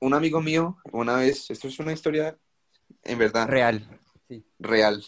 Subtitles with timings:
[0.00, 2.36] un amigo mío, una vez, esto es una historia
[3.02, 4.00] en verdad Real.
[4.28, 4.44] Sí.
[4.58, 5.04] real.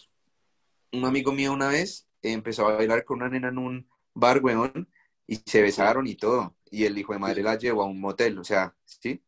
[0.91, 4.89] Un amigo mío una vez empezó a bailar con una nena en un bar, weón,
[5.27, 6.55] y se besaron y todo.
[6.69, 9.23] Y el hijo de madre la llevó a un motel, o sea, ¿sí?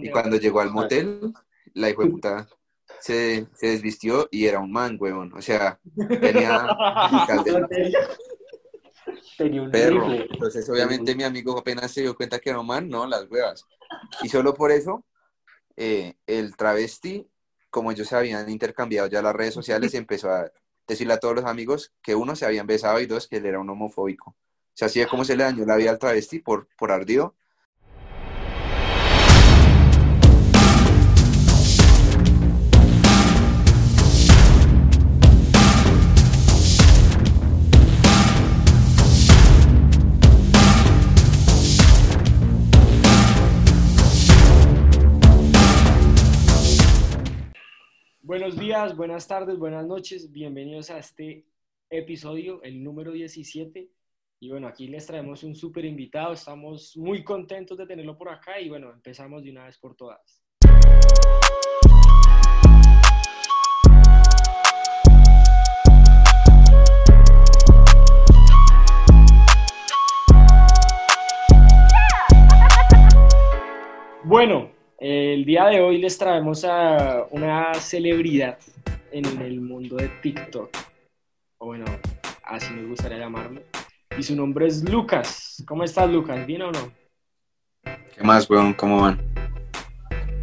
[0.00, 1.32] Y cuando llegó al motel,
[1.74, 2.48] la hijo de puta
[3.00, 5.32] se, se desvistió y era un man, weón.
[5.34, 5.78] O sea,
[6.20, 6.66] tenía
[9.36, 10.10] Tenía un perro.
[10.10, 13.66] Entonces, obviamente, mi amigo apenas se dio cuenta que era un man, no, las huevas.
[14.22, 15.04] Y solo por eso,
[15.76, 17.28] eh, el travesti,
[17.70, 20.50] como ellos se habían intercambiado ya las redes sociales, empezó a
[20.86, 23.58] decirle a todos los amigos que uno se habían besado y dos que él era
[23.58, 24.30] un homofóbico.
[24.30, 27.34] O sea, así es como se le dañó la vida al travesti por, por ardido.
[48.38, 50.30] Buenos días, buenas tardes, buenas noches.
[50.30, 51.46] Bienvenidos a este
[51.88, 53.88] episodio, el número 17.
[54.40, 56.34] Y bueno, aquí les traemos un súper invitado.
[56.34, 60.44] Estamos muy contentos de tenerlo por acá y bueno, empezamos de una vez por todas.
[74.24, 78.58] Bueno, el día de hoy les traemos a una celebridad
[79.12, 80.70] en el mundo de TikTok.
[81.58, 81.84] O bueno,
[82.44, 83.60] así nos gustaría llamarlo.
[84.18, 85.62] Y su nombre es Lucas.
[85.66, 86.46] ¿Cómo estás, Lucas?
[86.46, 86.92] ¿Bien o no?
[87.84, 88.72] ¿Qué más, weón?
[88.72, 89.20] ¿Cómo van?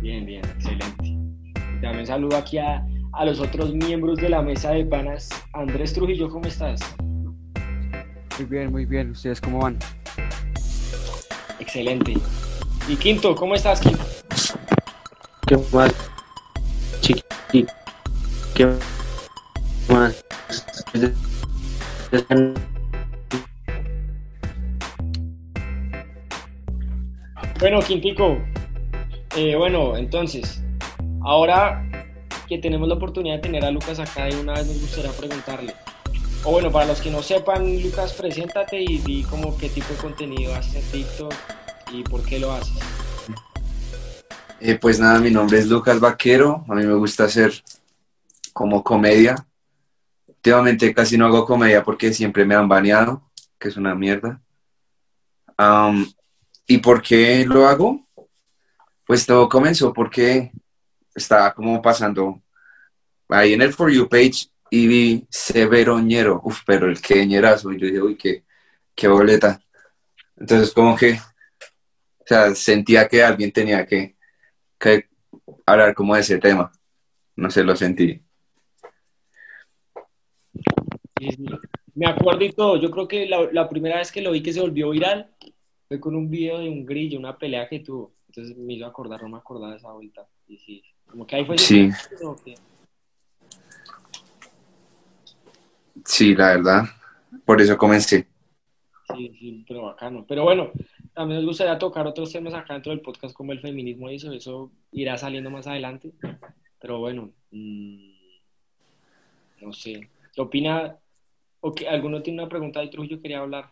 [0.02, 1.06] Bien, bien, excelente.
[1.06, 5.30] Y también saludo aquí a, a los otros miembros de la mesa de panas.
[5.54, 6.80] Andrés Trujillo, ¿cómo estás?
[8.38, 9.12] Muy bien, muy bien.
[9.12, 9.80] ¿Ustedes cómo van?
[11.60, 12.14] Excelente.
[12.88, 14.04] Y Quinto, ¿cómo estás, Quinto?
[15.54, 15.94] ¿Qué más?
[17.02, 17.68] Chiqui,
[18.56, 18.66] ¿qué
[19.88, 20.26] más?
[27.60, 28.40] Bueno, Quintico,
[29.36, 30.64] eh, bueno, entonces,
[31.22, 31.88] ahora
[32.48, 35.76] que tenemos la oportunidad de tener a Lucas acá, de una vez nos gustaría preguntarle.
[36.46, 40.00] O bueno, para los que no sepan, Lucas, preséntate y di como qué tipo de
[40.00, 41.34] contenido haces en TikTok
[41.94, 43.03] y por qué lo haces.
[44.60, 46.66] Eh, pues nada, mi nombre es Lucas Vaquero.
[46.70, 47.64] A mí me gusta hacer
[48.54, 49.36] como comedia.
[50.28, 54.42] Últimamente casi no hago comedia porque siempre me han baneado, que es una mierda.
[55.58, 56.12] Am,
[56.68, 58.08] ¿Y por qué lo hago?
[59.06, 60.52] Pues todo comenzó porque
[61.14, 62.42] estaba como pasando
[63.30, 66.42] ahí en el For You page y vi Severoñero.
[66.44, 67.72] Uf, pero el que ñerazo.
[67.72, 68.44] Y yo dije, uy, qué,
[68.96, 69.60] qué boleta.
[70.38, 74.13] Entonces como que, o sea, sentía que alguien tenía que,
[74.84, 75.08] que
[75.66, 76.72] hablar como de ese tema.
[77.38, 78.22] No sé, lo sentí.
[81.18, 81.46] Sí, sí.
[81.96, 82.78] Me acuerdo y todo.
[82.78, 85.32] Yo creo que la, la primera vez que lo vi que se volvió viral
[85.88, 88.14] fue con un video de un grillo, una pelea que tuvo.
[88.28, 90.28] Entonces me hizo acordar, no me acordaba de esa vuelta.
[90.48, 91.58] Y sí, como que ahí fue.
[91.58, 91.90] Sí.
[92.44, 92.56] que-
[96.06, 96.84] Sí, la verdad.
[97.46, 98.28] Por eso comencé.
[99.16, 100.26] Sí, sí, pero bacano.
[100.28, 100.72] Pero bueno,
[101.14, 104.32] también nos gustaría tocar otros temas acá dentro del podcast como el feminismo y eso,
[104.32, 106.12] eso irá saliendo más adelante.
[106.80, 108.12] Pero bueno, mm,
[109.62, 110.10] no sé.
[110.34, 110.98] ¿Qué opina?
[111.62, 113.70] ¿O que alguno tiene una pregunta de Trujillo quería hablar?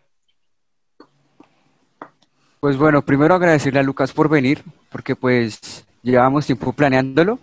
[2.60, 7.40] Pues bueno, primero agradecerle a Lucas por venir, porque pues llevábamos tiempo planeándolo.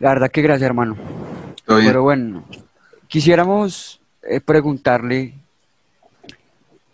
[0.00, 0.96] La verdad que gracias, hermano.
[1.64, 2.44] Pero bueno,
[3.08, 5.34] quisiéramos eh, preguntarle,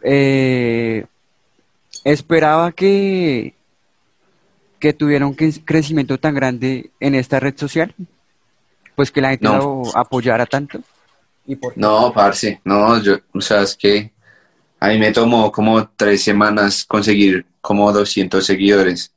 [0.03, 1.07] eh,
[2.05, 3.55] ¿esperaba que,
[4.79, 7.95] que tuviera un cre- crecimiento tan grande en esta red social?
[8.97, 9.59] Pues que la gente No.
[9.59, 10.81] lo apoyara tanto.
[11.47, 11.81] ¿Y por qué?
[11.81, 14.13] No, parce, no, yo, o sea, es que
[14.79, 19.13] a mí me tomó como tres semanas conseguir como 200 seguidores.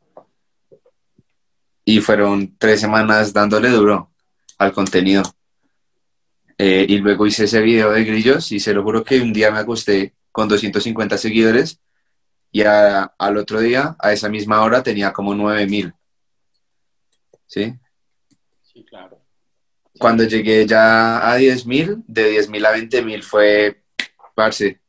[1.85, 4.09] Y fueron tres semanas dándole duro
[4.57, 5.23] al contenido.
[6.57, 9.51] Eh, y luego hice ese video de grillos y se lo juro que un día
[9.51, 11.79] me acosté con 250 seguidores
[12.53, 15.93] y a- al otro día, a esa misma hora, tenía como 9000.
[17.47, 17.73] ¿Sí?
[18.61, 19.19] Sí, claro.
[19.99, 23.83] Cuando llegué ya a 10.000, de 10.000 a 20.000 fue,
[24.35, 24.79] parce,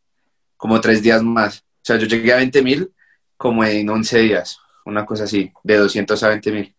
[0.57, 1.61] como tres días más.
[1.61, 2.93] O sea, yo llegué a 20.000
[3.37, 6.75] como en 11 días, una cosa así, de 200 a 20.000.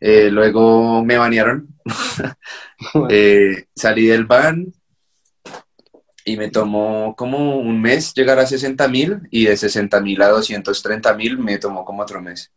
[0.00, 1.68] Eh, luego me banearon,
[3.10, 4.72] Eh, salí del ban
[6.24, 11.58] y me tomó como un mes llegar a 60.000 y de 60.000 a 230.000 me
[11.58, 12.50] tomó como otro mes.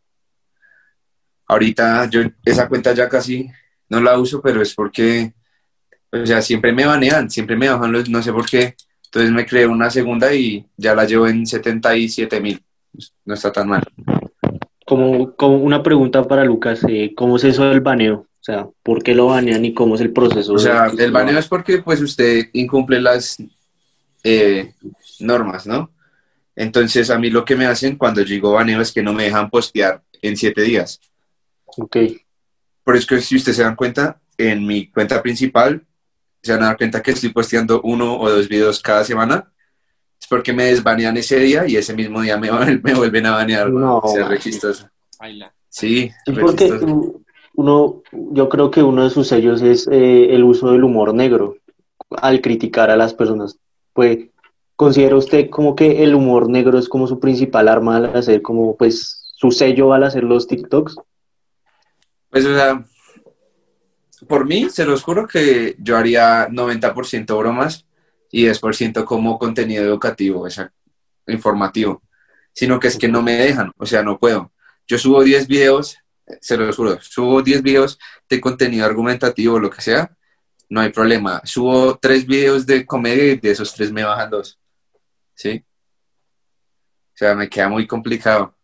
[1.48, 3.50] ahorita yo esa cuenta ya casi
[3.90, 5.34] no la uso, pero es porque,
[6.12, 8.76] o sea, siempre me banean, siempre me bajan los, no sé por qué.
[9.06, 12.62] Entonces me creé una segunda y ya la llevo en 77 mil.
[13.24, 13.84] No está tan mal.
[14.86, 18.28] Como, como una pregunta para Lucas, eh, ¿cómo es eso del baneo?
[18.46, 20.54] O sea, ¿por qué lo banean y cómo es el proceso?
[20.54, 23.38] O sea, el baneo es porque pues usted incumple las
[24.24, 24.72] eh,
[25.20, 25.90] normas, ¿no?
[26.56, 29.24] Entonces a mí lo que me hacen cuando yo digo baneo es que no me
[29.24, 31.02] dejan postear en siete días.
[31.66, 31.98] Ok,
[32.84, 35.84] Por eso que si ustedes se dan cuenta, en mi cuenta principal
[36.44, 39.52] se van a dar cuenta que estoy posteando uno o dos videos cada semana.
[40.22, 42.52] Es porque me desbanean ese día y ese mismo día me,
[42.84, 43.72] me vuelven a banear.
[43.72, 44.88] No, o sea, re chistoso.
[45.20, 47.25] Sí, Sí, re porque chistoso.
[47.56, 51.58] Uno, yo creo que uno de sus sellos es eh, el uso del humor negro
[52.10, 53.58] al criticar a las personas.
[53.94, 54.30] Pues,
[54.76, 58.76] ¿considera usted como que el humor negro es como su principal arma al hacer como
[58.76, 60.96] pues su sello al hacer los TikToks?
[62.30, 62.86] Pues, o sea,
[64.28, 67.86] por mí, se los juro que yo haría 90% bromas
[68.32, 70.72] y 10% como contenido educativo, o sea,
[71.28, 72.02] informativo.
[72.54, 74.52] Sino que es que no me dejan, o sea, no puedo.
[74.88, 75.98] Yo subo 10 videos,
[76.42, 78.00] se los juro, subo 10 videos
[78.30, 80.16] de contenido argumentativo, lo que sea,
[80.70, 81.42] no hay problema.
[81.44, 84.60] Subo 3 videos de comedia y de esos 3 me bajan 2.
[85.36, 85.64] ¿Sí?
[87.14, 88.56] O sea, me queda muy complicado.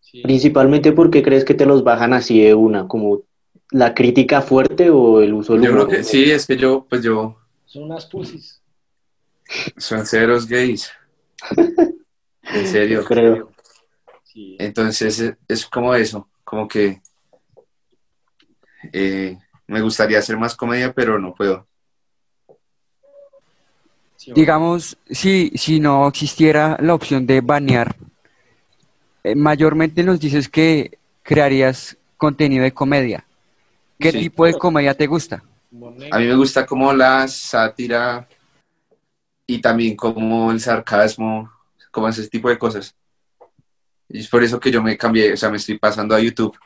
[0.00, 0.22] Sí.
[0.22, 3.22] Principalmente porque crees que te los bajan así de una, como
[3.70, 5.86] la crítica fuerte o el uso del Yo humor.
[5.88, 8.62] creo que sí, es que yo, pues yo, Son unas pussies.
[9.76, 10.90] son ceros gays.
[12.52, 13.02] En serio.
[13.02, 13.52] Yo creo.
[14.24, 14.56] Sí.
[14.58, 17.00] Entonces es, es como eso, como que
[18.92, 19.38] eh,
[19.68, 21.64] me gustaría hacer más comedia, pero no puedo.
[24.34, 27.94] Digamos, si, si no existiera la opción de banear,
[29.22, 33.24] eh, mayormente nos dices que crearías contenido de comedia.
[33.98, 34.18] ¿Qué Sí.
[34.18, 35.44] tipo de comedia te gusta?
[36.10, 38.28] A mí me gusta como la sátira
[39.46, 41.50] y también como el sarcasmo,
[41.92, 42.94] como ese tipo de cosas.
[44.10, 46.56] Y es por eso que yo me cambié, o sea, me estoy pasando a YouTube.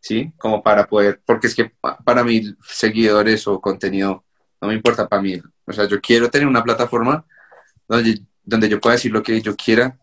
[0.00, 0.32] ¿Sí?
[0.36, 4.22] Como para poder, porque es que pa- para mí seguidores o contenido
[4.60, 5.40] no me importa para mí.
[5.66, 7.24] O sea, yo quiero tener una plataforma
[7.88, 9.98] donde, donde yo pueda decir lo que yo quiera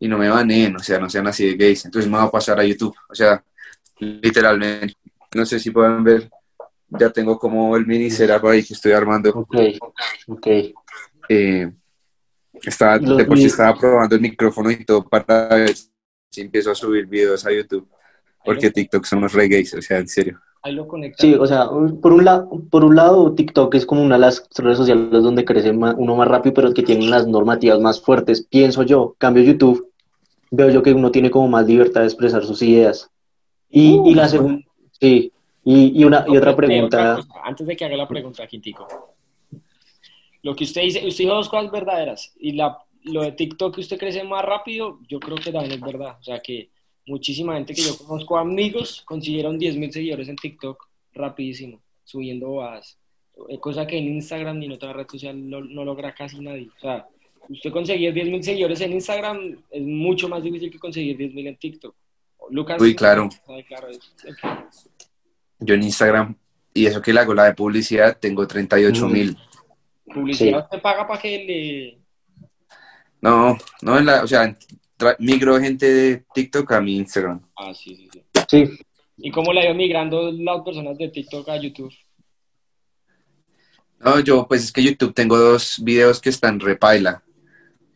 [0.00, 1.84] y no me baneen, o sea, no sean así de gays.
[1.84, 2.94] Entonces me voy a pasar a YouTube.
[3.08, 3.42] O sea,
[4.00, 4.94] literalmente,
[5.34, 6.30] no sé si pueden ver,
[6.88, 9.30] ya tengo como el mini setup ahí que estoy armando.
[9.30, 9.54] Ok,
[10.26, 10.46] ok.
[11.28, 11.70] Eh,
[12.62, 15.74] estaba, Los de por sí estaba probando el micrófono y todo para ver
[16.30, 17.88] si empiezo a subir videos a YouTube.
[18.44, 20.40] Porque TikTok son los re gays, o sea, en serio.
[20.62, 20.86] Ahí lo.
[21.16, 21.68] Sí, o sea,
[22.02, 25.44] por un lado, por un lado, TikTok es como una de las redes sociales donde
[25.44, 29.14] crece ma- uno más rápido, pero que tienen las normativas más fuertes, pienso yo.
[29.18, 29.90] Cambio YouTube,
[30.50, 33.10] veo yo que uno tiene como más libertad de expresar sus ideas.
[33.70, 34.62] Y, Uh, y la segunda,
[35.00, 35.32] sí,
[35.64, 38.86] y, y una y otra pregunta, cosa, antes de que haga la pregunta, Quintico.
[40.42, 42.32] Lo que usted dice, usted dijo dos cosas verdaderas.
[42.38, 45.80] Y la, lo de TikTok que usted crece más rápido, yo creo que también es
[45.80, 46.16] verdad.
[46.18, 46.70] O sea que
[47.06, 52.98] muchísima gente que yo conozco, amigos, consiguieron 10.000 seguidores en TikTok rapidísimo, subiendo bobadas.
[53.48, 56.68] Eh, Cosa que en Instagram ni en otra red social no, no logra casi nadie.
[56.76, 57.06] O sea,
[57.48, 61.94] usted conseguir 10.000 seguidores en Instagram es mucho más difícil que conseguir 10.000 en TikTok.
[62.50, 62.80] Lucas.
[62.80, 63.28] Uy, claro.
[63.46, 64.00] sabe, claro, es-
[65.60, 66.34] Yo en Instagram,
[66.72, 69.36] y eso que le hago la de publicidad, tengo 38 mil.
[70.12, 71.98] Publicidad te paga para que le...
[73.22, 74.56] No, no, en la, o sea,
[75.18, 77.40] migro gente de TikTok a mi Instagram.
[77.56, 78.22] Ah, sí, sí, sí.
[78.48, 78.78] sí,
[79.18, 81.92] ¿Y cómo la ido migrando las personas de TikTok a YouTube?
[83.98, 87.22] No, yo, pues es que YouTube tengo dos videos que están repaila.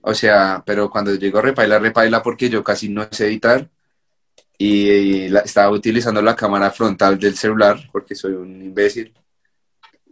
[0.03, 3.71] O sea, pero cuando llego a repaila, repaila porque yo casi no sé editar.
[4.59, 9.15] Y, y la- estaba utilizando la cámara frontal del celular porque soy un imbécil.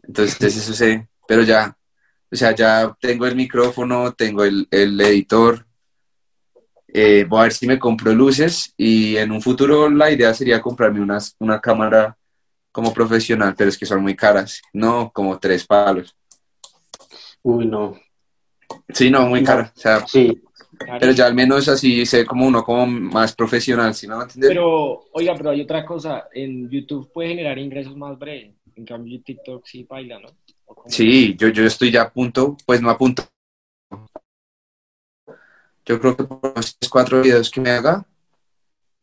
[0.02, 1.06] Entonces, eso sé.
[1.28, 1.76] Pero ya,
[2.32, 5.66] o sea, ya tengo el micrófono, tengo el, el editor.
[6.94, 10.60] Eh, voy a ver si me compro luces y en un futuro la idea sería
[10.60, 12.16] comprarme unas, una cámara
[12.70, 14.60] como profesional, pero es que son muy caras.
[14.72, 16.16] No, como tres palos.
[17.42, 17.98] uy, no,
[18.88, 19.46] Sí, no, muy No.
[19.46, 19.72] cara.
[19.76, 20.42] O sea, sí,
[20.98, 24.24] pero ya al menos así sé como uno como más profesional, ¿sí me va a
[24.24, 24.48] entender?
[24.50, 26.28] Pero, oiga, pero hay otra cosa.
[26.32, 28.54] En YouTube puede generar ingresos más breves.
[28.74, 30.28] En cambio, TikTok sí baila, ¿no?
[30.86, 33.22] Sí, yo, yo estoy ya a punto, pues no a punto.
[35.84, 38.06] Yo creo que por los cuatro videos que me haga,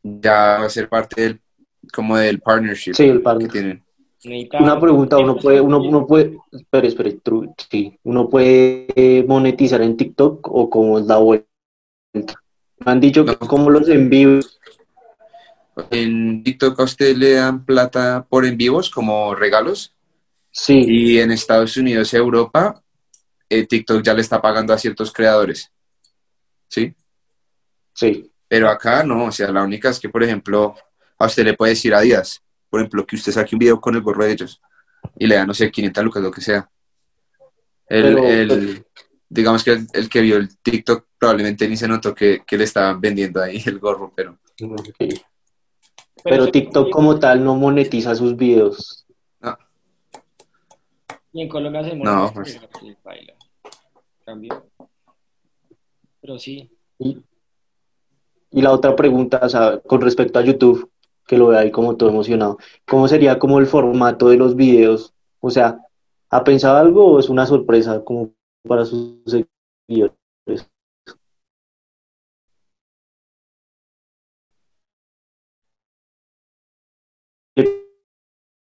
[0.01, 1.41] ya va a ser parte del,
[1.93, 3.51] como del partnership sí, el que partner.
[3.51, 3.83] tienen.
[4.23, 9.23] Necesita- Una pregunta, uno puede, uno, uno puede, espere, espere, tru- sí, uno puede eh,
[9.27, 11.45] monetizar en TikTok o cómo es la vuelta.
[12.13, 13.47] Me han dicho que No.
[13.47, 14.59] como los envíos,
[15.91, 19.93] en TikTok a usted le dan plata por en vivos como regalos
[20.51, 22.81] Sí, y en Estados Unidos y Europa
[23.49, 25.71] eh, TikTok ya le está pagando a ciertos creadores.
[26.67, 26.93] ¿Sí?
[27.93, 28.31] sí.
[28.47, 30.75] Pero acá no, o sea, la única es que, por ejemplo,
[31.19, 33.93] a usted le puede decir a Díaz, por ejemplo, que usted saque un video con
[33.95, 34.59] el gorro de ellos
[35.19, 36.67] y le da, no sé, 500 lucas, lo que sea.
[37.87, 38.85] El, Pero- el-
[39.27, 42.63] digamos que el, el que vio el TikTok probablemente ni se notó que, que le
[42.63, 44.39] estaban vendiendo ahí el gorro, pero.
[46.23, 48.98] Pero TikTok como tal no monetiza sus videos.
[51.31, 52.31] Y en Colombia se No, muere.
[52.33, 52.59] pues.
[52.79, 53.33] Sí, baila.
[54.25, 54.65] Cambio.
[56.21, 56.69] Pero sí.
[56.97, 57.17] Y,
[58.51, 60.91] y la otra pregunta, o sea, con respecto a YouTube,
[61.27, 62.57] que lo ve ahí como todo emocionado,
[62.87, 65.13] ¿cómo sería como el formato de los videos?
[65.39, 65.79] O sea,
[66.29, 68.33] ¿ha pensado algo o es una sorpresa como
[68.67, 70.67] para sus seguidores?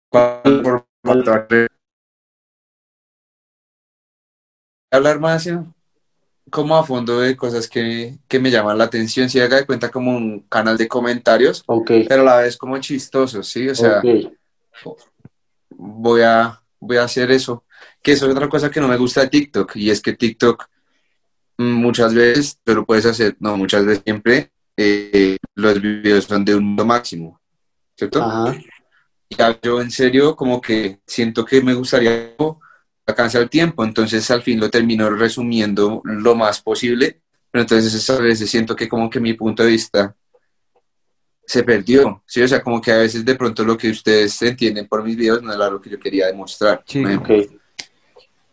[0.09, 0.63] ¿cuál
[1.03, 1.67] formato?
[4.91, 5.59] Hablar más eh,
[6.49, 9.89] como a fondo de cosas que, que me llaman la atención, si haga de cuenta
[9.89, 13.67] como un canal de comentarios, Ok, pero a la vez como chistoso, ¿sí?
[13.67, 14.01] O sea,
[15.69, 17.63] voy a, voy a hacer eso.
[18.01, 20.67] Que eso es otra cosa que no me gusta de TikTok, y es que TikTok
[21.57, 26.55] mm, muchas veces, pero puedes hacer, no, muchas veces siempre, eh, los videos son de
[26.55, 27.39] un mundo máximo,
[27.95, 28.23] ¿cierto?
[28.23, 28.55] Ajá.
[29.29, 32.33] Ya yo en serio como que siento que me gustaría
[33.07, 38.19] alcanzar el tiempo, entonces al fin lo termino resumiendo lo más posible, pero entonces a
[38.19, 40.15] veces siento que como que mi punto de vista
[41.45, 42.41] se perdió, ¿sí?
[42.41, 45.41] O sea, como que a veces de pronto lo que ustedes entienden por mis videos
[45.41, 46.83] no era lo que yo quería demostrar.
[46.85, 47.01] Sí.
[47.01, 47.35] por ejemplo.
[47.37, 47.51] Ok,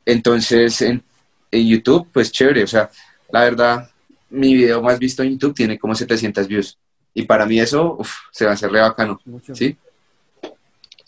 [0.07, 1.03] Entonces, en,
[1.51, 2.89] en YouTube, pues chévere, o sea,
[3.33, 3.91] la verdad,
[4.31, 6.79] mi video más visto en YouTube tiene como 700 views.
[7.13, 9.21] Y para mí eso, uf, se va a hacer re bacano,
[9.53, 9.77] ¿sí?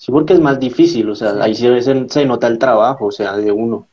[0.07, 3.13] Sí, porque es más difícil, o sea, ahí sí se, se nota el trabajo, o
[3.13, 3.89] sea, de uno.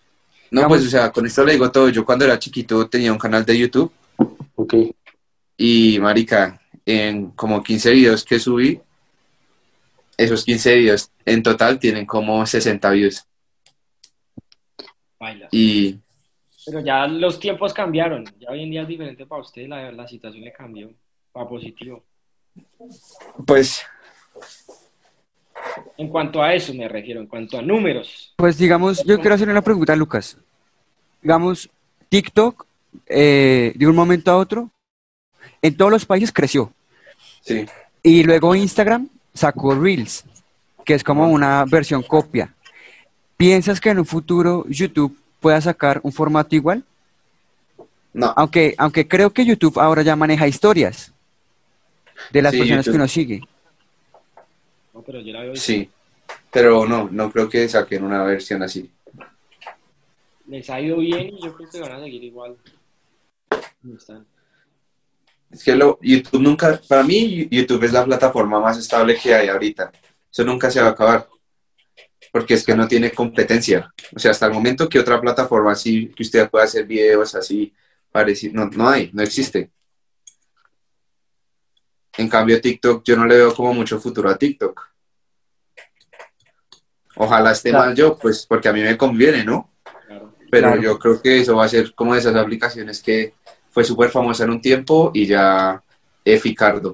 [0.52, 1.90] No, pues, o sea, con esto le digo todo.
[1.90, 3.92] Yo cuando era chiquito tenía un canal de YouTube
[4.56, 4.76] Ok,
[5.58, 8.80] y, marica, en como 15 videos que subí,
[10.16, 13.26] esos 15 videos en total tienen como 60 views.
[15.20, 15.48] Baila.
[15.52, 16.00] Y
[16.66, 18.26] Pero ya los tiempos cambiaron.
[18.40, 19.68] Ya hoy en día es diferente para usted.
[19.68, 20.92] La, la situación le cambió.
[21.32, 22.04] Para positivo.
[23.48, 23.82] pues,
[25.98, 27.22] En cuanto a eso me refiero.
[27.22, 28.34] En cuanto a números.
[28.38, 30.38] Pues digamos, yo quiero hacer una pregunta a Lucas.
[31.22, 31.70] Digamos,
[32.10, 32.66] TikTok,
[33.08, 34.70] eh, de un momento a otro,
[35.62, 36.72] en todos los países creció.
[37.42, 37.66] sí.
[38.06, 40.26] Y luego Instagram sacó Reels,
[40.84, 42.54] que es como una versión copia.
[43.38, 46.84] ¿Piensas que en un futuro YouTube pueda sacar un formato igual?
[48.14, 51.14] No, Aunque, aunque creo que YouTube ahora ya maneja historias
[52.32, 53.42] de las Sí, personas que uno sigue.
[54.94, 55.56] No, pero yo la veo.
[55.56, 55.90] sí.
[56.52, 58.90] Pero no, no creo que saquen una versión así.
[60.48, 62.56] Les ha ido bien y yo creo que van a seguir igual.
[63.96, 64.26] están.
[65.50, 69.50] Es que lo, YouTube nunca, para mí YouTube es la plataforma más estable que hay
[69.50, 69.92] ahorita.
[70.32, 71.28] Eso nunca se va a acabar.
[72.32, 73.94] Porque es que no tiene competencia.
[74.16, 77.74] O sea, hasta el momento que otra plataforma así, que usted pueda hacer videos así,
[78.12, 79.72] parecido, no, no hay, no existe.
[82.18, 84.80] En cambio, TikTok, yo no le veo como mucho futuro a TikTok.
[87.16, 87.86] Ojalá esté Claro.
[87.86, 89.70] mal yo, pues, porque a mí me conviene, ¿no?
[90.08, 90.34] Claro.
[90.50, 90.82] Pero Claro.
[90.82, 93.34] yo creo que eso va a ser como de esas aplicaciones que
[93.70, 95.82] fue súper famosa en un tiempo y ya
[96.26, 96.92] es Ficardo.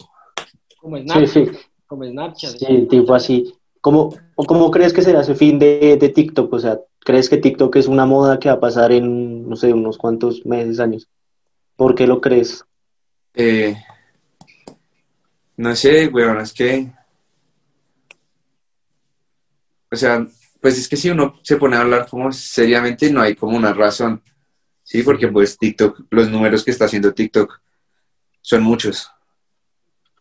[0.79, 1.27] Como sí, Snapchat.
[1.29, 1.51] sí,
[1.87, 2.51] Como Snapchat.
[2.57, 3.53] sí, tipo así.
[3.81, 6.51] ¿Cómo, o cómo crees que será ese fin de, de TikTok?
[6.53, 9.71] O sea, ¿crees que TikTok es una moda que va a pasar en, no sé,
[9.73, 11.07] unos cuantos meses, años?
[11.77, 12.63] ¿Por qué lo crees?
[13.35, 13.75] Eh,
[15.59, 16.89] no sé, weón, es que.
[19.91, 20.25] O sea,
[20.61, 23.73] pues es que si uno se pone a hablar como seriamente, no hay como una
[23.73, 24.23] razón.
[24.83, 27.59] Sí, porque pues TikTok, los números que está haciendo TikTok
[28.39, 29.11] son muchos.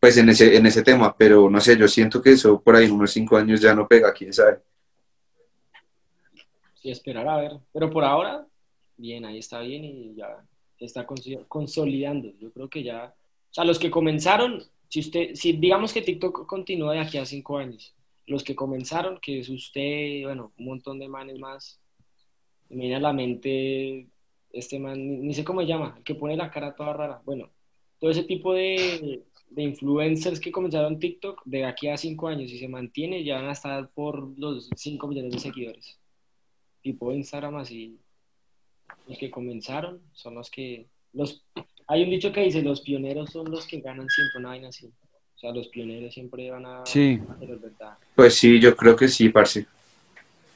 [0.01, 2.87] Pues en ese, en ese tema, pero no sé, yo siento que eso por ahí
[2.87, 4.59] en unos cinco años ya no pega, quién sabe.
[6.83, 7.53] Sí, esperar a ver.
[7.73, 8.45] Pero por ahora,
[8.97, 10.45] bien, ahí está bien y ya
[10.81, 11.07] está
[11.47, 12.33] consolidando.
[12.41, 13.15] Yo creo que ya.
[13.51, 17.27] O sea, los que comenzaron, si usted, si digamos que TikTok continúa de aquí a
[17.27, 17.95] cinco años,
[18.27, 21.81] los que comenzaron, que es usted, bueno, un montón de manes más,
[22.69, 24.09] me viene a la mente
[24.53, 27.23] este man, ni, ni sé cómo se llama, el que pone la cara toda rara.
[27.25, 27.51] Bueno,
[27.99, 32.59] todo ese tipo de, de influencers que comenzaron TikTok de aquí a cinco años y
[32.59, 35.99] se mantiene, ya van a estar por los 5 millones de seguidores.
[36.83, 37.99] Tipo Instagram así.
[39.07, 40.87] Los que comenzaron son los que...
[41.13, 41.45] los
[41.89, 44.87] Hay un dicho que dice, los pioneros son los que ganan siempre una vaina así.
[44.87, 46.85] O sea, los pioneros siempre van a...
[46.85, 47.19] Sí.
[47.41, 47.97] verdad.
[48.15, 49.67] Pues sí, yo creo que sí, parce.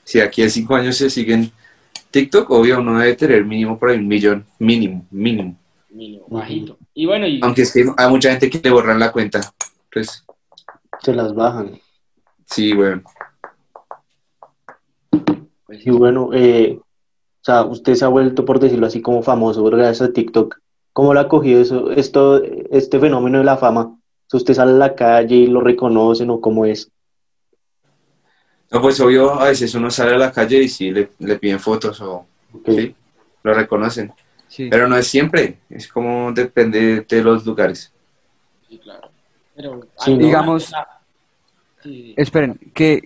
[0.05, 1.51] Si aquí a cinco años se siguen
[2.11, 4.45] TikTok, obvio, uno debe tener mínimo por ahí un millón.
[4.59, 5.57] Mínimo, mínimo.
[5.89, 6.77] Mínimo, bajito.
[6.93, 9.41] Y bueno, y Aunque es que hay mucha gente que le borran la cuenta.
[9.91, 10.25] Pues
[11.01, 11.79] Se las bajan.
[12.45, 13.03] sí, bueno.
[15.65, 19.65] pues, Y bueno, eh, o sea, usted se ha vuelto, por decirlo así, como famoso
[19.65, 20.61] gracias a TikTok.
[20.93, 23.97] ¿Cómo lo ha cogido eso, esto, este fenómeno de la fama?
[24.27, 26.91] Si usted sale a la calle y lo reconocen o cómo es.
[28.71, 31.61] No, pues obvio, a veces uno sale a la calle y sí le, le piden
[31.61, 32.71] fotos o Ok.
[32.71, 32.95] sí,
[33.43, 34.13] lo reconocen.
[34.49, 34.69] Sí.
[34.71, 37.93] Pero no es siempre, es como depende de los lugares.
[38.69, 39.11] sí, claro.
[39.55, 40.19] Pero, Sí, ¿no?
[40.19, 40.73] Digamos-
[41.83, 43.03] sí, Esperen, que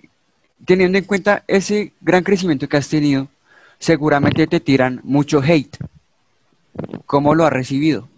[0.65, 3.27] teniendo en cuenta ese gran crecimiento que has tenido,
[3.79, 5.77] seguramente te tiran mucho hate.
[7.05, 8.09] ¿Cómo lo has recibido?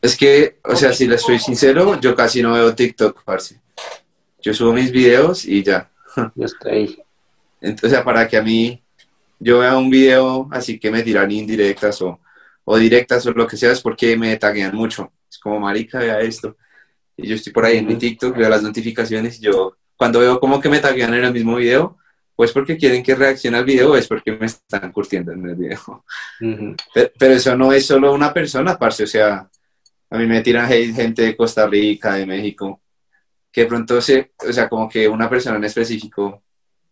[0.00, 3.60] Es que, o sea, si le soy sincero, yo casi no veo TikTok, parce.
[4.42, 5.90] Yo subo mis videos y ya.
[6.34, 6.98] Ya está ahí.
[7.60, 8.82] Entonces, para que a mí
[9.38, 12.20] yo vea un video así que me tiran indirectas o,
[12.64, 15.12] o directas o lo que sea, es porque me taguean mucho.
[15.30, 16.56] Es como, marica, vea esto.
[17.16, 17.94] Y yo estoy por ahí en mi.
[17.94, 21.56] TikTok, veo las notificaciones y yo, cuando veo como que me taguean en el mismo
[21.56, 21.96] video,
[22.42, 25.54] pues porque quieren que reaccione al video o es porque me están curtiendo en el
[25.54, 26.04] video.
[26.92, 29.04] Pero, pero eso no es solo una persona, parce.
[29.04, 29.48] O sea,
[30.10, 32.80] a mí me tiran hate gente de Costa Rica, de México,
[33.52, 36.42] que pronto se, o sea, como que una persona en específico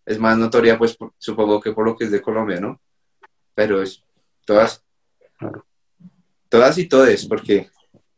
[0.07, 2.81] es más notoria, pues por- supongo que por lo que es de Colombia, ¿no?
[3.53, 4.05] Pero es
[4.45, 4.85] todas,
[5.37, 5.67] Claro.
[6.49, 7.69] todas y todes, porque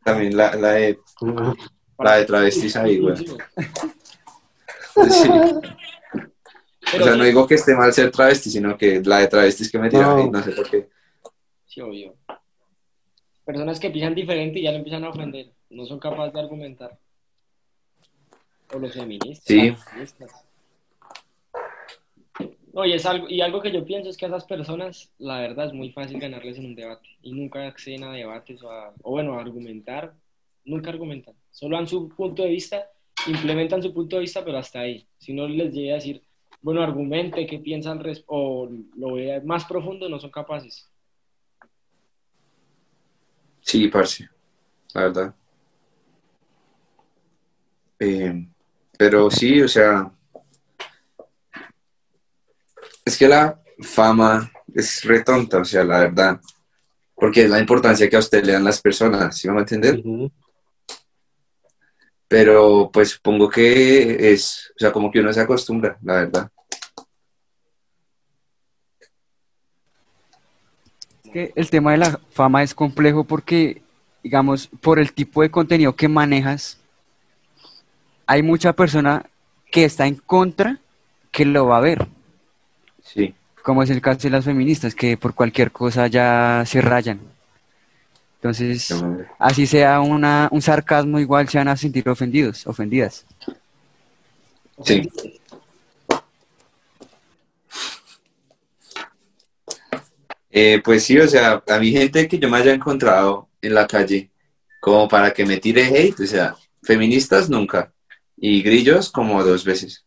[0.05, 0.99] también la, la de,
[1.97, 3.15] la de travestis ahí, güey.
[5.09, 5.27] Sí.
[6.85, 9.79] O sea, no digo que esté mal ser travesti, sino que la de travestis que
[9.79, 10.31] me tiran No.
[10.31, 10.89] no sé por qué.
[11.65, 12.15] sí, obvio.
[13.45, 15.51] Personas que piensan diferente y ya lo empiezan a ofender.
[15.69, 16.97] No son capaces de argumentar.
[18.73, 19.43] O los feministas.
[19.45, 19.75] Sí.
[19.89, 20.31] feministas.
[22.73, 25.39] No, y, es algo, y algo que yo pienso es que a esas personas, la
[25.39, 27.07] verdad, es muy fácil ganarles en un debate.
[27.21, 30.13] Y nunca acceden a debates o, a, o bueno, a argumentar.
[30.65, 31.35] Nunca argumentan.
[31.51, 32.89] Solo dan su punto de vista,
[33.27, 35.05] implementan su punto de vista, pero hasta ahí.
[35.19, 36.23] Si no les llega a decir,
[36.63, 40.89] bueno, argumente, qué piensan res- o lo vea más profundo, no son capaces.
[43.61, 44.27] Sí, parce,
[44.93, 45.35] la verdad.
[47.99, 48.47] Eh,
[48.97, 50.11] pero sí, o sea,
[53.05, 56.39] es que la fama es retonta, o sea, la verdad,
[57.15, 59.63] porque es la importancia que a usted le dan las personas, ¿sí me va a
[59.63, 59.99] entender?
[59.99, 60.31] Ujú.
[62.33, 66.49] Pero pues supongo que es, o sea, como que uno se acostumbra, la verdad.
[71.23, 73.83] Es que el tema de la fama es complejo porque,
[74.23, 76.79] digamos, por el tipo de contenido que manejas,
[78.25, 79.27] hay mucha persona
[79.71, 80.79] que está en contra
[81.29, 82.07] que lo va a ver,
[83.03, 87.32] Sí, como es el caso de las feministas, que por cualquier cosa ya se rayan.
[88.43, 88.93] Entonces,
[89.39, 93.25] así sea una, un sarcasmo, igual se van a sentir ofendidos, ofendidas.
[94.83, 95.09] sí.
[100.51, 103.87] Eh, pues sí, o sea, a mi gente que yo me haya encontrado en la
[103.87, 104.29] calle,
[104.81, 106.53] como para que me tire hate, o sea,
[106.83, 107.93] feministas nunca,
[108.35, 110.05] y grillos como dos veces.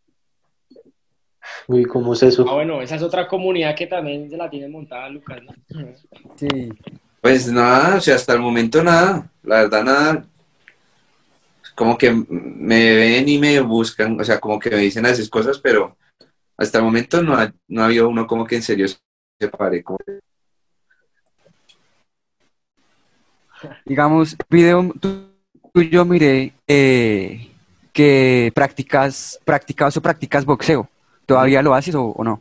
[1.68, 2.44] Uy, ¿cómo es eso?
[2.46, 5.54] Ah, bueno, esa es otra comunidad que también se la tiene montada Lucas, ¿no?
[6.36, 6.68] Sí.
[7.26, 10.24] Pues nada, o sea, hasta el momento nada, la verdad nada.
[11.74, 15.28] Como que me ven y me buscan, o sea, como que me dicen a veces
[15.28, 15.96] cosas, pero
[16.56, 19.82] hasta el momento no ha, no ha habido uno como que en serio se pare.
[19.82, 19.98] como-
[23.84, 25.26] Digamos, video tu-
[25.74, 27.50] tuyo miré eh,
[27.92, 30.88] que practicas, practicas o practicas boxeo.
[31.26, 32.40] ¿Todavía lo haces o, o no?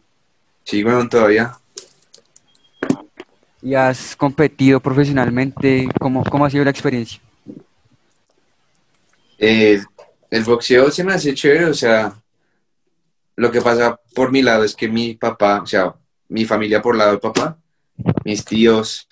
[0.64, 1.58] Sí, bueno, todavía.
[3.66, 5.90] ¿Y has competido profesionalmente?
[6.00, 7.20] ¿Cómo, cómo ha sido la experiencia?
[9.40, 9.82] Eh,
[10.30, 12.14] el boxeo se me hace chévere, o sea,
[13.36, 15.96] lo que pasa por mi lado es que mi papá, o sea,
[16.30, 17.58] mi familia por lado de papá,
[18.24, 19.08] mis tíos,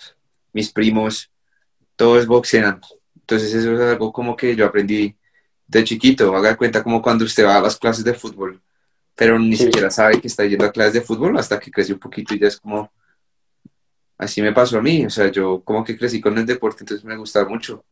[0.52, 1.28] mis primos,
[1.96, 2.80] todos boxean.
[3.16, 5.16] Entonces eso es algo como que yo aprendí
[5.66, 6.34] de chiquito.
[6.36, 8.62] Haga cuenta como cuando usted va a las clases de fútbol,
[9.16, 9.64] pero ni Sí.
[9.64, 12.38] siquiera sabe que está yendo a clases de fútbol hasta que creció un poquito y
[12.38, 12.92] ya es como...
[14.24, 17.04] Así me pasó a mí, o sea, yo como que crecí con el deporte, entonces
[17.04, 17.84] me gustaba mucho.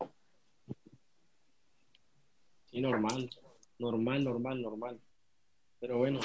[2.71, 3.29] Sí, normal,
[3.77, 4.99] normal, normal, normal.
[5.79, 6.19] Pero bueno.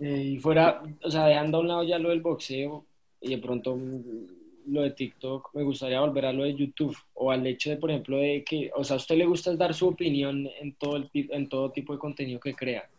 [0.00, 2.84] Eh, y fuera, o sea, dejando a un lado ya lo del boxeo,
[3.20, 7.30] y de pronto mm, lo de TikTok, me gustaría volver a lo de YouTube o
[7.30, 9.86] al hecho de, por ejemplo, de que, o sea, a usted le gusta dar su
[9.86, 12.90] opinión en todo, el, en todo tipo de contenido que crea.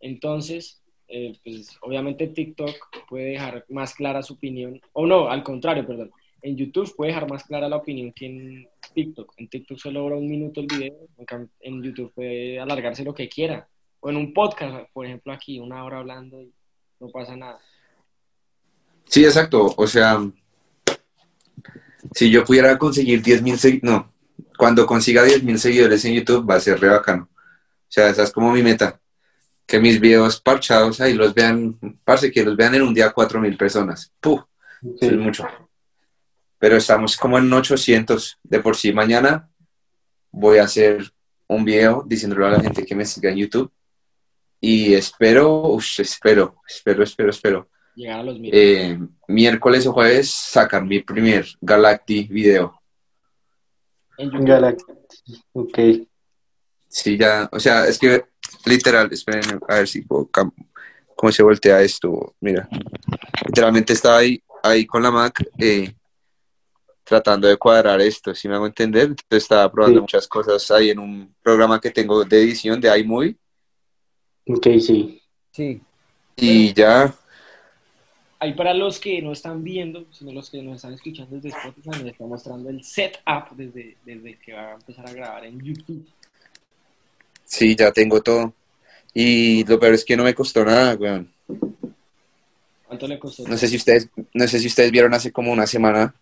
[0.00, 2.74] Entonces, eh, pues obviamente TikTok
[3.08, 6.10] puede dejar más clara su opinión, o no, al contrario, perdón.
[6.42, 9.32] En YouTube puede dejar más clara la opinión que en TikTok.
[9.38, 10.94] En TikTok solo dura un minuto el video,
[11.60, 13.66] en YouTube puede alargarse lo que quiera.
[14.00, 16.52] O en un podcast, por ejemplo, aquí, una hora hablando y
[17.00, 17.58] no pasa nada.
[19.06, 19.72] Sí, exacto.
[19.76, 20.18] O sea,
[22.14, 24.12] si yo pudiera conseguir 10 mil seguidores, no,
[24.58, 27.28] cuando consiga 10 mil seguidores en YouTube va a ser re bacano.
[27.32, 29.00] O sea, esa es como mi meta.
[29.66, 33.40] Que mis videos parchados ahí los vean, parce, que los vean en un día 4
[33.40, 34.12] mil personas.
[34.20, 34.42] ¡Puh!
[35.00, 35.46] es mucho.
[36.58, 38.92] Pero estamos como en 800 de por sí.
[38.92, 39.48] Mañana
[40.30, 41.10] voy a hacer
[41.46, 43.72] un video diciéndole a la gente que me siga en YouTube.
[44.60, 48.50] Y espero, espero, espero, espero, espero Llegar a los mil.
[48.52, 48.98] eh,
[49.28, 52.80] miércoles o jueves sacar mi primer Galacti video.
[54.18, 54.84] Galaxy.
[55.52, 55.78] Ok.
[56.88, 58.24] Sí, ya, o sea, es que
[58.64, 60.28] literal, esperen, a ver si puedo
[61.16, 62.34] cómo se voltea esto.
[62.40, 62.68] Mira,
[63.46, 65.92] literalmente estaba ahí, ahí con la Mac eh,
[67.04, 69.04] tratando de cuadrar esto, si me hago entender.
[69.08, 70.02] Entonces estaba probando Sí.
[70.02, 73.36] muchas cosas ahí en un programa que tengo de edición de iMovie
[74.46, 75.20] Ok, sí.
[75.52, 75.80] Sí.
[76.36, 77.14] y ya,
[78.40, 81.88] Ahí para los que no están viendo, sino los que nos están escuchando desde Spotify,
[81.90, 86.04] nos está mostrando el setup desde, desde que va a empezar a grabar en YouTube.
[87.44, 88.54] Sí, ya tengo todo.
[89.12, 91.32] Y lo peor es que no me costó nada, weón.
[92.86, 93.46] ¿Cuánto le costó?
[93.46, 96.14] No sé si ustedes, no sé si ustedes vieron hace como una semana,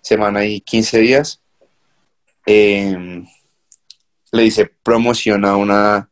[0.00, 1.40] semana y 15 días,
[2.46, 3.24] eh,
[4.32, 6.10] le hice promoción a una,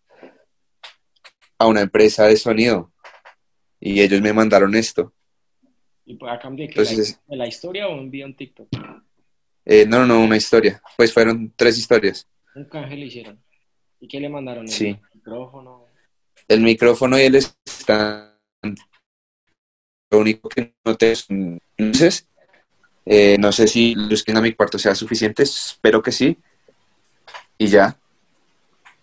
[1.58, 2.92] a una empresa de sonido
[3.80, 5.12] y ellos me mandaron esto.
[6.04, 6.72] ¿Y pues a cambio de?
[6.72, 8.68] Entonces, ¿De la historia o un video en TikTok?
[9.64, 10.80] eh, no, no, no, una historia.
[10.96, 12.28] Pues fueron tres historias.
[12.54, 13.42] Un canje le hicieron.
[14.02, 14.64] ¿Y qué le mandaron?
[14.64, 14.98] ¿El Sí.
[15.14, 15.86] micrófono?
[16.48, 18.32] El micrófono y el stand.
[20.10, 22.26] Lo único que no te son luces.
[23.06, 26.36] Eh, no sé si luz que en mi cuarto sea suficiente, espero que sí.
[27.58, 27.96] Y ya.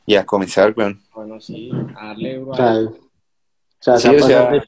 [0.05, 1.01] Y a comenzar, weón.
[1.13, 2.93] Bueno, sí, a darle euro O sea, o
[3.81, 4.67] sea, Sí, o sea- de-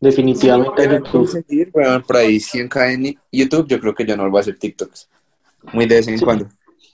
[0.00, 1.10] definitivamente Pero YouTube.
[1.12, 4.58] conseguir, weón, por ahí 100k en YouTube, yo creo que yo no voy a hacer
[4.58, 5.08] TikToks.
[5.72, 6.24] Muy de vez en Sí.
[6.24, 6.48] cuando.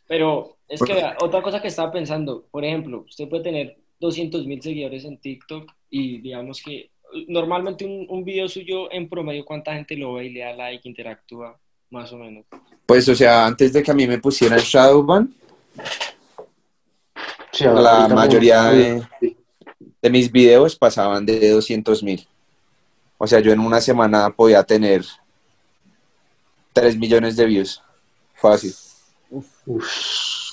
[0.06, 4.46] Pero es que vea, otra cosa que estaba pensando, por ejemplo, usted puede tener 200
[4.46, 6.90] mil seguidores en TikTok y digamos que
[7.26, 10.88] normalmente un, un video suyo en promedio, ¿cuánta gente lo ve y le da like,
[10.88, 11.58] interactúa?
[11.90, 12.44] Más o menos.
[12.84, 15.34] Pues, o sea, antes de que a mí me pusieran Shadowban,
[17.52, 19.04] Sí, la mayoría de,
[20.00, 22.26] de mis videos pasaban de 200 mil.
[23.16, 25.04] O sea, yo en una semana podía tener
[26.72, 27.82] 3 millones de views.
[28.34, 28.72] Fácil.
[29.30, 30.47] Uf.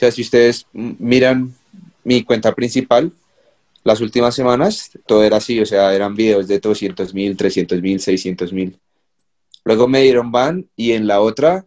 [0.00, 1.54] Sea, si ustedes miran
[2.04, 3.12] mi cuenta principal,
[3.84, 5.60] las últimas semanas, todo era así.
[5.60, 8.80] O sea, eran videos de 200 mil, 300 mil, 600 mil.
[9.62, 11.66] Luego me dieron ban y en la otra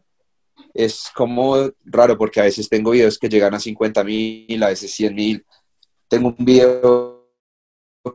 [0.73, 4.89] es como raro porque a veces tengo videos que llegan a 50 mil, a veces
[4.89, 5.45] 100 mil.
[6.07, 7.29] Tengo un video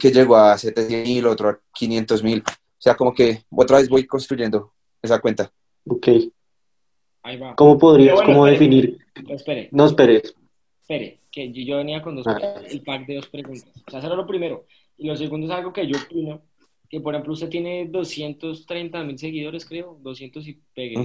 [0.00, 2.42] que llegó a 700 mil, otro a 500 mil.
[2.44, 5.52] O sea, como que otra vez voy construyendo esa cuenta.
[5.86, 6.08] Ok.
[7.22, 7.54] Ahí va.
[7.56, 8.70] ¿Cómo podrías, bueno, cómo espere.
[8.70, 8.98] definir?
[9.28, 10.34] No, espere, No esperes.
[10.82, 12.38] espere, que yo, venía con dos Ah.
[12.70, 13.68] el pack de dos preguntas.
[13.86, 14.64] O sea, eso era lo primero.
[14.96, 16.42] Y lo segundo es algo que yo opino,
[16.88, 20.96] que por ejemplo usted tiene 230 mil seguidores, creo, 200 y pegue.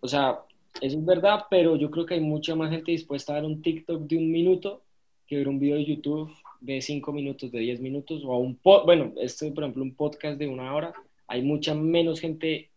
[0.00, 0.40] O sea,
[0.80, 3.62] eso es verdad, pero yo creo que hay mucha más gente dispuesta a ver un
[3.62, 4.82] TikTok de un minuto
[5.26, 8.58] que ver un video de YouTube de 5 minutos, de 10 minutos, o a un
[8.62, 10.92] bueno, este por ejemplo un podcast de una hora,
[11.26, 12.70] hay mucha menos gente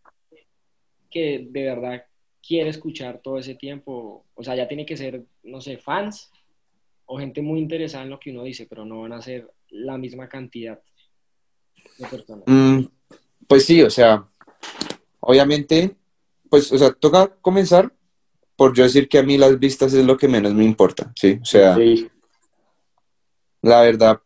[1.10, 2.04] que de verdad
[2.46, 6.30] quiere escuchar todo ese tiempo, o sea, ya tiene que ser, no sé, fans
[7.06, 9.98] o gente muy interesada en lo que uno dice, pero no van a ser la
[9.98, 10.80] misma cantidad
[11.98, 12.44] de personas.
[12.46, 12.84] Mm,
[13.46, 14.26] pues sí, o sea,
[15.20, 15.94] obviamente,
[16.48, 17.92] pues, o sea, toca comenzar
[18.56, 21.38] por yo decir que a mí las vistas es lo que menos me importa, ¿sí?
[21.40, 22.10] O sea, Sí.
[23.62, 24.20] la verdad,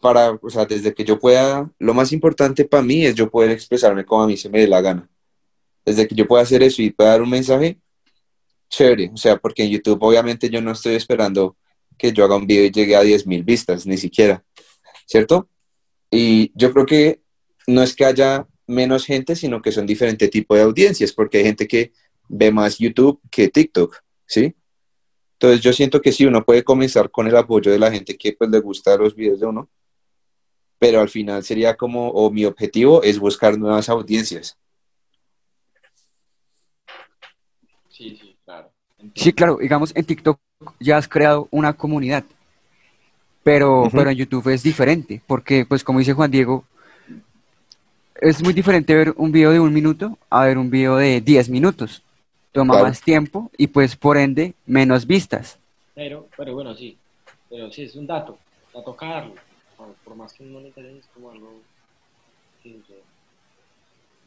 [0.00, 3.50] para, o sea, desde que yo pueda, lo más importante para mí es yo poder
[3.50, 5.08] expresarme como a mí se me dé la gana.
[5.88, 7.78] Desde que yo pueda hacer eso y pueda dar un mensaje,
[8.68, 11.56] chévere, o sea, porque en YouTube obviamente yo no estoy esperando
[11.96, 14.44] que yo haga un video y llegue a 10.000 vistas, ni siquiera,
[15.06, 15.48] ¿cierto?
[16.10, 17.20] Y yo creo que
[17.66, 21.44] no es que haya menos gente, sino que son diferentes tipos de audiencias, porque hay
[21.44, 21.92] gente que
[22.28, 23.96] ve más YouTube que TikTok,
[24.26, 24.54] ¿sí?
[25.34, 28.32] Entonces yo siento que sí, uno puede comenzar con el apoyo de la gente que
[28.32, 29.70] pues le gusta los videos de uno
[30.78, 34.56] pero al final sería como, o mi objetivo es buscar nuevas audiencias.
[37.98, 38.70] Sí, sí, claro.
[39.14, 40.38] Sí, claro, digamos, en TikTok
[40.80, 42.24] ya has creado una comunidad,
[43.42, 46.64] pero, pero en YouTube es diferente, porque pues como dice Juan Diego,
[48.20, 51.48] es muy diferente ver un video de un minuto a ver un video de 10
[51.50, 52.02] minutos.
[52.52, 52.88] Toma Claro.
[52.88, 55.58] más tiempo y pues por ende menos vistas.
[55.94, 56.98] Pero, pero bueno, sí.
[57.48, 58.38] Pero sí, es un dato.
[58.74, 59.34] A tocarlo.
[59.76, 61.62] Por, por más que no le interese, es como algo.
[62.62, 62.94] sí, sí.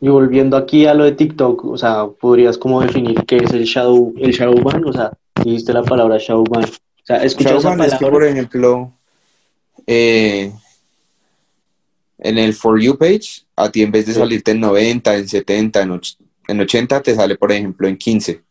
[0.01, 3.63] Y volviendo aquí a lo de TikTok, o sea, ¿podrías como definir qué es el
[3.65, 4.83] shadow, el shadow ban?
[4.85, 5.11] O sea,
[5.43, 6.63] dijiste la palabra shadow ban.
[6.65, 8.11] O sea, escuchas esa Shadowban es que, palabra.
[8.11, 8.93] por ejemplo,
[9.85, 10.51] eh,
[12.19, 14.19] en el For You page, a ti en vez de Sí.
[14.19, 16.01] salirte en 90, en 70, en,
[16.47, 18.41] en 80, te sale, por ejemplo, en 15.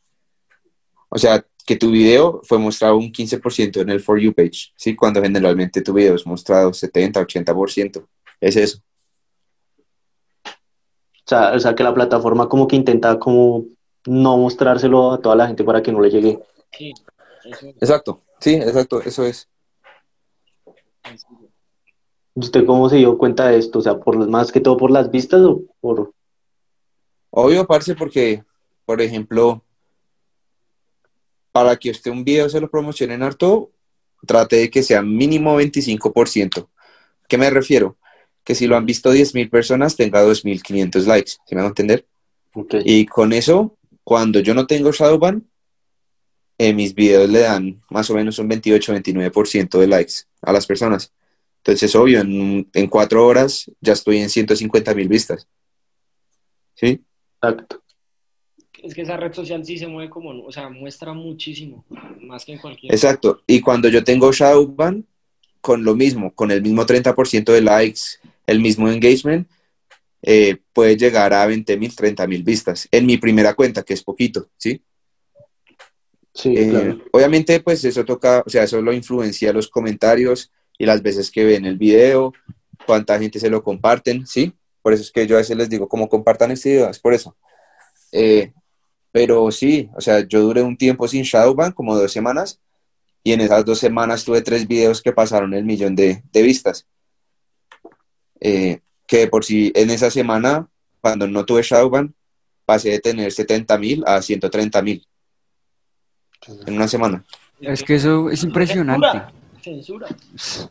[1.08, 4.94] O sea, que tu video fue mostrado un 15% en el For You page, ¿sí?
[4.96, 8.04] Cuando generalmente tu video es mostrado 70, 80%.
[8.40, 8.78] Es eso.
[11.30, 13.64] O sea, o sea, que la plataforma como que intenta como
[14.04, 16.40] no mostrárselo a toda la gente para que no le llegue.
[16.72, 16.92] Sí.
[17.80, 18.20] Exacto.
[18.40, 19.48] Sí, exacto, eso es.
[21.04, 21.48] sencillo.
[22.34, 23.78] ¿Y ¿Usted cómo se dio cuenta de esto?
[23.78, 26.12] O sea, por más que todo por las vistas o por...
[27.30, 28.42] Obvio, parce, porque,
[28.84, 29.62] por ejemplo,
[31.52, 33.70] para que usted un video se lo promocione en harto,
[34.26, 36.68] trate de que sea mínimo 25%.
[37.28, 37.96] ¿Qué me refiero?
[38.50, 42.04] Que si lo han visto 10.000 personas, tenga 2.500 likes, ¿sí me van a entender?
[42.52, 42.74] Ok.
[42.84, 45.48] Y con eso, cuando yo no tengo Shadowban,
[46.58, 51.12] eh, mis videos le dan más o menos un 28-29% de likes a las personas.
[51.58, 55.46] Entonces, obvio, en, en cuatro horas ya estoy en 150.000 vistas.
[56.74, 57.04] ¿Sí?
[57.40, 57.84] Exacto.
[58.82, 61.84] Es que esa red social sí se mueve como, o sea, muestra muchísimo,
[62.20, 62.92] más que en cualquier.
[62.92, 63.44] Exacto.
[63.46, 65.06] Y cuando yo tengo Shadowban,
[65.60, 68.00] con lo mismo, con el mismo 30% de likes,
[68.50, 69.48] el mismo engagement,
[70.22, 74.82] eh, puede llegar a 20.000, 30.000 vistas en mi primera cuenta, que es poquito, ¿sí?
[76.34, 76.98] Sí, Eh, claro.
[77.12, 81.44] Obviamente, pues eso toca, o sea, eso lo influencia los comentarios y las veces que
[81.44, 82.32] ven el video,
[82.86, 84.52] cuánta gente se lo comparten, ¿sí?
[84.82, 87.14] Por eso es que yo a veces les digo, como compartan este video, es por
[87.14, 87.36] eso.
[88.10, 88.52] Eh,
[89.12, 92.60] pero sí, o sea, yo duré un tiempo sin Shadowban, como dos semanas,
[93.22, 96.86] y en esas dos semanas tuve tres videos que pasaron el millón de, de vistas.
[98.40, 100.68] Eh, que por sí en esa semana,
[101.00, 102.14] cuando no tuve Shadowban,
[102.64, 105.06] pasé de tener 70 mil a 130 mil
[106.66, 107.24] en una semana.
[107.60, 109.22] Es que eso es impresionante.
[109.62, 110.08] Censura.
[110.08, 110.70] Censura.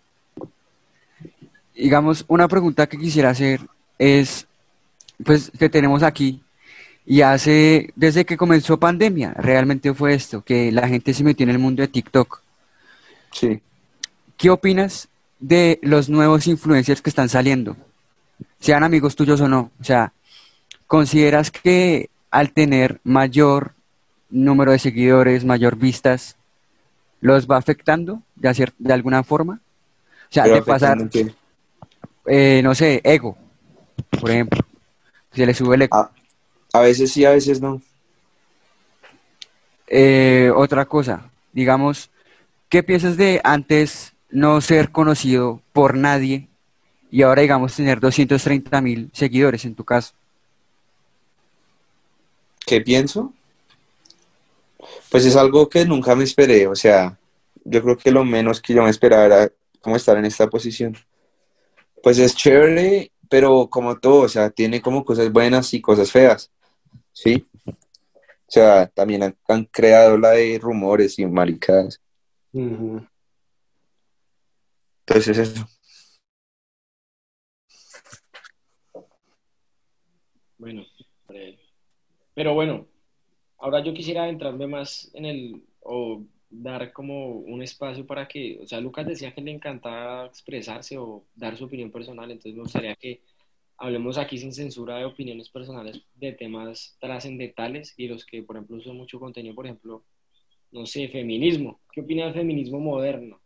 [1.75, 3.61] Digamos, una pregunta que quisiera hacer
[3.97, 4.47] es,
[5.23, 6.41] pues te tenemos aquí
[7.05, 11.49] y hace, desde que comenzó pandemia, realmente fue esto, que la gente se metió en
[11.49, 12.41] el mundo de TikTok.
[13.31, 13.61] Sí.
[14.37, 15.08] ¿Qué opinas
[15.39, 17.75] de los nuevos influencers que están saliendo?
[18.59, 19.71] Sean amigos tuyos o no.
[19.79, 20.13] O sea,
[20.87, 23.73] ¿consideras que al tener mayor
[24.29, 26.35] número de seguidores, mayor vistas,
[27.21, 29.61] los va afectando de, hacer, de alguna forma?
[30.29, 30.97] O sea, Pero de pasar,
[32.27, 33.37] eh, no sé, ego,
[34.19, 34.59] por ejemplo.
[35.33, 35.95] Se le sube el ego.
[35.95, 36.11] a,
[36.73, 37.81] a veces sí, a veces no.
[39.87, 42.11] Eh, otra cosa, digamos,
[42.69, 46.47] ¿qué piensas de antes no ser conocido por nadie
[47.11, 50.13] y ahora, digamos, tener 230 mil seguidores en tu caso?
[52.65, 53.33] ¿Qué pienso?
[55.09, 57.17] Pues es algo que nunca me esperé, o sea,
[57.63, 60.95] yo creo que lo menos que yo me esperaba era como estar en esta posición.
[62.03, 66.51] Pues es chévere, pero como todo, o sea, tiene como cosas buenas y cosas feas,
[67.11, 67.45] ¿sí?
[67.65, 71.99] O sea, también han, han creado la de rumores y maricadas.
[75.09, 75.67] Entonces eso.
[80.59, 80.85] Bueno,
[81.27, 81.57] breve.
[82.35, 82.87] pero bueno,
[83.57, 88.67] ahora yo quisiera adentrarme más en el, o dar como un espacio para que, o
[88.67, 92.95] sea, Lucas decía que le encantaba expresarse o dar su opinión personal, entonces me gustaría
[92.95, 93.21] que
[93.77, 98.77] hablemos aquí sin censura de opiniones personales de temas trascendentales y los que, por ejemplo,
[98.77, 100.03] uso mucho contenido, por ejemplo,
[100.71, 101.79] no sé, feminismo.
[101.91, 103.41] ¿Qué opina del feminismo moderno?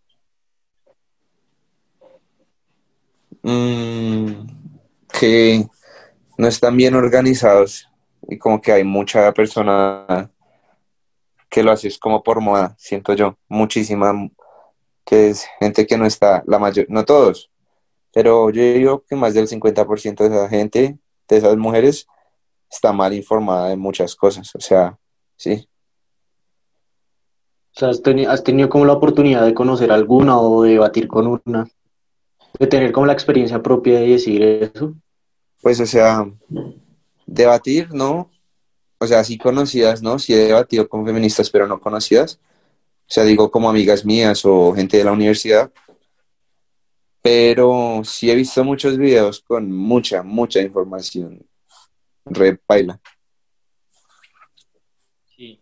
[3.44, 4.48] Mm,
[5.20, 5.68] que
[6.38, 7.90] no están bien organizados
[8.30, 10.32] y como que hay mucha persona
[11.50, 14.14] que lo hace es como por moda, siento yo, muchísima,
[15.06, 17.52] que es gente que no está, la mayor, no todos,
[18.14, 22.08] pero yo digo que más del 50% de esa gente, de esas mujeres,
[22.72, 24.98] está mal informada de muchas cosas, o sea,
[25.36, 25.68] sí.
[27.76, 31.08] O sea, has, teni- has tenido como la oportunidad de conocer alguna o de debatir
[31.08, 31.68] con una.
[32.60, 34.94] De tener como la experiencia propia de decir eso.
[35.62, 36.26] Pues, o sea,
[37.26, 38.30] debatir, ¿no?
[39.00, 40.20] O sea, sí conocidas, ¿no?
[40.20, 42.40] Sí he debatido con feministas, pero no conocidas.
[43.02, 45.72] O sea, digo como amigas mías o gente de la universidad.
[47.22, 51.46] Pero sí he visto muchos videos con mucha, mucha información.
[52.26, 53.00] Re paila.
[55.36, 55.62] Sí,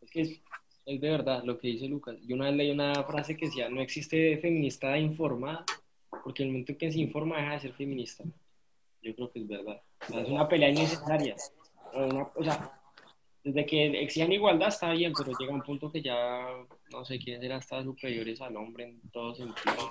[0.00, 0.40] es que es,
[0.86, 2.16] es de verdad lo que dice Lucas.
[2.26, 5.64] Yo una vez leí una frase que decía, no existe feminista informada,
[6.22, 8.24] porque el momento que se informa deja de ser feminista.
[9.02, 9.80] Yo creo que es verdad.
[10.08, 11.36] O sea, es una pelea innecesaria.
[11.92, 12.80] O una- o sea,
[13.42, 16.46] desde que exijan igualdad está bien, pero llega un punto que ya
[16.90, 19.90] no sé quién será hasta superiores al hombre en todos sentidos.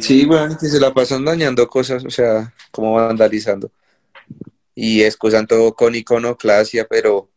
[0.00, 3.70] Sí, bueno, que se la pasan dañando cosas, o sea, como vandalizando.
[4.74, 7.30] Y excusan todo con iconoclasia, pero,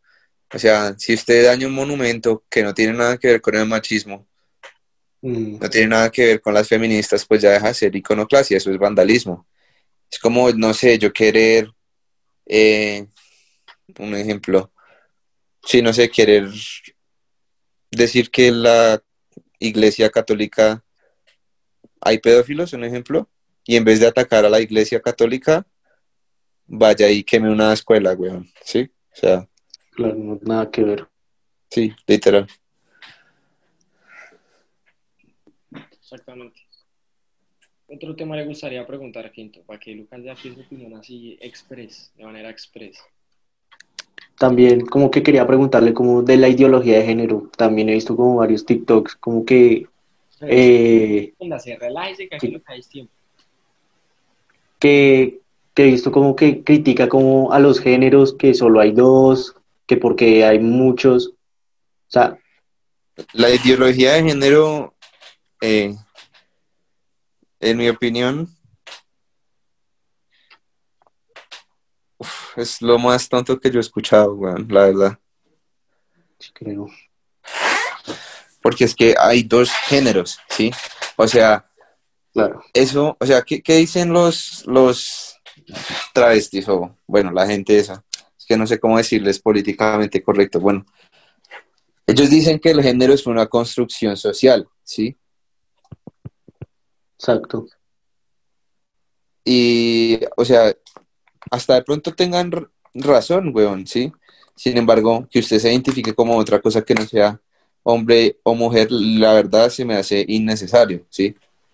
[0.52, 3.68] o sea, si usted daña un monumento que no tiene nada que ver con el
[3.68, 4.26] machismo,
[5.22, 8.58] Mm, no tiene nada que ver con las feministas, pues ya deja de ser iconoclasia,
[8.58, 9.48] eso es vandalismo.
[10.12, 11.70] Es como, no sé, yo querer,
[12.46, 13.08] eh,
[14.00, 14.72] un ejemplo,
[15.64, 16.48] sí, no sé, querer
[17.92, 19.02] decir que la
[19.60, 20.84] iglesia católica
[22.02, 23.30] hay pedófilos, un ejemplo,
[23.66, 25.66] y en vez de atacar a la iglesia católica,
[26.66, 28.90] vaya y queme una escuela, weón, ¿sí?
[29.12, 29.48] O sea,
[29.92, 31.08] claro, no, nada que ver.
[31.70, 32.48] sí, literal.
[36.10, 36.62] Exactamente.
[37.90, 42.14] Otro tema le gustaría preguntar, Quinto, para que Lucas dé aquí su opinión así express,
[42.16, 42.98] de manera express.
[44.38, 47.50] También como que quería preguntarle como de la ideología de género.
[47.58, 49.88] También he visto como varios TikToks, como que,
[50.42, 53.12] eh, Póngase, relájese, que aquí lo que hay es tiempo.
[54.80, 55.40] que,
[55.74, 59.98] que he visto como que critica como a los géneros, que solo hay dos, que
[59.98, 61.30] porque hay muchos.
[61.30, 62.38] O sea,
[63.34, 64.94] La ideología de género,
[65.62, 65.96] eh,
[67.60, 68.48] en mi opinión,
[72.18, 75.20] uf, es lo más tonto que yo he escuchado, weón, la verdad.
[76.40, 76.88] sí creo.
[78.62, 80.72] Porque es que hay dos géneros, ¿sí?
[81.16, 81.64] O sea,
[82.34, 82.62] Claro.
[82.74, 85.40] eso, o sea, ¿qué, qué dicen los, los
[86.14, 88.04] travestis o, bueno, la gente esa?
[88.38, 90.60] Es que no sé cómo decirles políticamente correcto.
[90.60, 90.86] Bueno,
[92.06, 95.18] ellos dicen que el género es una construcción social, ¿sí?
[97.20, 97.68] Exacto.
[99.44, 100.76] Y, o sea,
[101.50, 102.52] hasta de pronto tengan
[102.94, 104.12] razón, weón, ¿sí?
[104.56, 107.40] Sin embargo, que usted se identifique como otra cosa que no sea
[107.84, 111.34] hombre o mujer, la verdad se me hace innecesario, ¿sí?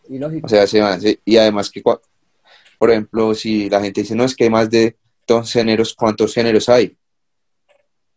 [0.10, 0.46] Y lógico.
[0.46, 4.24] O sea, se me hace, y además que, por ejemplo, si la gente dice, no,
[4.24, 6.96] es que hay más de dos géneros, ¿cuántos géneros hay?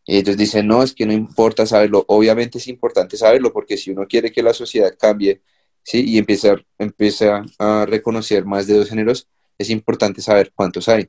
[0.05, 2.05] Y ellos dicen, no, es que no importa saberlo.
[2.09, 5.41] Obviamente es importante saberlo, porque si uno quiere que la sociedad cambie,
[5.87, 6.03] ¿sí?
[6.05, 11.09] Y empieza, empieza a reconocer más de dos géneros, es importante saber cuántos hay,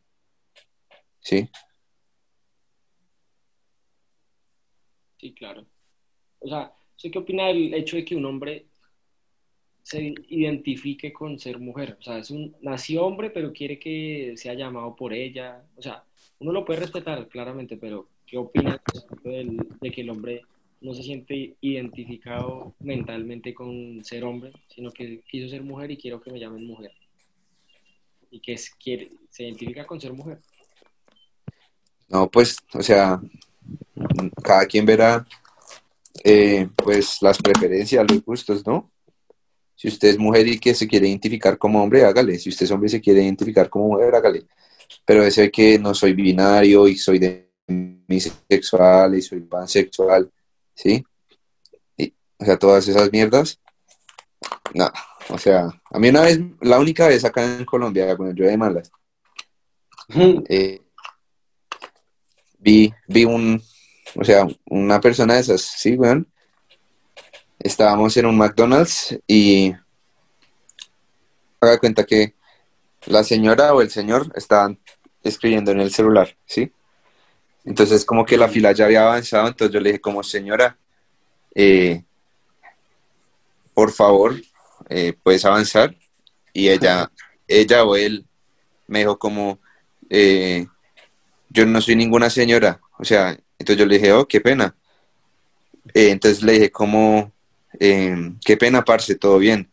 [1.20, 1.50] ¿sí?
[5.20, 5.66] Sí, claro.
[6.40, 8.68] O sea, ¿usted qué opina del hecho de que un hombre
[9.82, 11.98] se identifique con ser mujer?
[12.00, 15.64] O sea, es un, nació hombre, pero quiere que sea llamado por ella.
[15.76, 16.04] O sea,
[16.40, 18.80] uno lo puede respetar, claramente, pero ¿qué opina
[19.24, 20.44] del- de que el hombre
[20.82, 26.22] no se siente identificado mentalmente con ser hombre, sino que quiso ser mujer y quiero
[26.22, 26.92] que me llamen mujer?
[28.30, 30.40] Y que es, quiere, se identifica con ser mujer.
[32.10, 33.20] No, pues, o sea,
[34.44, 35.26] cada quien verá,
[36.24, 38.92] eh, pues, las preferencias, los gustos, ¿no?
[39.76, 42.40] Si usted es mujer y que se quiere identificar como hombre, hágale.
[42.40, 44.48] Si usted es hombre y se quiere identificar como mujer, hágale.
[45.06, 50.32] Pero eso de que no soy binario y soy demisexual y soy pansexual,
[50.78, 51.04] ¿sí?
[51.98, 53.60] Y, o sea, todas esas mierdas.
[54.74, 54.90] No,
[55.30, 58.58] o sea, a mí una vez, la única vez acá en Colombia, cuando yo de
[58.58, 58.92] malas,
[60.48, 60.82] eh,
[62.60, 63.62] vi, vi un,
[64.16, 66.28] o sea, una persona de esas, sí, weón.
[67.60, 69.74] Estábamos en un McDonald's y
[71.60, 72.36] haga cuenta que
[73.08, 74.80] la señora o el señor estaban
[75.24, 76.72] escribiendo en el celular, ¿sí?
[77.68, 80.78] Entonces como que la fila ya había avanzado, entonces yo le dije como señora,
[81.54, 82.02] eh,
[83.74, 84.36] por favor,
[84.90, 85.94] eh, puedes avanzar.
[86.54, 87.12] Y ella,
[87.46, 88.26] ella o él
[88.88, 89.60] me dijo como,
[90.10, 90.66] eh,
[91.50, 94.74] yo no soy ninguna señora, o sea, entonces yo le dije, oh, qué pena.
[95.94, 97.34] Eh, entonces le dije, como,
[97.80, 99.70] eh, qué pena, parce, todo bien.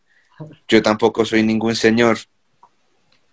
[0.67, 2.17] Yo tampoco soy ningún señor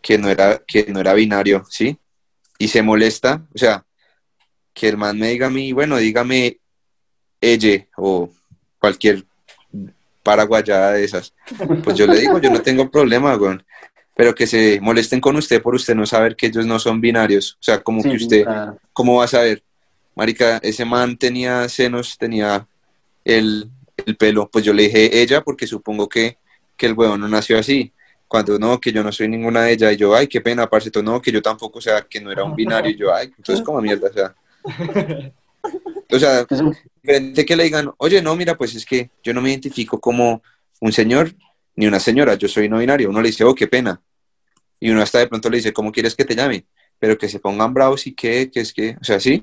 [0.01, 1.99] que no era, que no era binario, ¿sí?
[2.59, 3.85] Y se molesta, o sea,
[4.75, 6.59] que el man me diga a mí, bueno, dígame
[7.41, 8.31] ella o
[8.79, 9.25] cualquier
[10.23, 11.35] paraguayada de esas.
[11.83, 13.65] Pues yo le digo, yo no tengo problema, weón.
[14.15, 17.55] Pero que se molesten con usted por usted no saber que ellos no son binarios.
[17.55, 18.79] O sea, como Sí, que usted, claro.
[18.93, 19.63] ¿cómo va a saber?
[20.15, 22.67] Marica, ese man tenía senos, tenía
[23.25, 23.71] el,
[24.05, 24.49] el pelo.
[24.51, 26.37] Pues yo le dije ella porque supongo que,
[26.77, 27.93] que el huevón no nació así.
[28.29, 29.93] Cuando no, que yo no soy ninguna de ellas.
[29.95, 32.45] Y yo, ay, qué pena, parce, no, que yo tampoco, o sea, que no era
[32.45, 32.91] un binario.
[32.91, 34.35] Y yo, ay, entonces como mierda, o sea.
[36.11, 36.45] O sea,
[37.03, 40.43] diferente que le digan, oye, no, mira, pues es que yo no me identifico como
[40.81, 41.33] un señor
[41.77, 43.09] ni una señora, yo soy no binario.
[43.09, 44.01] Uno le dice, oh, qué pena.
[44.79, 46.67] Y uno hasta de pronto le dice, ¿cómo quieres que te llame?
[46.99, 49.43] Pero que se pongan bravos y que, que es que, o sea, sí.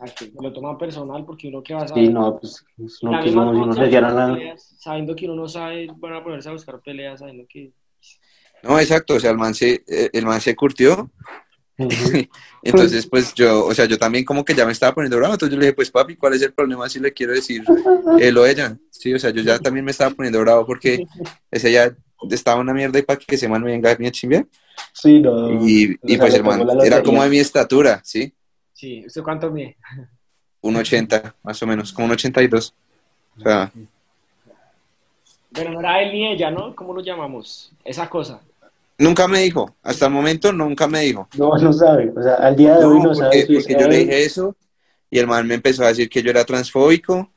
[0.00, 2.06] Exacto, lo toman personal porque uno que va a saber.
[2.06, 4.34] Sí, no, pues es La no, que misma no, se la...
[4.34, 7.72] peleas, Sabiendo que uno no sabe, van a ponerse a buscar peleas, sabiendo que.
[8.62, 11.10] No, exacto, o sea, el man se, eh, el man se curtió.
[12.62, 15.34] Entonces, pues yo, o sea, yo también como que ya me estaba poniendo bravo.
[15.34, 17.62] Entonces yo le dije, pues papi, ¿cuál es el problema si le quiero decir
[18.18, 18.76] él o ella?
[18.90, 21.06] Sí, o sea, yo ya también me estaba poniendo bravo porque
[21.50, 21.94] ese ya
[22.30, 24.46] estaba una mierda y para que ese man me venga a mí a chimbear.
[24.92, 25.64] Sí, no.
[25.66, 28.32] Y, y pues el man era como de mi estatura, ¿sí?
[28.72, 29.76] Sí, ¿usted cuánto mide?
[30.60, 32.74] Un 80, más o menos, como un 82.
[33.36, 33.72] O sea,
[35.50, 36.74] Bueno, no era él ni ella, ¿no?
[36.74, 37.72] ¿Cómo lo llamamos?
[37.84, 38.40] Esa cosa.
[38.98, 41.28] Nunca me dijo, hasta el momento nunca me dijo.
[41.36, 42.12] No, no sabe.
[42.16, 44.24] O sea, al día de hoy No, no sabe porque, si porque yo le dije
[44.24, 44.56] eso
[45.10, 47.30] y el man me empezó a decir que yo era transfóbico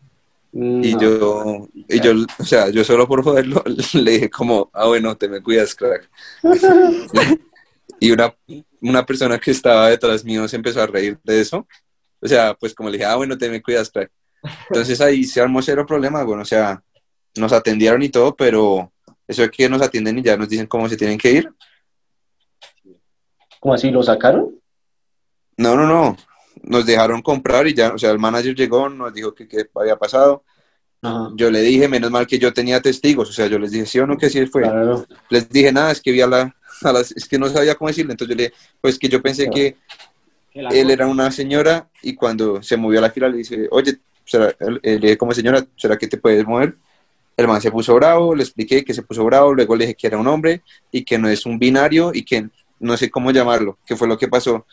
[0.54, 1.00] y No.
[1.00, 5.30] yo, y yo, o sea, yo solo por joderlo le dije como, ah, bueno, te
[5.30, 6.10] me cuidas, crack.
[8.00, 8.36] y una,
[8.82, 11.68] una persona que estaba detrás mío se empezó a reír de eso.
[12.20, 14.12] O sea, pues como le dije, ah, bueno, te me cuidas, crack.
[14.70, 16.84] Entonces ahí se armó cero problema, bueno, o sea,
[17.38, 18.92] nos atendieron y todo, pero
[19.28, 21.50] eso de que nos atienden y ya nos dicen cómo se tienen que ir.
[23.60, 23.92] ¿Cómo así?
[23.92, 24.60] ¿Lo sacaron?
[25.58, 26.18] No, no, no.
[26.64, 29.96] Nos dejaron comprar y ya, o sea, el manager llegó, nos dijo que qué había
[29.96, 30.44] pasado.
[31.02, 31.32] Ajá.
[31.36, 34.00] Yo le dije, menos mal que yo tenía testigos, o sea, yo les dije sí
[34.00, 34.64] o no que sí fue.
[34.64, 35.06] Claro.
[35.30, 37.88] Les dije nada, es que vi a la, a las, es que no sabía cómo
[37.88, 39.78] decirle, entonces yo le dije, pues que yo pensé que
[40.52, 44.00] Que él era una señora y cuando se movió a la fila le dice, oye,
[44.26, 46.76] ¿será, le dije como señora, ¿será que te puedes mover?
[47.38, 50.08] El man se puso bravo, le expliqué que se puso bravo, luego le dije que
[50.08, 50.62] era un hombre
[50.92, 52.48] y que no es un binario y que
[52.80, 54.66] no sé cómo llamarlo, que fue lo que pasó.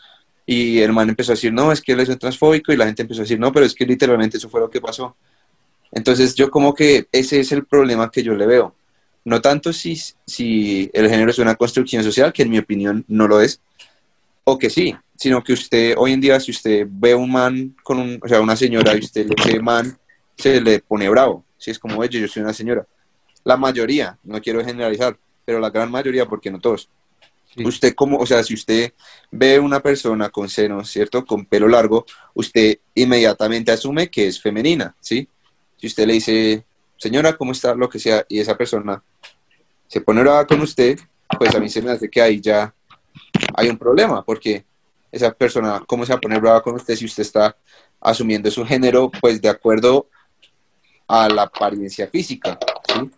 [0.45, 2.87] Y el man empezó a decir, no, es que él es un transfóbico y la
[2.87, 5.15] gente empezó a decir, no, pero es que literalmente eso fue lo que pasó.
[5.93, 8.75] Entonces yo como que ese es el problema que yo le veo.
[9.25, 13.29] No tanto si, si el género es una construcción social, que en mi opinión no
[13.29, 13.61] lo es,
[14.45, 17.99] o que sí, sino que usted hoy en día si usted ve un man con
[17.99, 19.99] un, o sea, una señora y usted le dice man,
[20.37, 21.45] se le pone bravo.
[21.59, 22.87] Si es como, oye, yo soy una señora.
[23.45, 26.89] La mayoría, no quiero generalizar, pero la gran mayoría, porque no todos.
[27.55, 27.65] Sí.
[27.65, 28.93] Usted como, o sea, si usted
[29.31, 31.25] ve una persona con senos, ¿cierto?
[31.25, 32.05] Con pelo largo,
[32.35, 35.29] usted inmediatamente asume que es femenina, ¿sí?
[35.77, 36.65] Si usted le dice,
[36.97, 37.75] señora, ¿cómo está?
[37.75, 39.03] Lo que sea, y esa persona
[39.87, 40.99] se pone brava con usted,
[41.39, 42.75] pues a mí se me hace que ahí ya
[43.55, 44.65] hay un problema, porque
[45.11, 47.57] esa persona, ¿cómo se va a poner brava con usted si usted está
[48.01, 50.09] asumiendo su género, pues de acuerdo
[51.09, 53.11] a la apariencia física, ¿sí?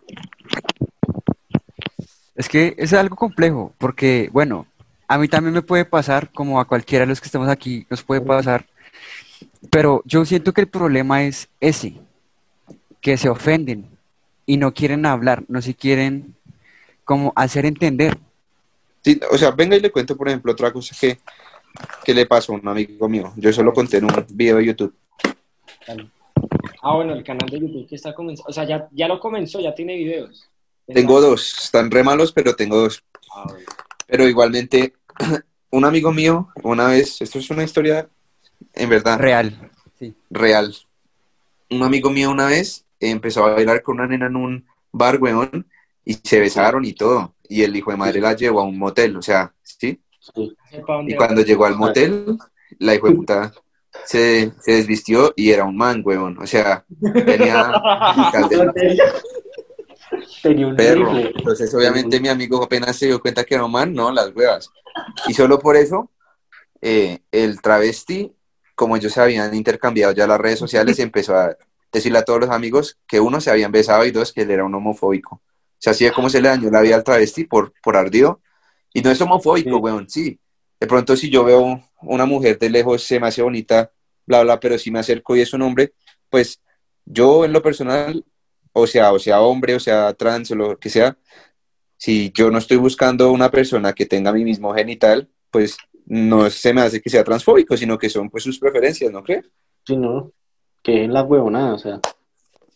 [2.35, 4.65] Es que es algo complejo, porque, bueno,
[5.07, 8.01] a mí también me puede pasar, como a cualquiera de los que estamos aquí, nos
[8.01, 8.65] puede pasar,
[9.69, 11.95] pero yo siento que el problema es ese,
[13.01, 13.89] que se ofenden
[14.45, 16.35] y no quieren hablar, no se quieren
[17.03, 18.17] como hacer entender.
[19.03, 21.19] Sí, o sea, venga y le cuento, por ejemplo, otra cosa que,
[22.03, 23.33] que le pasó a un amigo mío.
[23.35, 24.95] Yo eso lo conté en un video de YouTube.
[26.81, 28.49] Ah, bueno, el canal de YouTube que está comenzando.
[28.49, 30.49] O sea, ya, ya lo comenzó, ya tiene videos.
[30.87, 33.03] Tengo dos, están re malos, pero tengo dos.
[33.33, 33.65] Ah, bueno.
[34.07, 34.93] Pero igualmente,
[35.71, 38.09] un amigo mío, una vez, esto es una historia
[38.73, 39.71] en verdad Real.
[40.29, 40.75] real.
[41.69, 45.65] Un amigo mío una vez empezó a bailar con una nena en un bar, weón,
[46.03, 47.35] y se besaron y todo.
[47.47, 50.01] Y el hijo de madre la llevó a un motel, o sea, ¿sí?
[50.19, 50.55] Sí.
[51.07, 52.37] Y cuando llegó al motel,
[52.79, 53.53] la hijo de puta
[54.05, 56.37] se, se desvistió y era un man, weón.
[56.39, 56.85] O sea,
[57.25, 57.71] tenía
[60.41, 61.11] Tenía un perro.
[61.17, 64.69] Entonces, obviamente, mi amigo apenas se dio cuenta que era un man, no, las huevas.
[65.27, 66.09] Y solo por eso,
[66.81, 68.33] eh, el travesti,
[68.75, 71.55] como ellos se habían intercambiado ya las redes sociales, empezó a
[71.91, 74.63] decirle a todos los amigos que uno se habían besado y dos que él era
[74.63, 75.35] un homofóbico.
[75.35, 75.41] O
[75.83, 78.41] sea, así de cómo se le dañó la vida al travesti por, por ardido.
[78.93, 79.81] Y no es homofóbico, Sí.
[79.81, 80.39] weón, sí.
[80.79, 83.91] De pronto, si yo veo una mujer de lejos, se me hace bonita,
[84.25, 85.93] bla, bla, pero si me acerco y es un hombre,
[86.29, 86.61] pues
[87.05, 88.23] yo en lo personal,
[88.73, 91.17] o sea, o sea hombre, o sea trans, o lo que sea,
[91.97, 96.73] si yo no estoy buscando una persona que tenga mi mismo genital, pues no se
[96.73, 99.45] me hace que sea transfóbico, sino que son pues sus preferencias, ¿no crees?
[99.85, 100.31] Sí, no.
[100.81, 101.99] Que es la huevonada, o sea.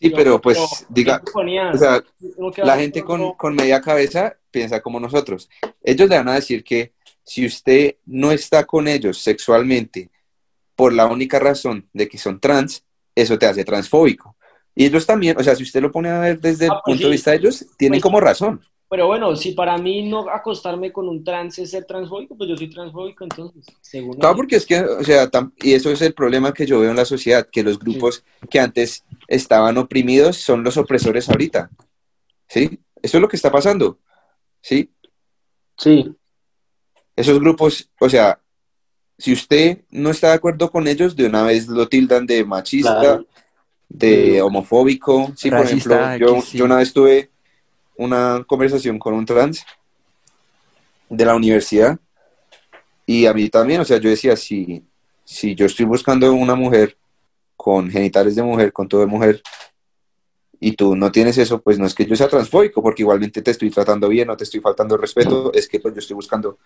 [0.00, 1.22] Sí, pero pues, Pero, diga,
[2.58, 5.48] la gente con, con media cabeza piensa como nosotros.
[5.82, 6.92] Ellos le van a decir que
[7.26, 10.10] si usted no está con ellos sexualmente
[10.76, 14.36] por la única razón de que son trans, eso te hace transfóbico.
[14.74, 16.94] Y ellos también, o sea, si usted lo pone a ver desde el Ah, pues
[16.96, 18.60] punto de vista de ellos, tienen Pues- como razón.
[18.88, 22.56] Pero bueno, si para mí no acostarme con un trans es ser transfóbico, pues yo
[22.56, 26.14] soy transfóbico, entonces, según Claro, porque es que, o sea, tam- y eso es el
[26.14, 30.62] problema que yo veo en la sociedad, que los grupos que antes estaban oprimidos son
[30.62, 31.68] los opresores ahorita.
[32.48, 32.78] ¿Sí?
[33.02, 33.98] Eso es lo que está pasando.
[34.60, 34.88] ¿Sí?
[35.76, 36.14] Sí,
[37.16, 38.38] Esos grupos, o sea,
[39.18, 43.00] si usted no está de acuerdo con ellos, de una vez lo tildan de machista,
[43.00, 43.26] Claro.
[43.88, 45.32] de homofóbico.
[45.36, 46.58] Sí, por ejemplo, yo, X, sí.
[46.58, 47.30] yo una vez tuve
[47.96, 49.64] una conversación con un trans
[51.08, 51.98] de la universidad
[53.06, 54.82] y a mí también, o sea, yo decía, si,
[55.24, 56.96] si yo estoy buscando una mujer
[57.56, 59.42] con genitales de mujer, con todo de mujer,
[60.58, 63.50] y tú no tienes eso, pues no es que yo sea transfóbico, porque igualmente te
[63.50, 66.58] estoy tratando bien, no te estoy faltando el respeto, es que pues yo estoy buscando,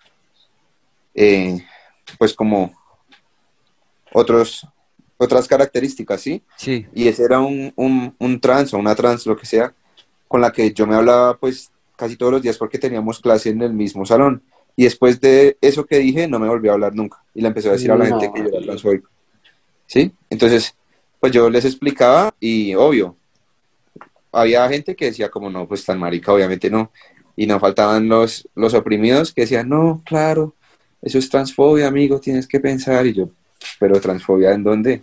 [1.14, 1.64] eh,
[2.18, 2.72] pues como
[4.12, 4.66] otros,
[5.16, 6.42] otras características, ¿sí?
[6.56, 9.74] Sí, Y ese era un, un, un trans o una trans, lo que sea,
[10.28, 13.62] con la que yo me hablaba pues casi todos los días porque teníamos clase en
[13.62, 14.42] el mismo salón.
[14.76, 17.22] Y después de eso que dije, no me volvió a hablar nunca.
[17.34, 19.10] Y le empezó a decir a la gente que yo era transfóbico.
[19.86, 20.12] ¿Sí?
[20.30, 20.74] Entonces,
[21.18, 23.16] pues yo les explicaba y obvio,
[24.32, 26.90] había gente que decía como no, pues tan marica, obviamente no.
[27.36, 30.54] Y no faltaban los, los oprimidos que decían, no, claro,
[31.02, 33.06] eso es transfobia, amigo, tienes que pensar.
[33.06, 33.30] Y yo,
[33.78, 35.02] pero transfobia en dónde?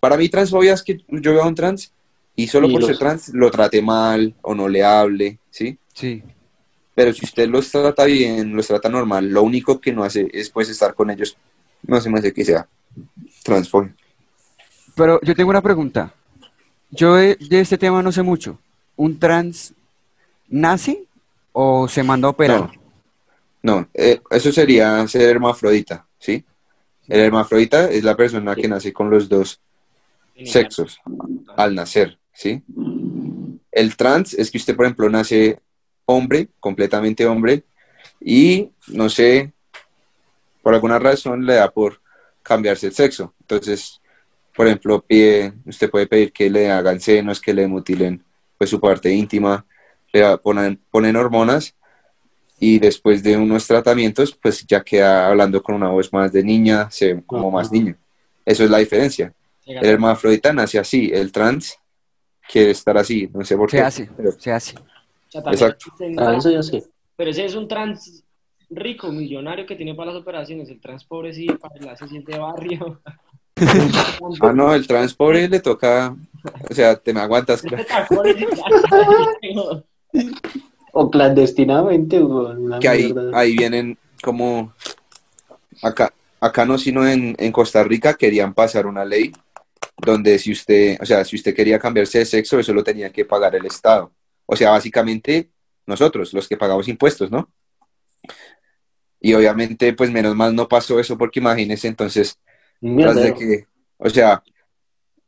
[0.00, 1.92] Para mí transfobia es que yo veo a un trans
[2.34, 5.78] y solo Y por los- ser trans lo trate mal o no le hable, ¿sí?
[5.94, 6.22] sí.
[6.94, 10.50] Pero si usted los trata bien, los trata normal, lo único que no hace es
[10.50, 11.36] pues estar con ellos,
[11.86, 12.68] no se me hace que sea
[13.42, 13.94] transfobia.
[14.94, 16.12] Pero yo tengo una pregunta.
[16.90, 18.58] Yo de, de este tema no sé mucho.
[18.96, 19.72] ¿Un trans
[20.48, 21.04] nace
[21.52, 22.60] o se manda a operar?
[22.60, 22.72] No,
[23.62, 26.44] no, eh, eso sería ser hermafrodita, ¿sí?
[27.08, 29.60] El hermafrodita es la persona que nace con los dos
[30.44, 31.00] sexos
[31.56, 32.62] al nacer, ¿sí?
[33.70, 35.60] El trans es que usted, por ejemplo, nace
[36.06, 37.64] hombre, completamente hombre,
[38.20, 39.52] y no sé,
[40.62, 42.00] por alguna razón le da por
[42.42, 43.34] cambiarse el sexo.
[43.40, 44.00] Entonces,
[44.54, 48.22] por ejemplo, pide, usted puede pedir que le hagan senos, que le mutilen
[48.58, 49.64] pues su parte íntima,
[50.12, 51.74] le ponen, ponen hormonas
[52.64, 56.88] y después de unos tratamientos, pues ya queda hablando con una voz más de niña,
[56.92, 57.96] se ve como más niño.
[58.46, 59.34] Eso es la diferencia.
[59.66, 61.76] El hermafrodita nace así, el trans
[62.48, 63.82] quiere estar así, no sé por Se qué.
[63.82, 64.76] hace, pero- se hace.
[65.34, 65.86] Exacto.
[66.18, 66.84] ah, eso ya sé.
[67.16, 68.22] Pero ese es un trans
[68.70, 70.68] rico, millonario que tiene para las operaciones.
[70.68, 73.00] El trans pobre sí, para se siente barrio.
[74.40, 76.14] Ah, no, el trans pobre le toca,
[76.70, 77.60] o sea, te me aguantas.
[80.92, 84.74] O clandestinamente, weón, que ahí, ahí vienen como
[85.82, 89.32] acá, acá no, sino en, en Costa Rica querían pasar una ley
[89.96, 93.24] donde si usted, o sea, si usted quería cambiarse de sexo, eso lo tenía que
[93.24, 94.12] pagar el Estado.
[94.46, 95.50] O sea, básicamente
[95.86, 97.50] nosotros, los que pagamos impuestos, ¿no?
[99.20, 102.38] Y obviamente, pues menos mal no pasó eso, porque imagínese entonces,
[102.80, 103.66] tras de que,
[103.98, 104.42] o sea,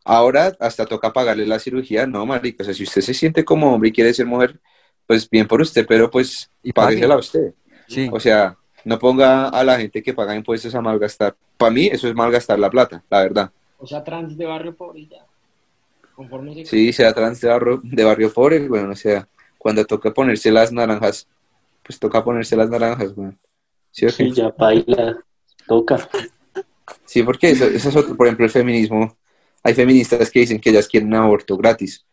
[0.05, 3.73] ahora hasta toca pagarle la cirugía, no, marica, o sea, si usted se siente como
[3.73, 4.61] hombre y quiere ser mujer,
[5.07, 6.89] pues bien por usted, pero pues Y pague.
[6.89, 7.55] páguesela a usted.
[7.89, 8.09] Sí.
[8.13, 11.37] O sea, no ponga a la gente que paga impuestos a malgastar.
[11.57, 13.51] Para mí eso es malgastar la plata, la verdad.
[13.79, 15.25] O sea, trans de barrio pobre ya.
[16.15, 19.27] Conforme se Sí, sea trans de barrio, de barrio pobre, bueno, o sea,
[19.59, 21.27] cuando toca ponerse las naranjas,
[21.83, 23.35] pues toca ponerse las naranjas, bueno.
[23.91, 24.09] ¿Sí?
[24.11, 25.19] Sí, ya baila,
[25.67, 26.09] toca.
[27.05, 29.17] Sí, porque eso, eso es otro, por ejemplo, el feminismo.
[29.63, 32.05] Hay feministas que dicen que ellas quieren un aborto gratis,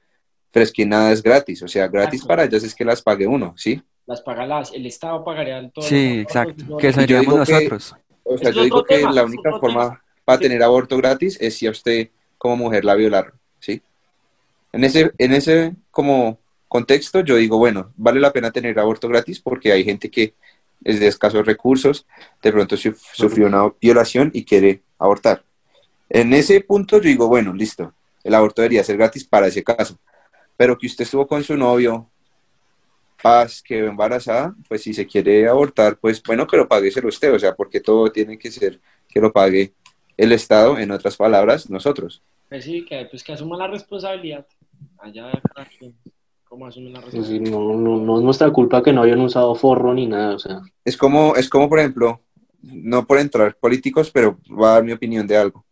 [0.52, 2.28] pero es que nada es gratis, o sea, gratis Exacto.
[2.28, 3.82] para ellas es que las pague uno, ¿sí?
[4.08, 5.86] las paga las, el Estado pagaría todo.
[5.86, 6.76] Sí, exacto.
[6.78, 7.96] Que yo seríamos que- nosotros.
[8.24, 10.04] O sea, Es yo digo que la única forma tema.
[10.26, 10.44] para Sí.
[10.44, 13.82] tener aborto gratis es si a usted como mujer la violaron, ¿sí?
[14.74, 19.40] En ese, en ese como contexto yo digo, bueno, vale la pena tener aborto gratis
[19.40, 20.34] porque hay gente que
[20.84, 22.06] es de escasos recursos,
[22.42, 25.44] de pronto su- sufrió una violación y quiere abortar.
[26.10, 27.94] En ese punto yo digo, bueno, listo,
[28.24, 29.98] el aborto debería ser gratis para ese caso.
[30.58, 32.10] Pero que usted estuvo con su novio,
[33.22, 37.56] paz, quedó embarazada, pues si se quiere abortar, pues bueno, pero págueselo usted, o sea,
[37.56, 39.74] porque todo tiene que ser que lo pague
[40.18, 42.22] el Estado, en otras palabras, nosotros.
[42.50, 44.46] Pues sí, que, pues que asuma la responsabilidad.
[44.98, 45.32] Allá,
[46.44, 47.52] ¿cómo asume la Pues sí, responsabilidad?
[47.52, 50.62] no, no, no es nuestra culpa que no hayan usado forro ni nada, o sea.
[50.84, 52.22] Es como, es como, por ejemplo,
[52.62, 55.66] no por entrar políticos, pero voy a dar mi opinión de algo.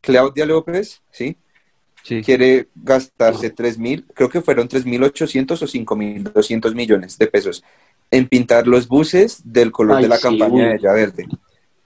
[0.00, 1.36] Claudia López, ¿sí?
[2.04, 2.22] Sí.
[2.22, 7.64] quiere gastarse 3 mil, creo que fueron 3.800 o 5.200 millones de pesos
[8.10, 10.60] en pintar los buses del color Ay, de la sí, campaña uy.
[10.60, 11.26] de ella verde.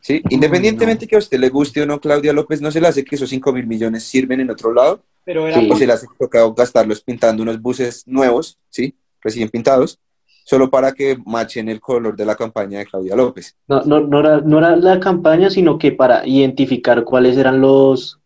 [0.01, 0.21] ¿Sí?
[0.31, 3.15] Independientemente que a usted le guste o no Claudia López, no se le hace que
[3.15, 5.69] esos 5 mil millones sirven en otro lado, Pero era Sí.
[5.71, 8.95] o se le hace tocado gastarlos pintando unos buses nuevos, ¿sí?
[9.23, 9.99] Recién pintados,
[10.45, 13.55] solo para que machen el color de la campaña de Claudia López.
[13.69, 18.19] No, no, no era, no era la campaña, sino que para identificar cuáles eran los,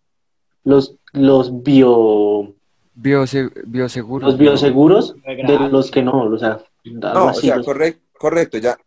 [0.65, 2.55] los, los bio,
[2.95, 4.27] Biose- bioseguro.
[4.27, 8.79] los bioseguros De los que no, o sea, No, o así, sea, correcto, correcto, ya.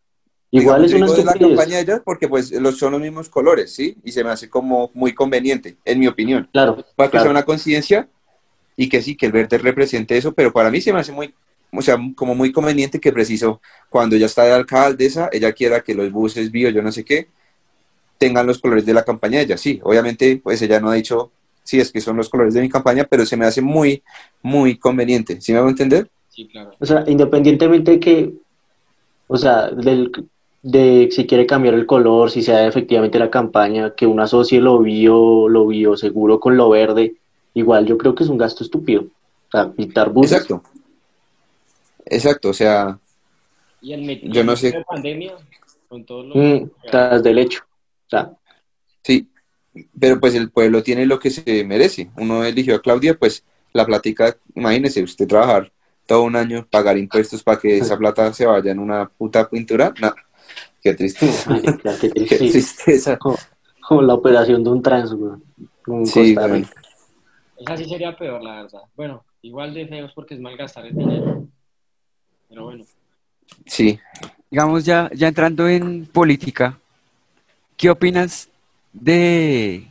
[0.52, 3.30] Igual Digamos, es una de la campaña de ellas porque pues los, son los mismos
[3.30, 3.98] colores, ¿sí?
[4.04, 6.48] Y se me hace como muy conveniente, en mi opinión.
[6.54, 7.24] Claro, Para que claro.
[7.26, 8.08] sea una coincidencia
[8.78, 11.34] y que sí, que el verde represente eso, pero para mí se me hace muy,
[11.72, 13.60] o sea, como muy conveniente que preciso
[13.90, 17.28] cuando ella está de alcaldesa, ella quiera que los buses bio, yo no sé qué,
[18.18, 19.58] tengan los colores de la campaña de ella.
[19.58, 21.32] Sí, obviamente, pues ella no ha dicho,
[21.66, 24.02] sí, es que son los colores de mi campaña, pero se me hace muy,
[24.42, 25.42] muy conveniente.
[25.42, 26.08] ¿Sí me hago entender?
[26.30, 26.72] Sí, claro.
[26.80, 28.34] O sea, independientemente de que,
[29.28, 30.12] o sea, del,
[30.62, 34.80] de si quiere cambiar el color, si sea efectivamente la campaña, que uno asocie lo
[34.80, 37.16] bio, lo bio seguro con lo verde,
[37.54, 39.02] igual yo creo que es un gasto estúpido.
[39.04, 40.32] O sea, pintar buses.
[40.34, 40.64] Exacto.
[42.06, 43.00] Exacto, o sea,
[43.82, 44.72] Y el met- Yo no sé.
[44.72, 45.34] de pandemia,
[45.88, 46.36] con todos los...
[46.38, 47.62] Mm, tras del hecho.
[48.08, 48.32] O sea,
[49.04, 49.28] Sí,
[50.00, 52.10] pero pues el pueblo tiene lo que se merece.
[52.18, 55.72] Uno eligió a Claudia, pues la plática, imagínese usted trabajar
[56.06, 59.94] todo un año, pagar impuestos para que esa plata se vaya en una puta pintura.
[60.00, 60.14] No,
[60.82, 61.50] qué tristeza.
[61.50, 62.38] marica, qué Qué triste.
[62.38, 63.18] tristeza.
[63.18, 63.38] Como,
[63.88, 65.34] como la operación de un trans, güey,
[65.88, 66.36] en Sí.
[66.36, 66.72] Rica.
[67.58, 68.82] Esa sí sería peor, la verdad.
[68.96, 71.48] Bueno, igual de feos porque es malgastar el dinero.
[72.50, 72.86] Pero bueno.
[73.66, 74.00] Sí,
[74.52, 76.78] Digamos, ya, ya entrando en política,
[77.76, 78.48] ¿qué opinas
[78.96, 79.88] de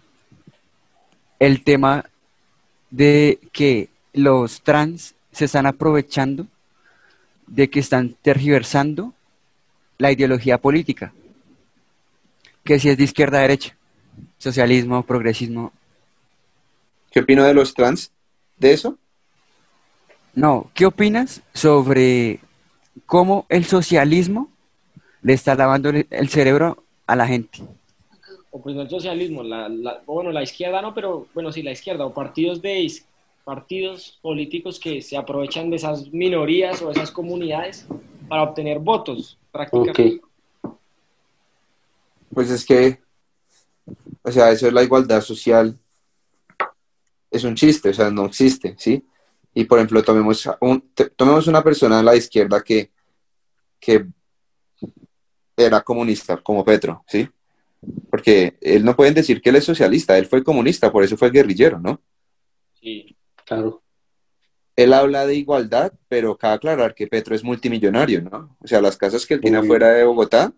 [1.38, 2.06] el tema
[2.90, 6.46] de que los trans se están aprovechando
[7.46, 9.12] de que están tergiversando
[9.98, 11.12] la ideología política?
[12.64, 13.76] Que si es de izquierda a derecha,
[14.38, 15.72] socialismo, progresismo.
[17.10, 18.10] ¿qué opino de los trans?
[18.56, 18.98] ¿De eso?
[20.34, 22.40] No, ¿qué opinas sobre
[23.06, 24.50] cómo el socialismo
[25.22, 27.62] le está lavando el el cerebro a la gente?
[28.56, 31.72] O pues no el socialismo, la, la- bueno, la izquierda no, pero bueno, sí, la
[31.72, 32.88] izquierda, o partidos de
[33.44, 37.84] partidos políticos que se aprovechan de esas minorías o esas comunidades
[38.28, 40.20] para obtener votos, prácticamente.
[42.32, 43.00] Pues es que,
[44.22, 45.76] o sea, eso es la igualdad social.
[47.32, 49.04] Es un chiste, o sea, no existe, ¿sí?
[49.52, 52.92] Y por ejemplo, tomemos, un, tomemos una persona a la izquierda que,
[53.80, 54.06] que
[55.56, 57.28] era comunista, como Petro, ¿sí?
[58.10, 61.30] Porque él no pueden decir que él es socialista, él fue comunista, por eso fue
[61.30, 62.00] guerrillero, ¿no?
[62.80, 63.16] Sí.
[63.44, 63.82] Claro.
[64.76, 68.56] Él habla de igualdad, pero cabe aclarar que Petro es multimillonario, ¿no?
[68.60, 69.66] O sea, las casas que él tiene Uy.
[69.66, 70.52] afuera de Bogotá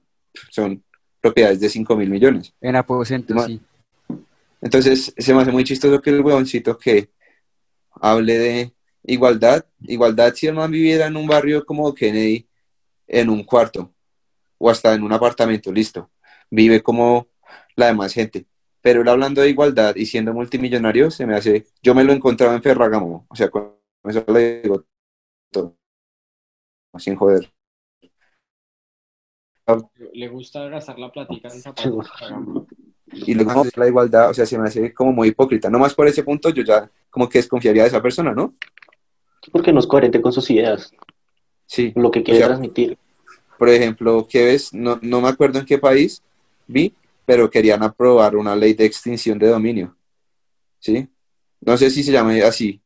[0.51, 0.83] son
[1.21, 2.53] propiedades de 5 mil millones.
[2.61, 3.61] En aposento, Ma- sí.
[4.61, 7.11] Entonces, se me hace muy chistoso que el huevoncito que
[8.01, 8.73] hable de
[9.05, 12.47] igualdad, igualdad si el man viviera en un barrio como Kennedy,
[13.07, 13.93] en un cuarto,
[14.59, 16.11] o hasta en un apartamento, listo.
[16.51, 17.27] Vive como
[17.75, 18.47] la demás gente.
[18.81, 22.55] Pero él hablando de igualdad y siendo multimillonario, se me hace, yo me lo encontraba
[22.55, 23.75] en Ferragamo, o sea, con
[24.05, 24.85] eso le digo
[25.51, 25.77] todo,
[26.99, 27.53] sin joder.
[30.13, 32.09] Le gusta gastar la platica en zapatos.
[33.13, 35.69] Y luego la igualdad, o sea, se me hace como muy hipócrita.
[35.69, 38.55] No más por ese punto, yo ya como que desconfiaría de esa persona, ¿no?
[39.51, 40.93] Porque no es coherente con sus ideas,
[41.67, 41.93] Sí.
[41.97, 42.99] lo que quiere O sea, transmitir.
[43.59, 44.73] Por ejemplo, ¿qué ves?
[44.73, 46.23] No, no me acuerdo en qué país
[46.67, 46.95] vi,
[47.25, 49.97] pero querían aprobar una ley de extinción de dominio.
[50.79, 51.09] ¿Sí?
[51.61, 52.81] No sé si se llama así,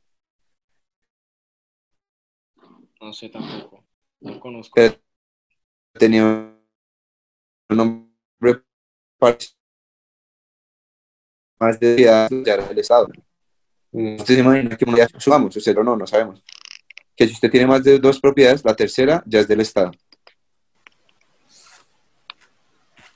[3.00, 3.84] No sé tampoco.
[4.20, 4.74] No conozco.
[4.74, 4.94] pero
[5.94, 8.62] tenía un nombre
[11.58, 13.08] más de ya del Estado.
[13.92, 16.42] Usted se imagina que día subamos, usted o no, no sabemos.
[17.16, 19.92] Que si usted tiene más de dos propiedades, la tercera ya es del Estado.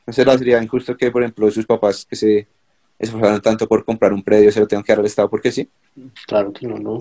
[0.06, 2.46] ¿No será sería injusto que, por ejemplo, sus papás que se
[2.98, 5.28] esforzaron tanto por comprar un predio se lo tengan que dar al Estado?
[5.30, 5.68] Porque sí,
[6.26, 6.98] Claro que no, no.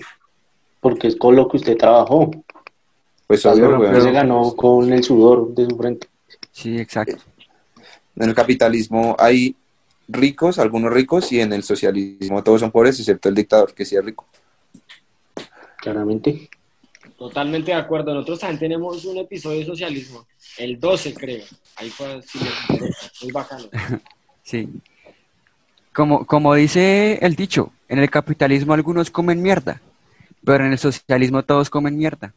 [0.80, 2.32] Porque es con lo que usted trabajó.
[3.28, 4.02] pues Algo obvio, que weón.
[4.02, 6.08] se ganó con el sudor de su frente.
[6.52, 7.18] Sí, exacto.
[8.16, 9.56] En el capitalismo hay
[10.08, 13.96] ricos, algunos ricos, y en el socialismo todos son pobres, excepto el dictador, que sí
[13.96, 14.26] es rico.
[15.78, 16.50] Claramente.
[17.24, 18.14] Totalmente de acuerdo.
[18.14, 20.28] Nosotros también tenemos un episodio de socialismo.
[20.58, 21.46] El 12, creo.
[21.78, 22.38] Ahí fue así,
[23.22, 23.64] muy bacano.
[24.44, 24.68] Sí.
[25.94, 29.80] como, como dice el dicho, en el capitalismo algunos comen mierda,
[30.44, 32.34] pero en el socialismo todos comen mierda.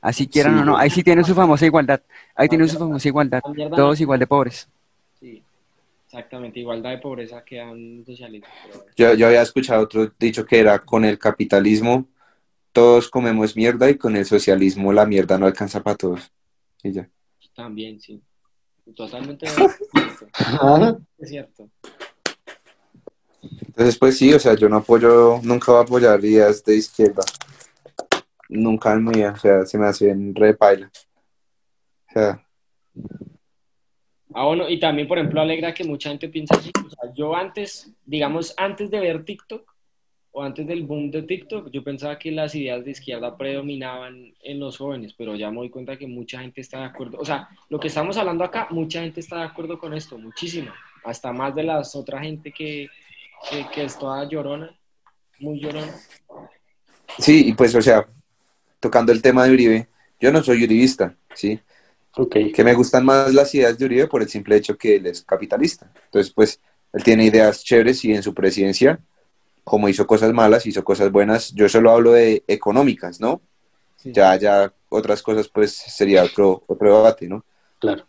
[0.00, 0.60] Así quieran Sí.
[0.60, 2.00] o no, ahí sí tienen su famosa igualdad,
[2.36, 3.40] ahí tienen su famosa igualdad,
[3.74, 4.68] todos igual de pobres.
[5.18, 5.42] Sí,
[6.06, 6.60] exactamente.
[6.60, 8.46] Igualdad de pobreza que dan socialismo.
[8.96, 12.06] Yo, yo había escuchado otro dicho que era con el capitalismo
[12.76, 16.30] todos comemos mierda y con el socialismo la mierda no alcanza para todos.
[16.82, 17.08] Y ya.
[17.54, 18.20] También, sí.
[18.94, 19.46] Totalmente.
[21.18, 21.70] Es cierto.
[23.42, 27.22] Entonces, pues sí, o sea, yo no apoyo, nunca voy a apoyar ideas de izquierda.
[28.50, 30.92] Nunca en mi vida, o sea, se me hacen re paila.
[32.10, 32.46] O sea,
[34.34, 36.70] Ah, bueno, y también, por ejemplo, alegra que mucha gente piensa así.
[36.84, 39.75] O sea, yo antes, digamos, antes de ver TikTok
[40.38, 44.60] o antes del boom de TikTok, yo pensaba que las ideas de izquierda predominaban en
[44.60, 47.16] los jóvenes, pero ya me doy cuenta que mucha gente está de acuerdo.
[47.18, 50.70] O sea, lo que estamos hablando acá, mucha gente está de acuerdo con esto, muchísimo.
[51.04, 52.86] Hasta más de las otra gente que,
[53.48, 54.78] que, que es toda llorona,
[55.38, 55.94] muy llorona.
[57.18, 58.06] sí, y pues, o sea,
[58.78, 59.88] tocando el tema de Uribe,
[60.20, 61.58] yo no soy uribista, ¿sí?
[62.14, 62.36] Ok.
[62.54, 65.22] que me gustan más las ideas de Uribe por el simple hecho que él es
[65.22, 65.90] capitalista.
[66.04, 66.60] Entonces, pues,
[66.92, 69.00] él tiene ideas chéveres y en su presidencia,
[69.66, 71.52] como hizo cosas malas, hizo cosas buenas.
[71.52, 73.40] Yo solo hablo de económicas, ¿no?
[73.96, 74.12] Sí.
[74.12, 77.44] Ya, ya otras cosas, pues, sería otro, otro debate, ¿no?
[77.80, 78.06] Claro.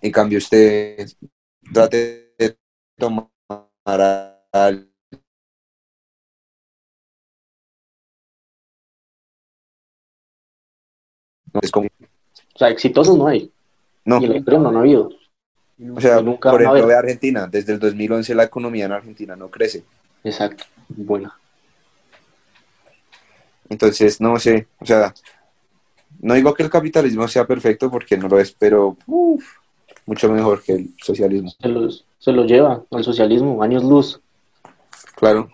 [0.00, 1.06] En cambio, usted
[1.74, 2.56] trate de
[2.96, 3.28] tomar
[4.50, 4.88] al-
[11.52, 13.50] No, es como- O sea, exitosos no hay.
[14.06, 14.22] no.
[14.22, 15.10] Y la historia no han habido.
[15.94, 17.46] O sea, nunca por ejemplo, ve Argentina.
[17.46, 19.84] Desde el 2011 la economía en Argentina no crece.
[20.22, 20.64] Exacto.
[20.88, 21.32] Bueno.
[23.68, 25.14] Entonces, no sé, o sea,
[26.20, 29.44] no digo que el capitalismo sea perfecto porque no lo es, pero uf,
[30.06, 31.50] mucho mejor que el socialismo.
[31.60, 34.20] Se los, se los lleva al socialismo, años luz.
[35.16, 35.50] Claro.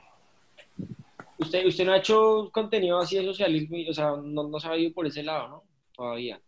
[1.38, 4.68] Usted, usted no ha hecho contenido así de socialismo, y, o sea, no, no se
[4.68, 5.62] ha ido por ese lado, ¿no?
[5.94, 6.40] Todavía.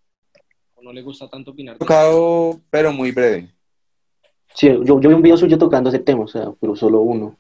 [0.74, 1.78] ¿O no le gusta tanto opinar?
[1.78, 3.49] Tocado, pero muy breve.
[4.55, 7.37] Sí, yo, yo vi un video suyo tocando ese tema, o sea, pero solo uno.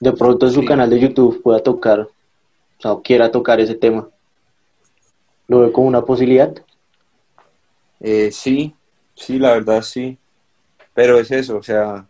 [0.00, 0.66] De pronto en su Sí.
[0.66, 2.10] canal de YouTube pueda tocar, o
[2.80, 4.08] sea, o quiera tocar ese tema.
[5.46, 6.52] Lo veo como una posibilidad.
[8.00, 8.74] Eh, sí,
[9.14, 10.16] sí, la verdad sí.
[10.94, 12.06] Pero es eso, o sea,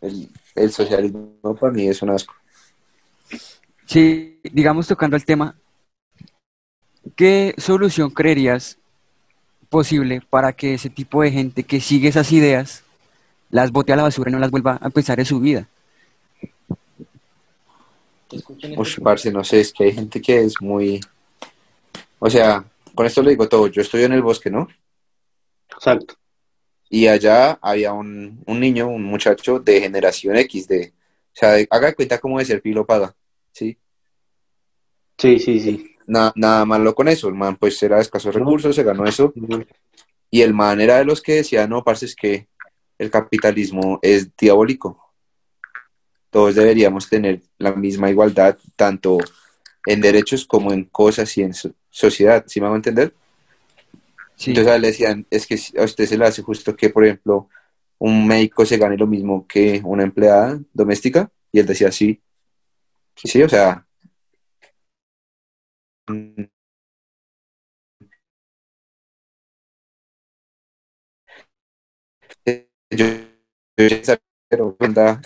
[0.00, 2.32] el, el socialismo para mí es un asco.
[3.86, 5.56] Sí, digamos tocando el tema,
[7.16, 8.78] ¿qué solución creerías
[9.68, 12.84] posible para que ese tipo de gente que sigue esas ideas
[13.50, 15.66] las bote a la basura y no las vuelva a pensar en su vida?
[18.30, 21.00] Escuchen este Ush, parce, no sé, es que hay gente que es muy...
[22.18, 22.64] O sea,
[22.94, 24.68] con esto le digo todo, yo estoy en el bosque, ¿no?
[25.70, 26.14] Exacto.
[26.90, 31.68] Y allá había un, un niño, un muchacho de generación X, de, o sea, de-
[31.70, 33.14] haga de cuenta cómo de ser pilo paga,
[33.52, 33.76] ¿sí?
[35.18, 35.94] Sí, sí, sí.
[36.06, 39.32] Na- nada malo con eso, el man pues era de escasos recursos, se ganó eso,
[40.30, 42.48] y el man era de los que decía, no, parce, es que
[42.98, 45.07] el capitalismo es diabólico.
[46.30, 49.18] Todos deberíamos tener la misma igualdad, tanto
[49.86, 53.14] en derechos como en cosas y en so- sociedad, ¿sí me hago entender?
[54.36, 56.90] Sí, Entonces a él le decían, es que a usted se le hace justo que,
[56.90, 57.48] por ejemplo,
[57.98, 62.20] un médico se gane lo mismo que una empleada doméstica, y él decía, sí,
[63.24, 63.86] sí, o sea,
[66.10, 66.48] mm,
[72.90, 73.06] yo,
[74.48, 74.76] pero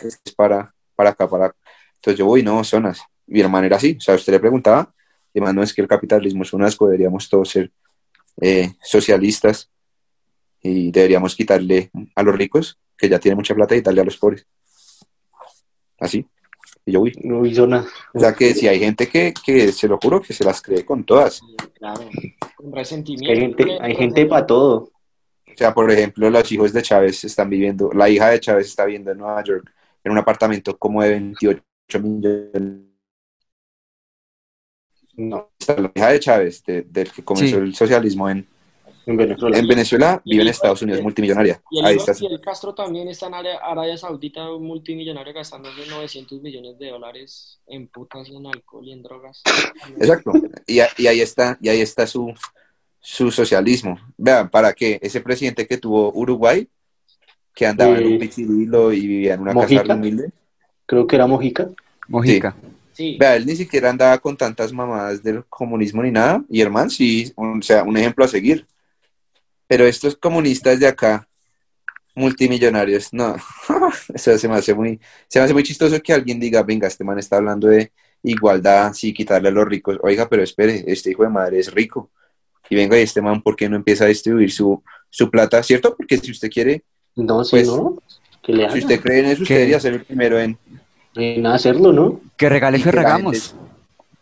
[0.02, 1.56] es para, para acá, para acá.
[1.96, 3.02] Entonces yo voy, no, zonas.
[3.26, 4.92] Mi hermano era así, o sea, usted le preguntaba,
[5.32, 7.70] y hermano, no es que el capitalismo es un asco, deberíamos todos ser
[8.40, 9.70] eh, socialistas
[10.60, 14.16] y deberíamos quitarle a los ricos, que ya tienen mucha plata, y darle a los
[14.16, 14.46] pobres.
[15.98, 16.26] Así.
[16.84, 17.12] Y yo, uy.
[17.22, 17.86] No hizo nada.
[18.12, 20.84] O sea que si hay gente que, que se lo juro que se las cree
[20.84, 21.40] con todas.
[21.78, 22.08] Claro,
[22.56, 23.30] con resentimiento.
[23.30, 24.90] Hay gente, hay gente para todo.
[25.46, 28.84] O sea, por ejemplo, los hijos de Chávez están viviendo, la hija de Chávez está
[28.84, 29.70] viviendo en Nueva York
[30.04, 31.62] en un apartamento como de 28
[32.02, 32.80] millones.
[35.14, 37.62] No, La hija de Chávez, de- del que comenzó Sí.
[37.62, 38.48] el socialismo en,
[39.04, 39.58] en Venezuela.
[39.58, 41.60] en Venezuela, vive en Estados Unidos, multimillonaria.
[41.70, 42.14] Y el Ahí está.
[42.42, 48.26] Castro también está en Ara- Arabia Saudita, multimillonario gastándose 900 millones de dólares en putas
[48.28, 49.42] y en alcohol y en drogas.
[49.98, 50.32] Exacto.
[50.66, 52.32] Y, y ahí está, y ahí está su,
[52.98, 53.98] su socialismo.
[54.16, 54.98] Vean, ¿para qué?
[55.02, 56.66] Ese presidente que tuvo Uruguay,
[57.54, 58.12] que andaba en Sí.
[58.12, 59.82] un pichirilo y vivía en una Mojica.
[59.82, 60.30] casa humilde.
[60.86, 61.68] Creo que era Mojica.
[62.08, 62.54] Mojica.
[62.92, 66.44] Sí, Vea, él ni siquiera andaba con tantas mamadas del comunismo ni nada.
[66.50, 68.66] Y hermano, sí, un- o sea, un ejemplo a seguir.
[69.66, 71.26] Pero estos comunistas de acá,
[72.14, 73.12] multimillonarios.
[73.12, 73.36] No,
[74.14, 77.04] eso se me hace muy, se me hace muy chistoso que alguien diga, venga, este
[77.04, 77.92] man está hablando de
[78.22, 79.98] igualdad, sí, quitarle a los ricos.
[80.02, 82.10] Oiga, pero espere, este hijo de madre es rico.
[82.68, 85.62] Y venga, y este man, ¿por qué no empieza a distribuir su, su plata?
[85.62, 85.96] ¿Cierto?
[85.96, 86.82] Porque si usted quiere,
[87.16, 87.98] No, Pues, ¿no?
[88.42, 88.78] Que le si hagan.
[88.78, 89.54] usted cree en eso, usted ¿Qué?
[89.54, 90.58] debería ser el primero en...
[91.14, 92.20] En hacerlo, ¿no?
[92.36, 93.54] Que regale Y que regamos.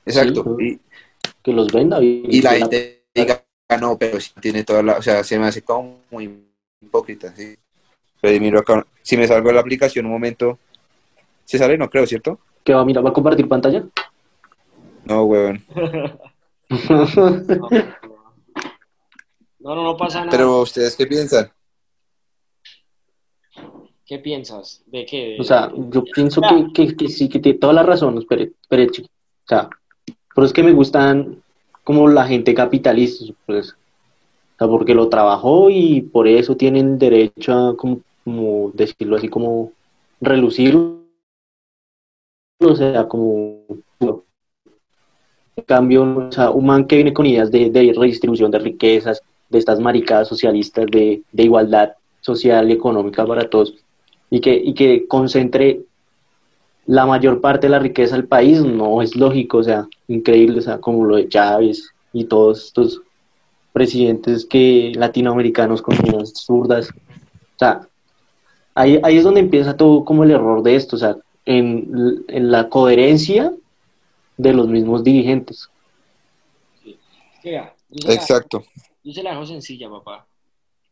[0.05, 0.57] Exacto.
[0.59, 0.81] Sí, y,
[1.43, 2.03] Que los venda.
[2.03, 4.99] Y, y la gente diga, "Ah, no, pero si tiene toda la...
[4.99, 6.45] O sea, se me hace como muy
[6.83, 7.57] hipócrita, ¿sí?
[8.21, 10.59] Pero miro acá, si me salgo de la aplicación un momento,
[11.45, 11.79] ¿se sale?
[11.79, 12.39] No creo, ¿cierto?
[12.65, 13.05] ¿Qué va a mirar?
[13.05, 13.85] ¿Va a compartir pantalla?
[15.05, 15.63] No, huevón.
[19.63, 20.31] No, no, no pasa nada.
[20.31, 21.51] Pero, ¿ustedes qué piensan?
[24.11, 24.83] ¿Qué piensas?
[24.87, 25.37] ¿De qué?
[25.39, 29.07] O sea, yo pienso que, que, que sí, que tiene toda la razón, espere, chico.
[29.07, 29.71] O sea,
[30.35, 31.41] pero es que me gustan
[31.85, 33.71] como la gente capitalista, pues.
[33.71, 39.29] O sea, porque lo trabajó y por eso tienen derecho a, como, como decirlo así,
[39.29, 39.71] como
[40.21, 40.77] relucir.
[42.59, 43.63] O sea, como.
[45.55, 49.23] En cambio, o sea, un man que viene con ideas de, de redistribución de riquezas,
[49.49, 53.77] de estas maricadas socialistas, de, de igualdad social y económica para todos,
[54.31, 55.81] y que, y que concentre
[56.87, 60.63] la mayor parte de la riqueza del país, no es lógico, o sea, increíble, o
[60.63, 63.03] sea, como lo de Chávez y todos estos
[63.73, 67.87] presidentes que latinoamericanos con ideas zurdas, o sea,
[68.75, 72.51] ahí, ahí es donde empieza todo como el error de esto, o sea, en, en
[72.51, 73.53] la coherencia
[74.37, 75.69] de los mismos dirigentes.
[77.45, 78.65] Vea, yo se la- Exacto.
[79.03, 80.27] Yo se la dejo sencilla, papá.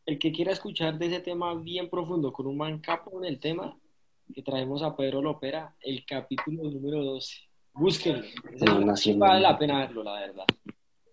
[0.09, 3.39] El que quiera escuchar de ese tema bien profundo con un man capo en el
[3.39, 3.77] tema,
[4.33, 7.35] que traemos a Pedro Lopera, el capítulo número 12.
[7.75, 8.25] Búsquenlo.
[8.51, 9.49] Ese No, sí, vale no.
[9.49, 10.45] la pena verlo, la verdad.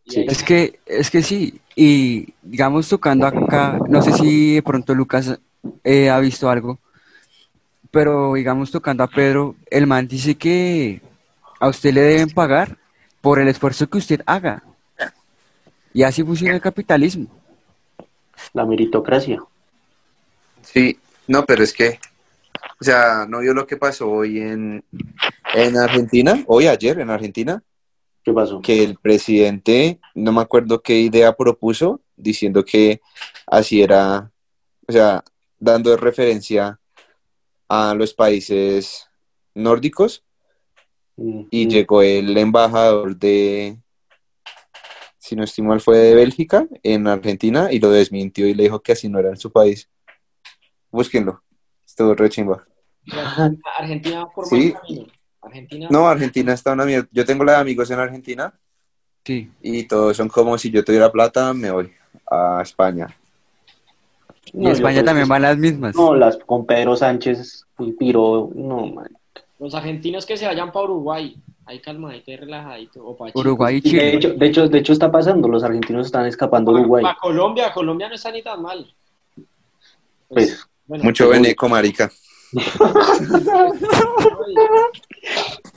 [0.06, 0.24] Sí.
[0.26, 5.38] Es que, es que sí, y digamos tocando acá, no sé si de pronto Lucas
[5.84, 6.78] eh, ha visto algo,
[7.90, 11.02] pero digamos tocando a Pedro, el man dice que
[11.60, 12.78] a usted le deben pagar
[13.20, 14.62] por el esfuerzo que usted haga.
[15.92, 17.28] Y así funciona el capitalismo.
[18.52, 19.42] La meritocracia.
[20.62, 21.98] Sí, no, pero es que,
[22.80, 24.84] o sea, ¿no vio lo que pasó hoy en,
[25.54, 26.42] en Argentina?
[26.46, 27.62] Hoy, ayer en Argentina,
[28.24, 28.60] ¿Qué pasó?
[28.60, 33.00] que el presidente, no me acuerdo qué idea propuso, diciendo que
[33.46, 34.30] así era,
[34.88, 35.22] o sea,
[35.58, 36.78] dando referencia
[37.68, 39.08] a los países
[39.54, 40.24] nórdicos
[41.16, 41.68] Mm, y mm.
[41.68, 43.78] llegó el embajador de,
[45.26, 48.80] si no estoy mal, fue de Bélgica en Argentina y lo desmintió y le dijo
[48.80, 49.88] que así no era en su país.
[50.92, 51.42] Búsquenlo,
[51.84, 52.64] estuvo re chimba.
[53.78, 54.72] Argentina va por Sí.
[55.42, 55.88] Argentina.
[55.90, 57.08] No, Argentina está una mierda.
[57.10, 58.54] Yo tengo la de amigos en Argentina
[59.24, 59.50] Sí.
[59.60, 61.92] y todos son como si yo tuviera plata, me voy
[62.30, 63.08] a España.
[64.52, 65.94] Y No, España también que- van las mismas.
[65.96, 69.08] No, las con Pedro Sánchez, y Piro, no, man.
[69.58, 71.36] Los argentinos que se vayan para Uruguay.
[71.66, 73.04] Ahí calmadito y relajadito.
[73.04, 73.40] O pa' Chile.
[73.40, 74.14] Uruguay y Y de Chile.
[74.14, 77.02] hecho, de hecho, de hecho está pasando, los argentinos están escapando de Uruguay.
[77.02, 77.72] Pa' Colombia.
[77.72, 78.94] Colombia no está ni tan mal.
[80.28, 82.10] Pues, bueno, Mucho veneco, marica.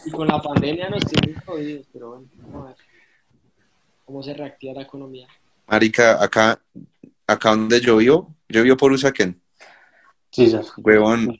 [0.05, 2.77] Y con la pandemia nos tienen jodidos, pero bueno, vamos a ver
[4.05, 5.27] cómo se reactiva la economía.
[5.67, 6.59] Marica, acá,
[7.27, 9.39] acá donde yo vivo, yo vivo por Usaquén,
[10.31, 10.57] sí, sí.
[10.77, 11.39] huevón.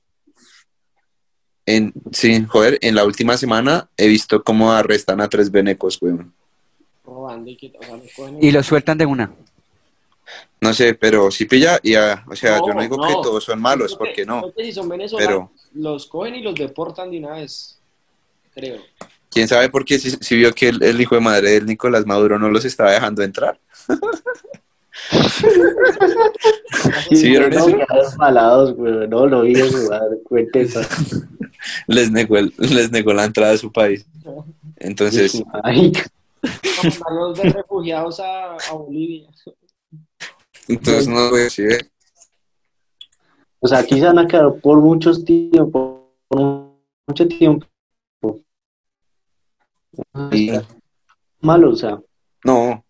[1.70, 6.00] En, sí, joder, en la última semana he visto cómo arrestan a tres venecos.
[7.06, 9.32] Robando y sea, los sueltan de una.
[10.60, 13.08] No sé, pero si pilla, y o sea, No, yo no digo no.
[13.08, 14.52] que todos son malos, porque no.
[14.58, 17.78] si son venezolanos, los cogen y los deportan de una vez,
[18.56, 18.82] creo.
[19.30, 22.04] ¿Quién sabe por qué si, si vio que el, el hijo de madre del Nicolás
[22.04, 23.60] Maduro no los estaba dejando entrar?
[27.12, 27.68] ¿Sí vieron eso?
[28.18, 29.08] malados, güey.
[29.08, 29.54] No, lo vi.
[30.24, 30.82] Cuente eso.
[31.88, 34.06] Les negó, el- les negó la entrada a su país.
[34.78, 35.44] Entonces,
[36.84, 39.28] mandarlos de refugiados a, a Bolivia.
[40.68, 41.64] entonces no, güey, sí,
[43.60, 46.70] o sea, aquí se van a quedar por muchos tiempos, por
[47.08, 47.68] mucho tiempo.
[50.32, 50.52] Y-
[51.42, 52.00] Malo, o sea,
[52.46, 52.86] no,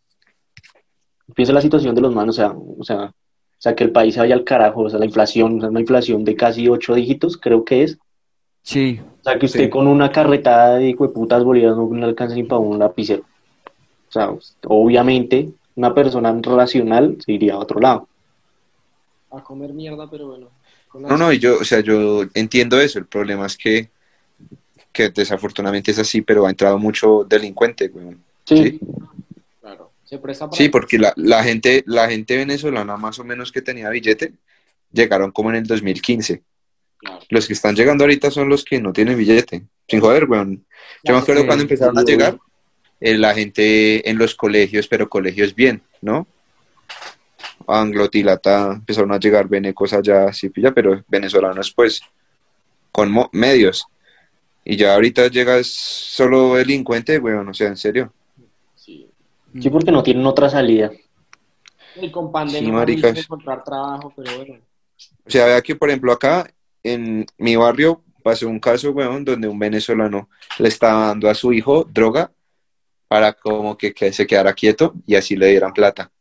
[1.35, 4.13] piensa la situación de los manos, o sea, o sea, o sea, que el país
[4.13, 6.93] se vaya al carajo, o sea, la inflación, o sea, una inflación de casi ocho
[6.95, 7.97] dígitos, creo que es.
[8.63, 8.99] Sí.
[9.19, 9.69] O sea, que usted Sí.
[9.69, 13.23] con una carretada de putas bolivianas no le alcanza ni para un lapicero.
[14.07, 14.31] O sea,
[14.65, 18.07] obviamente, una persona racional se iría a otro lado.
[19.31, 20.47] A comer mierda, pero bueno.
[20.93, 22.97] no, no, y yo, o sea, yo entiendo eso.
[22.97, 23.89] El problema es que,
[24.91, 28.15] que desafortunadamente es así, pero ha entrado mucho delincuente, güey.
[28.45, 28.79] Sí, Sí.
[30.09, 30.17] Claro.
[30.17, 30.57] Se presta para...
[30.57, 34.33] Sí, porque la, la gente, la gente venezolana más o menos que tenía billete,
[34.91, 36.43] llegaron como en el 2015.
[36.97, 37.19] Claro.
[37.29, 39.63] Los que están llegando ahorita son los que no tienen billete.
[39.87, 40.65] Sin joder, weón.
[41.03, 42.37] Yo me acuerdo cuando empezaron a llegar
[42.99, 46.27] eh, la gente en los colegios, pero colegios bien, ¿no?
[47.67, 52.01] Anglotilata, empezaron a llegar venecos allá, sí, pilla, pero venezolanos, pues,
[52.91, 53.85] con medios.
[54.65, 58.13] Y ya ahorita llegas solo delincuente, weón, o sea, en serio.
[59.59, 59.69] Sí.
[59.69, 60.91] Porque no tienen otra salida.
[62.01, 63.17] Y con pandemia Sí, no maricas.
[63.17, 64.59] encontrar trabajo, pero bueno.
[65.25, 66.51] O sea, vea que, por ejemplo, acá
[66.83, 70.29] en mi barrio pasó un caso, weón, donde un venezolano
[70.59, 72.31] le estaba dando a su hijo droga
[73.07, 76.11] para como que, que se quedara quieto y así le dieran plata.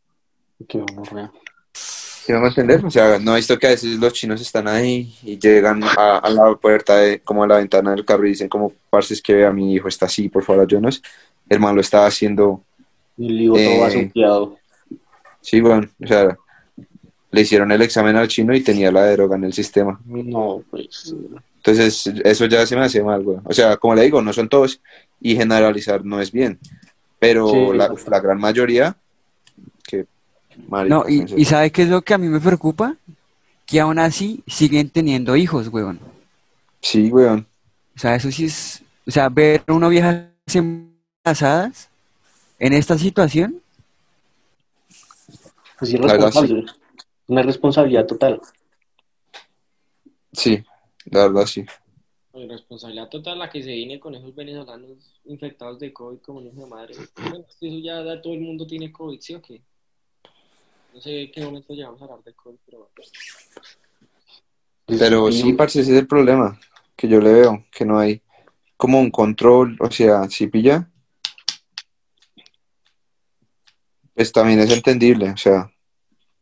[0.66, 1.30] Qué gonorrea.
[1.74, 2.84] ¿Sí van a entender?
[2.84, 6.18] O sea, no he visto que a veces los chinos están ahí y llegan a,
[6.18, 9.22] a la puerta, de, como a la ventana del carro y dicen como, parce, es
[9.22, 11.02] que a mi hijo está así, por favor, ayúdanos.
[11.48, 12.62] El man lo estaba haciendo,
[13.18, 14.58] Y el lío Eh, todo asuqueado.
[15.40, 16.36] sí, bueno, o sea,
[17.30, 20.00] le hicieron el examen al chino y tenía la droga en el sistema.
[20.06, 21.14] No, pues.
[21.56, 23.38] Entonces, eso ya se me hace mal, güey.
[23.44, 24.80] O sea, como le digo, no son todos
[25.20, 26.58] y generalizar no es bien.
[27.18, 28.96] Pero Sí, la, la gran mayoría,
[29.86, 30.06] que...
[30.68, 31.44] marica, No, y, y serio.
[31.44, 32.96] ¿sabe qué es lo que a mí me preocupa?
[33.66, 36.00] Que aún así siguen teniendo hijos, weón.
[36.80, 37.46] Sí, weón.
[37.96, 41.87] O sea, eso sí es, o sea, ver a una vieja embarazadas
[42.58, 43.62] en esta situación,
[45.78, 46.66] Pues irresponsable.
[47.28, 48.40] Una responsabilidad total.
[50.32, 50.64] Sí,
[51.06, 51.64] la verdad sí.
[52.32, 54.90] Pues, responsabilidad total la que se viene con esos venezolanos
[55.24, 56.94] infectados de COVID como hijo de madre.
[57.16, 59.60] Bueno, eso ya, todo el mundo tiene COVID, ¿sí o qué?
[60.94, 62.90] No sé en qué momento llegamos a hablar de COVID, pero.
[64.86, 66.58] Pero sí, parce, ese es el problema
[66.96, 68.22] que yo le veo, que no hay
[68.76, 70.88] como un control, o sea, si pilla,
[74.18, 75.70] pues también es entendible, o sea,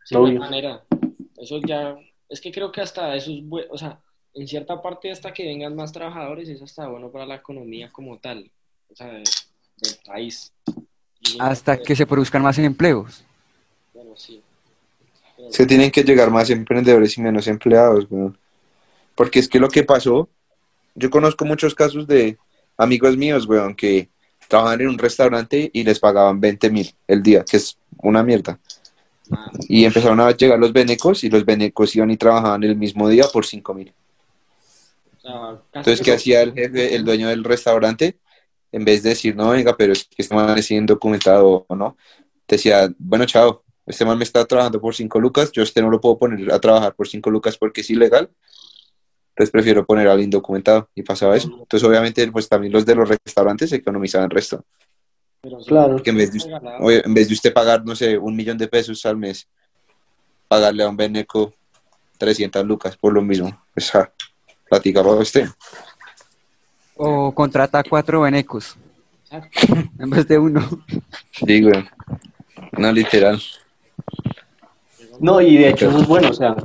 [0.02, 0.82] Sí, no hay manera.
[1.36, 1.94] Eso ya,
[2.26, 4.00] es que creo que hasta eso es bueno, o sea,
[4.32, 8.16] en cierta parte hasta que vengan más trabajadores es hasta bueno para la economía como
[8.18, 8.50] tal,
[8.90, 9.24] o sea, de-
[9.76, 10.54] del país.
[11.38, 13.22] Hasta que se produzcan más empleos.
[13.92, 14.40] Bueno, sí.
[15.36, 18.38] Pero- que tienen que llegar más emprendedores y menos empleados, weón.
[19.14, 20.30] Porque es que lo que pasó,
[20.94, 22.38] yo conozco muchos casos de
[22.78, 24.08] amigos míos, weón, que
[24.48, 28.58] trabajan en un restaurante y les pagaban 20 mil el día, que es una mierda.
[29.30, 33.08] Ah, Y empezaron a llegar los venecos y los venecos iban y trabajaban el mismo
[33.08, 33.92] día por 5 mil.
[35.22, 38.18] casi Entonces, que ¿qué hacía el jefe, el dueño del restaurante?
[38.72, 41.96] En vez de decir, no, venga, pero es que este man es indocumentado o no,
[42.46, 46.00] decía, bueno, chao, este man me está trabajando por 5 lucas, yo este no lo
[46.00, 48.30] puedo poner a trabajar por 5 lucas porque es ilegal,
[49.36, 51.48] entonces prefiero poner al indocumentado y pasaba eso.
[51.48, 54.64] Entonces, obviamente, pues también los de los restaurantes economizaban el resto.
[55.42, 55.92] pero sí, Claro.
[55.92, 56.40] Porque en vez de,
[56.80, 59.46] oye, en vez de usted pagar, no sé, un millón de pesos al mes,
[60.48, 61.52] pagarle a un beneco
[62.16, 63.62] 300 lucas por lo mismo.
[63.74, 64.10] Pues, ja,
[64.70, 65.46] platica para usted.
[66.96, 68.74] O contrata cuatro venecos
[69.24, 69.60] Exacto.
[69.98, 70.66] en vez de uno.
[71.42, 71.72] Digo,
[72.72, 73.38] no literal.
[75.20, 76.56] No, y de hecho eso es bueno, o sea,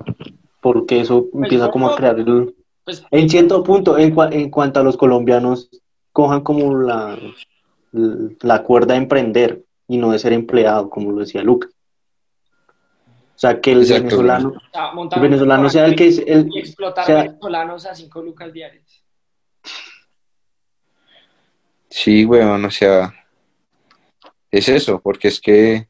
[0.62, 2.56] porque eso empieza como a crear el...
[2.84, 5.70] Pues, En cierto punto, en, cua- en cuanto a los colombianos,
[6.12, 7.18] cojan como la,
[7.92, 11.68] la cuerda de emprender y no de ser empleado, como lo decía Luca.
[13.36, 16.60] O sea, que el venezolano, o sea, el venezolano sea el que es el, y
[16.60, 19.04] explotar sea- venezolanos a 5 lucas diarias.
[21.90, 23.14] Sí, weón, o sea,
[24.50, 25.88] es eso, porque es que,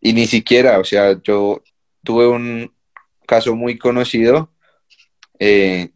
[0.00, 1.62] y ni siquiera, o sea, yo
[2.02, 2.72] tuve un
[3.26, 4.50] caso muy conocido
[5.38, 5.90] eh,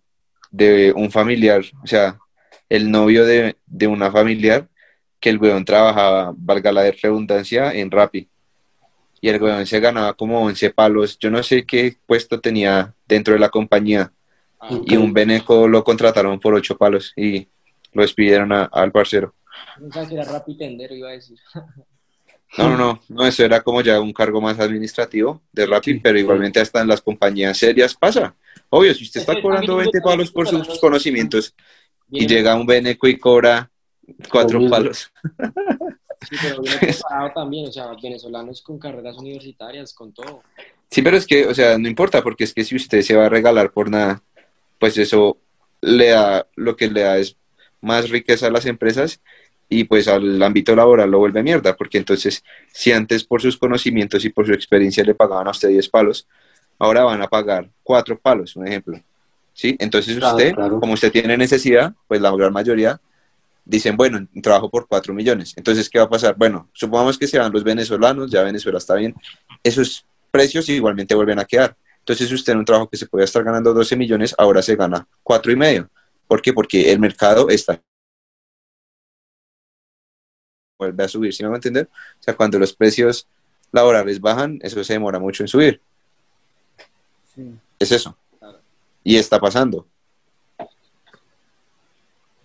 [0.51, 2.18] de un familiar, o sea,
[2.68, 4.68] el novio de, de una familiar,
[5.20, 8.28] que el weón trabajaba, valga la redundancia, en Rappi.
[9.20, 13.34] Y el weón se ganaba como 11 palos, yo no sé qué puesto tenía dentro
[13.34, 14.12] de la compañía,
[14.64, 17.49] Ah, y un beneco lo contrataron por 8 palos y
[17.93, 19.34] lo despidieron a- al parcero.
[19.80, 21.36] no sé si era Rappi Tendero, iba a decir.
[22.59, 26.01] No, no, no, no, eso era como ya un cargo más administrativo de Rappi, Sí.
[26.01, 28.34] pero igualmente hasta en las compañías serias pasa.
[28.75, 31.55] Obvio, si usted está cobrando también 20 yo también palos por sus conocimientos
[32.11, 33.70] y llega un beneco y cobra
[34.31, 35.12] cuatro palos.
[36.23, 40.43] Sí, pero bien preparado también, o sea, venezolanos con carreras universitarias, con todo.
[40.91, 43.27] Sí, pero es que, o sea, no importa, porque es que si usted se va
[43.27, 44.23] a regalar por nada,
[44.79, 45.37] pues eso
[45.83, 47.37] le da, lo que le da es
[47.83, 49.20] más riqueza a las empresas
[49.68, 52.43] y pues al ámbito laboral lo vuelve mierda, porque entonces,
[52.73, 56.27] si antes por sus conocimientos y por su experiencia le pagaban a usted 10 palos,
[56.79, 59.01] ahora van a pagar 4 palos, un ejemplo.
[59.55, 59.77] ¿Sí?
[59.79, 60.81] Entonces Claro, usted, claro.
[60.81, 63.01] como usted tiene necesidad, pues la gran mayoría
[63.64, 65.53] dicen, bueno, trabajo por 4 millones.
[65.57, 66.35] Entonces, ¿qué va a pasar?
[66.37, 69.14] Bueno, supongamos que se van los venezolanos, ya Venezuela está bien,
[69.62, 71.77] esos precios igualmente vuelven a quedar.
[71.99, 75.07] Entonces usted en un trabajo que se podía estar ganando 12 millones, ahora se gana
[75.23, 75.89] cuatro y medio.
[76.27, 76.53] ¿Por qué?
[76.53, 77.81] Porque el mercado está
[80.83, 81.89] vuelve a subir, ¿sí me va a entender?
[82.18, 83.29] O sea, cuando los precios
[83.70, 85.81] laborales bajan, eso se demora mucho en subir.
[87.35, 87.55] Sí.
[87.78, 88.16] Es eso.
[89.05, 89.87] Y está pasando.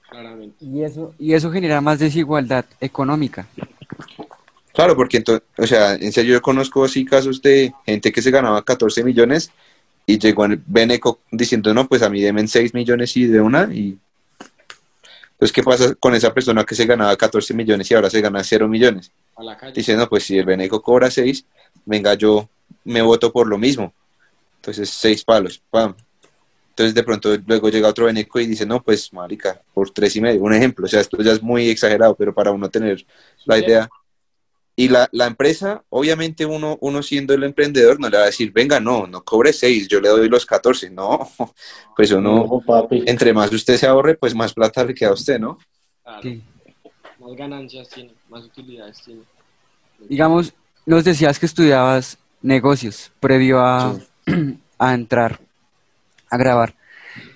[0.10, 0.66] Claramente.
[0.66, 3.48] Y eso, y eso genera más desigualdad económica.
[4.74, 8.32] Claro, porque entonces, o sea, en serio yo conozco así casos de gente que se
[8.32, 9.52] ganaba 14 millones
[10.06, 13.74] y llegó en Beneco diciendo, no, pues a mí denme 6 millones y de una
[13.74, 13.98] y...
[15.32, 18.44] Entonces, ¿qué pasa con esa persona que se ganaba 14 millones y ahora se gana
[18.44, 19.12] 0 millones?
[19.36, 19.74] A la calle.
[19.74, 21.46] Dice, no, pues si el Beneco cobra 6,
[21.86, 22.50] venga, yo
[22.86, 23.94] me voto por lo mismo.
[24.58, 25.96] Entonces, 6 palos, pam.
[26.70, 30.22] Entonces, de pronto, luego llega otro Beneco y dice, no, pues, marica, por 3 y
[30.22, 30.42] medio.
[30.42, 33.04] Un ejemplo, o sea, esto ya es muy exagerado, pero para uno tener
[33.46, 33.90] la idea.
[34.76, 38.52] Y la, la empresa, obviamente uno, uno siendo el emprendedor no le va a decir,
[38.52, 40.92] venga, no, no cobre 6, yo le doy los 14.
[40.92, 41.28] No,
[41.96, 43.04] pues uno, No, papi.
[43.08, 45.58] entre más usted se ahorre, pues más plata le queda a usted, ¿no?
[46.04, 46.22] Claro.
[46.22, 46.44] Sí.
[47.20, 49.22] Más ganancias tiene, más utilidades tiene.
[50.08, 50.54] Digamos,
[50.86, 53.98] nos decías que estudiabas negocios previo a,
[54.78, 55.40] a entrar
[56.30, 56.76] a grabar.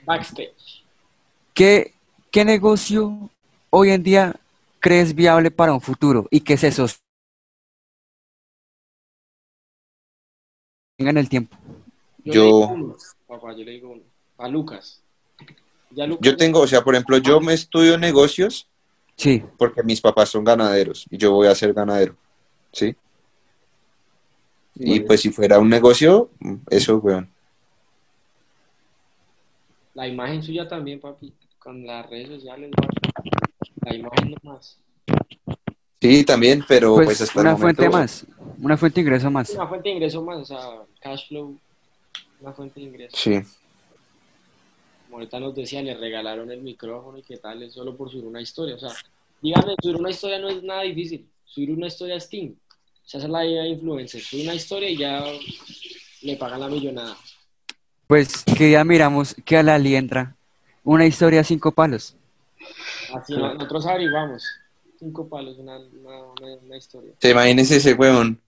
[0.05, 0.83] Backstage.
[1.53, 1.93] ¿Qué,
[2.31, 3.29] ¿Qué negocio
[3.69, 4.35] hoy en día
[4.79, 7.01] crees viable para un futuro y que se sostenga
[10.97, 11.57] en el tiempo?
[12.23, 12.95] Yo, Yo- le digo uno,
[13.27, 14.03] papá, yo le digo uno.
[14.37, 15.01] A Lucas.
[15.91, 18.67] Ya Lucas Yo tengo, o sea, por ejemplo, yo me estudio negocios
[19.17, 22.15] Sí, porque mis papás son ganaderos y yo voy a ser ganadero,
[22.71, 22.95] ¿sí?
[24.75, 26.29] Y pues si fuera un negocio,
[26.69, 27.29] eso, weón.
[29.93, 31.33] La imagen suya también, papi.
[31.59, 32.71] Con las redes sociales.
[33.81, 34.77] La imagen nomás.
[36.01, 37.83] Sí, también, pero pues, pues hasta una el momento...
[37.83, 38.25] fuente más,
[38.57, 39.49] una fuente de ingreso más.
[39.51, 40.57] Una fuente de ingreso más, o sea,
[40.99, 41.59] cash flow.
[42.39, 43.15] Una fuente de ingreso.
[43.15, 43.39] Sí,
[45.05, 48.25] Como ahorita nos decía, le regalaron el micrófono y qué tal, es solo por subir
[48.25, 48.75] una historia.
[48.75, 48.89] O sea,
[49.41, 51.27] dígame, subir una historia no es nada difícil.
[51.45, 52.55] Subir una historia es Steam.
[53.13, 54.21] Esa es la idea de influencer.
[54.41, 55.21] Una historia y ya
[56.21, 57.17] le pagan la millonada.
[58.07, 60.37] Pues que ya miramos que a la entra
[60.85, 62.15] una historia a cinco palos.
[63.13, 64.45] Así no- nosotros averiguamos.
[64.97, 67.11] Cinco palos, una, una, una, una historia.
[67.19, 68.39] se imagínense ese weón.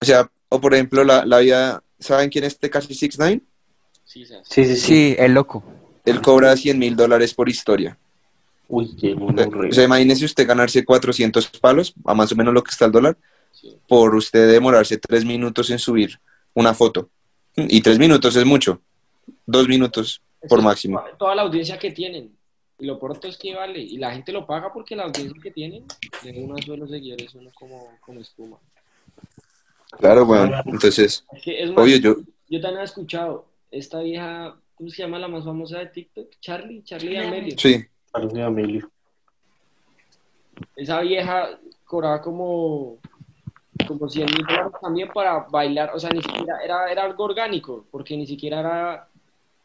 [0.00, 1.82] O sea, o por ejemplo, la, la vida...
[2.00, 3.40] ¿Saben quién es Tekashi 69?
[4.04, 4.52] Sí, se hace.
[4.52, 4.86] Sí, sí, sí.
[4.86, 5.62] Sí, el loco.
[6.04, 7.96] Él cobra 100 mil dólares por historia.
[8.68, 9.84] Uy, qué O sea, monorrea.
[9.84, 13.16] imagínese usted ganarse 400 palos, a más o menos lo que está el dólar,
[13.50, 13.76] Sí.
[13.88, 16.20] por usted demorarse tres minutos en subir
[16.54, 17.10] una foto.
[17.56, 18.80] Y tres minutos es mucho.
[19.46, 21.02] Dos minutos por Eso máximo.
[21.18, 22.36] Toda la audiencia que tienen.
[22.78, 23.80] Y lo pronto es que vale.
[23.80, 25.84] Y la gente lo paga porque la audiencia que tienen,
[26.22, 28.58] de unos suelos seguidores, uno como, como espuma.
[29.98, 30.52] Claro, weón.
[30.66, 32.16] Entonces, Es que es más, obvio, yo...
[32.48, 36.28] yo también he escuchado esta vieja, ¿cómo se llama la más famosa de TikTok?
[36.40, 37.56] Charlie, Charlie Amelio.
[37.58, 38.90] Sí, Carlos de Amelio.
[40.76, 42.98] Esa vieja cobraba como,
[43.86, 47.86] como 100 mil dólares también para bailar, o sea, ni siquiera era, era algo orgánico,
[47.90, 49.08] porque ni siquiera era,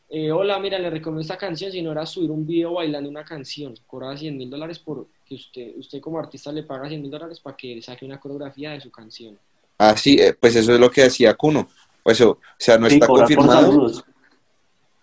[0.09, 3.73] eh, hola, mira, le recomiendo esta canción, sino era subir un video bailando una canción.
[3.87, 7.39] Cobraba 100 mil dólares por que usted, usted como artista le paga 100 mil dólares
[7.39, 9.37] para que saque una coreografía de su canción.
[9.77, 11.67] Ah, sí, eh, pues eso es lo que hacía Kuno.
[12.03, 13.91] Pues Eso, o sea, no Sí, está confirmado.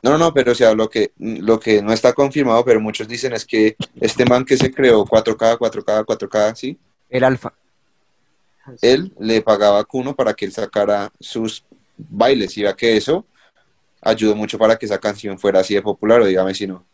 [0.02, 3.32] No, no, pero o sea, lo que, lo que no está confirmado, pero muchos dicen
[3.32, 6.78] es que este man que se creó 4K, 4K, 4K, sí,
[7.08, 7.52] El alfa.
[8.80, 11.64] él le pagaba a Kuno para que él sacara sus
[11.96, 13.26] bailes y vea que eso
[14.00, 16.84] ayudó mucho para que esa canción fuera así de popular, o dígame si no.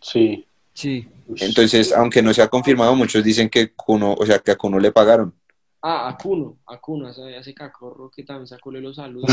[0.00, 0.46] Sí.
[0.72, 1.06] Sí.
[1.36, 4.78] Entonces, aunque no se ha confirmado, muchos dicen que Kuno, o sea, que a Kuno
[4.78, 5.34] le pagaron.
[5.82, 9.30] Ah, a Kuno, a Kuno, ese, ese cacorro que también sacó los saludos.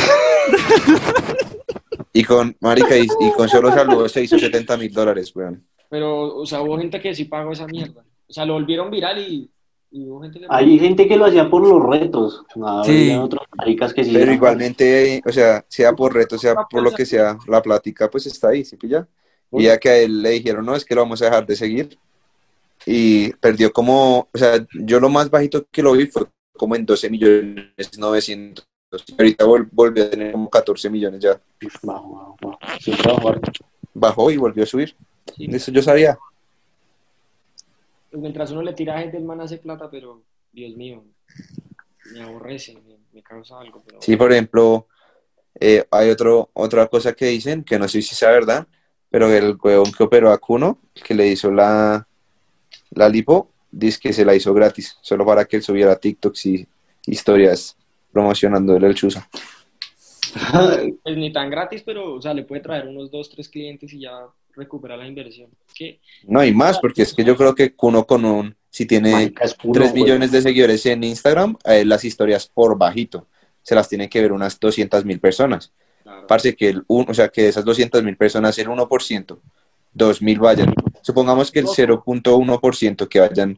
[2.13, 5.63] Y con, marica, y, y con solo saludos se hizo 70 mil dólares, weón.
[5.89, 8.03] Pero, o sea, hubo gente que sí pagó esa mierda.
[8.27, 9.49] O sea, lo volvieron viral y,
[9.91, 10.45] y hubo gente que...
[10.49, 12.43] Hay gente que lo hacía por los retos.
[12.85, 13.13] Sí.
[13.13, 14.11] otros maricas que sí.
[14.11, 18.09] Pero eran- igualmente, o sea, sea por reto, sea por lo que sea, la plática
[18.09, 19.07] pues está ahí, ¿sí pilla?
[19.51, 21.55] Y ya que a él le dijeron, no, es que lo vamos a dejar de
[21.55, 21.97] seguir.
[22.85, 26.23] Y perdió como, o sea, yo lo más bajito que lo vi fue
[26.57, 28.67] como en 12 millones 900.
[29.07, 31.39] Y ahorita vol- volvió a tener como 14 millones ya.
[31.83, 32.35] Bajo.
[33.93, 34.95] Bajó y volvió a subir.
[35.35, 35.47] Sí.
[35.51, 36.17] Eso yo sabía.
[38.09, 40.21] Pues mientras uno le tira a gente, el man hace plata, pero
[40.53, 41.03] Dios mío,
[42.13, 43.83] me aborrece, me, me causa algo.
[43.85, 44.01] Pero...
[44.01, 44.87] Sí, por ejemplo,
[45.59, 48.65] eh, hay otro, otra cosa que dicen, que no sé si sea verdad,
[49.09, 52.07] pero el huevón que operó a Kuno, que le hizo la,
[52.91, 56.67] la lipo, dice que se la hizo gratis, solo para que él subiera TikToks y
[57.05, 57.75] historias
[58.11, 59.21] promocionándole el chuzo.
[61.03, 64.01] pues ni tan gratis, pero o sea, le puede traer unos dos, tres clientes y
[64.01, 65.49] ya recupera la inversión.
[65.73, 65.99] ¿Qué?
[66.25, 69.79] No, y más, porque es que yo creo que uno con un, si tiene puro,
[69.79, 70.03] 3 güey.
[70.03, 73.27] millones de seguidores en Instagram, eh, las historias por bajito,
[73.61, 75.71] se las tienen que ver unas 200 mil personas.
[76.03, 76.27] Claro.
[76.27, 79.39] Parece que el un, o sea, que de esas 200 mil personas, el 1%,
[79.93, 80.73] 2 mil vayan.
[81.07, 83.57] Supongamos que el 0.1% que vayan,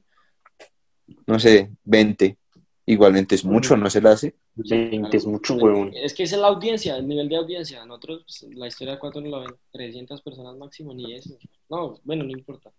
[1.26, 2.38] no sé, 20,
[2.85, 4.35] igualmente es mucho, ¿no se le hace?
[4.53, 5.91] 20 es mucho, huevón.
[5.95, 7.84] Es que esa es la audiencia, el nivel de audiencia.
[7.88, 11.39] Nosotros, pues, la historia de cuatro no la ven 300 personas máximo, ni eso.
[11.67, 12.71] No, bueno, no importa.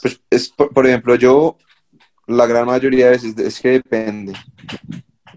[0.00, 1.58] Pues es, por, por ejemplo, yo,
[2.26, 4.32] la gran mayoría de veces es que depende,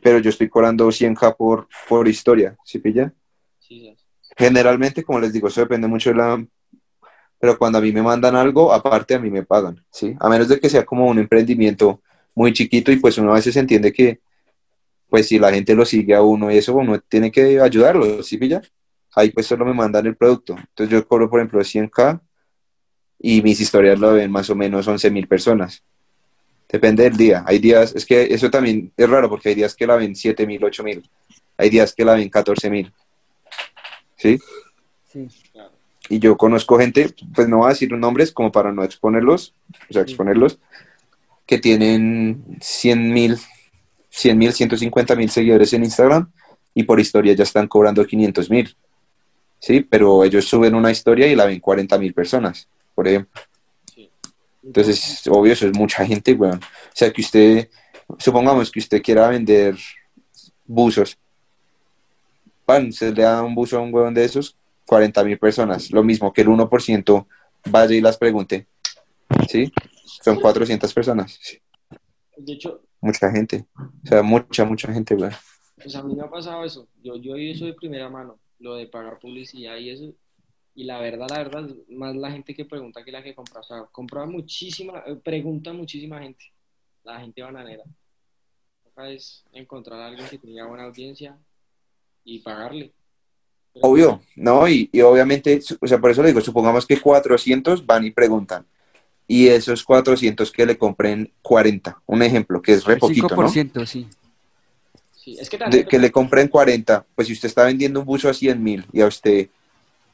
[0.02, 3.14] pero yo estoy cobrando 100k por, por historia, ¿sí pilla?
[3.60, 3.98] Sí, sí.
[4.38, 6.48] Generalmente, como les digo, eso depende mucho de la...
[7.44, 10.16] Pero cuando a mí me mandan algo, aparte a mí me pagan, ¿sí?
[10.18, 12.02] A menos de que sea como un emprendimiento
[12.34, 14.22] muy chiquito y pues uno a veces entiende que,
[15.10, 18.38] pues si la gente lo sigue a uno y eso, uno tiene que ayudarlo, ¿sí
[18.38, 18.62] pilla?
[19.14, 20.56] Ahí pues solo me mandan el producto.
[20.58, 22.22] Entonces yo cobro, por ejemplo, 100k
[23.20, 25.84] y mis historias lo ven más o menos 11 mil personas.
[26.70, 27.44] Depende del día.
[27.46, 30.48] Hay días, es que eso también es raro porque hay días que la ven 7
[30.48, 31.04] mil, 8 mil.
[31.58, 32.94] Hay días que la ven 14 mil.
[34.16, 34.40] ¿Sí?
[35.12, 35.28] Sí.
[36.10, 39.54] Y yo conozco gente, pues no voy a decir nombres como para no exponerlos,
[39.90, 40.60] o sea, exponerlos,
[41.46, 43.38] que tienen 100 mil,
[44.10, 46.32] 100 mil, 150 mil seguidores en Instagram
[46.74, 48.76] y por historia ya están cobrando 500 mil.
[49.60, 53.42] Sí, pero ellos suben una historia y la ven 40 mil personas, por ejemplo.
[53.94, 54.10] Sí.
[54.62, 56.58] Entonces, obvio, eso es mucha gente, weón.
[56.58, 57.70] O sea, que usted,
[58.18, 59.78] supongamos que usted quiera vender
[60.66, 61.18] buzos.
[62.66, 65.92] Pan, se le da un buzo a un weón de esos, 40 mil personas.
[65.92, 67.28] Lo mismo que el 1%
[67.70, 68.68] vaya y las pregunte.
[69.50, 69.72] ¿Sí?
[70.24, 71.38] Son 400 personas.
[71.42, 71.60] Sí,
[72.38, 73.66] De hecho, Mucha gente.
[73.78, 75.16] O sea, mucha, mucha gente,
[75.84, 76.88] pues a mí me ha pasado eso.
[77.04, 80.14] Yo, yo eso de primera mano, lo de pagar publicidad y eso.
[80.76, 83.60] Y la verdad, la verdad, más la gente que pregunta que la que compra.
[83.60, 86.46] O sea, compra muchísima, eh, pregunta muchísima gente.
[87.04, 87.84] La gente bananera.
[88.88, 91.38] Acá es encontrar a alguien que tenga buena audiencia
[92.24, 92.94] y pagarle.
[93.82, 94.68] Obvio, ¿no?
[94.68, 98.66] Y, y obviamente, o sea, por eso le digo, supongamos que 400 van y preguntan.
[99.28, 103.50] Y esos 400 que le compren 40, un ejemplo, que es re poquito, ¿no?
[103.50, 104.08] 5%, sí.
[105.16, 108.06] Sí, es que De- también que le compren 40, pues si usted está vendiendo un
[108.06, 109.48] buzo a 100 mil y a usted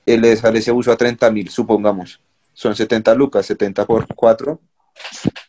[0.05, 2.19] eh, le sale ese buzo a 30 mil, supongamos,
[2.53, 4.59] son 70 lucas, 70 por 4,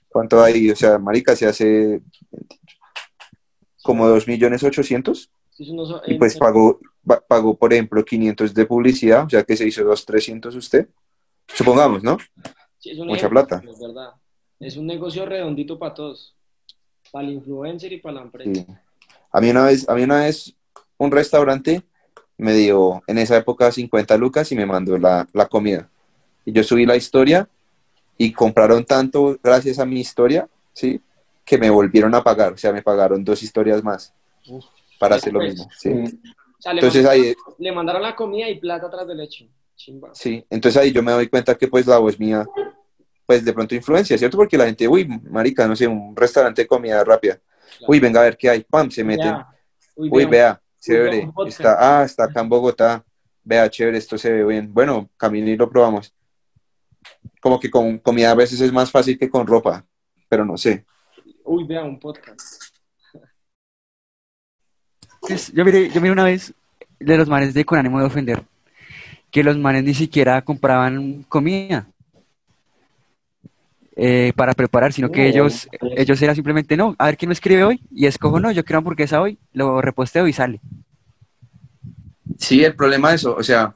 [0.09, 0.70] ¿cuánto hay?
[0.70, 2.01] O sea, marica, se hace
[3.82, 6.90] como 2 millones 800 sí, eso no so- y pues pagó, pa-
[7.28, 10.89] pagó, por ejemplo, 500 de publicidad, o sea que se hizo 2, 300 usted,
[11.47, 12.18] supongamos, ¿no?
[12.78, 13.70] sí, es un mucha ejemplo, plata.
[13.70, 14.10] Es verdad.
[14.59, 16.35] Es un negocio redondito para todos.
[17.10, 18.52] Para el influencer y para la empresa.
[18.52, 18.66] Sí.
[19.32, 20.55] A mí una vez, a mí una vez
[20.98, 21.82] un restaurante
[22.36, 25.89] me dio en esa época 50 lucas y me mandó la, la comida.
[26.44, 27.48] Y yo subí la historia
[28.16, 31.01] y compraron tanto gracias a mi historia, ¿sí?
[31.44, 34.12] Que me volvieron a pagar, o sea, me pagaron dos historias más
[34.47, 34.64] Uf.
[34.98, 36.20] para hacer lo Pues, mismo, ¿sí?
[36.61, 39.47] O sea, le, Entonces mandaron, ahí, le mandaron la comida y plata atrás del hecho.
[39.77, 40.11] Chimba.
[40.12, 42.45] sí, entonces ahí yo me doy cuenta que pues la voz mía,
[43.24, 44.37] pues de pronto influencia, ¿cierto?
[44.37, 47.41] Porque la gente, uy, marica, no sé, un restaurante de comida rápida,
[47.78, 47.93] Claro.
[47.93, 49.28] uy, venga a ver qué hay, pam, se meten.
[49.28, 49.49] Ya.
[49.97, 51.31] Uy, vea, chévere.
[51.47, 53.03] Está, ah, está acá en Bogotá.
[53.43, 54.73] Vea, chévere, esto se ve bien.
[54.73, 56.15] Bueno, camine y lo probamos.
[57.41, 59.87] Como que con comida a veces es más fácil que con ropa,
[60.28, 60.85] pero no sé.
[61.45, 62.70] Uy, vea un podcast.
[65.21, 66.53] Pues, yo miré, yo miré una vez
[66.99, 68.43] de los manes de con ánimo de ofender,
[69.31, 71.87] que los manes ni siquiera compraban comida
[73.97, 77.35] eh, para preparar, sino que No, ellos, ellos era simplemente, no, a ver quién me
[77.35, 80.61] escribe hoy, y escojo, no, yo quiero hamburguesa hoy, lo reposteo y sale.
[82.39, 83.75] Sí, el problema de eso, o sea,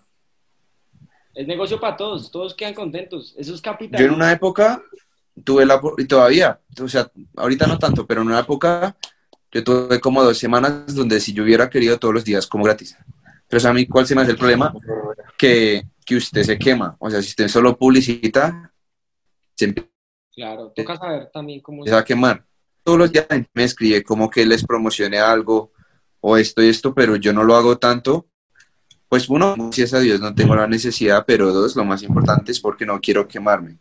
[1.35, 2.31] Es negocio para todos.
[2.31, 3.35] Todos quedan contentos.
[3.37, 4.01] Eso es capital.
[4.01, 4.83] yo en una época
[5.43, 8.97] tuve la, y todavía, o sea, ahorita no tanto, pero en una época
[9.55, 12.97] yo tuve como dos semanas donde si yo hubiera querido todos los días como gratis.
[13.49, 14.75] Pero a mí, ¿cuál se me hace el problema?
[15.39, 16.97] Que, que usted se quema.
[16.99, 18.73] O sea, si usted solo publicita,
[19.55, 19.89] se empieza
[20.35, 22.45] Claro, toca saber también cómo empieza a quemar.
[22.83, 25.71] Todos los días me escribe como que les promocione algo
[26.21, 28.27] o esto y esto, pero yo no lo hago tanto.
[29.09, 32.59] Pues uno, gracias a Dios no tengo la necesidad, pero dos, lo más importante es
[32.59, 33.79] porque no quiero quemarme.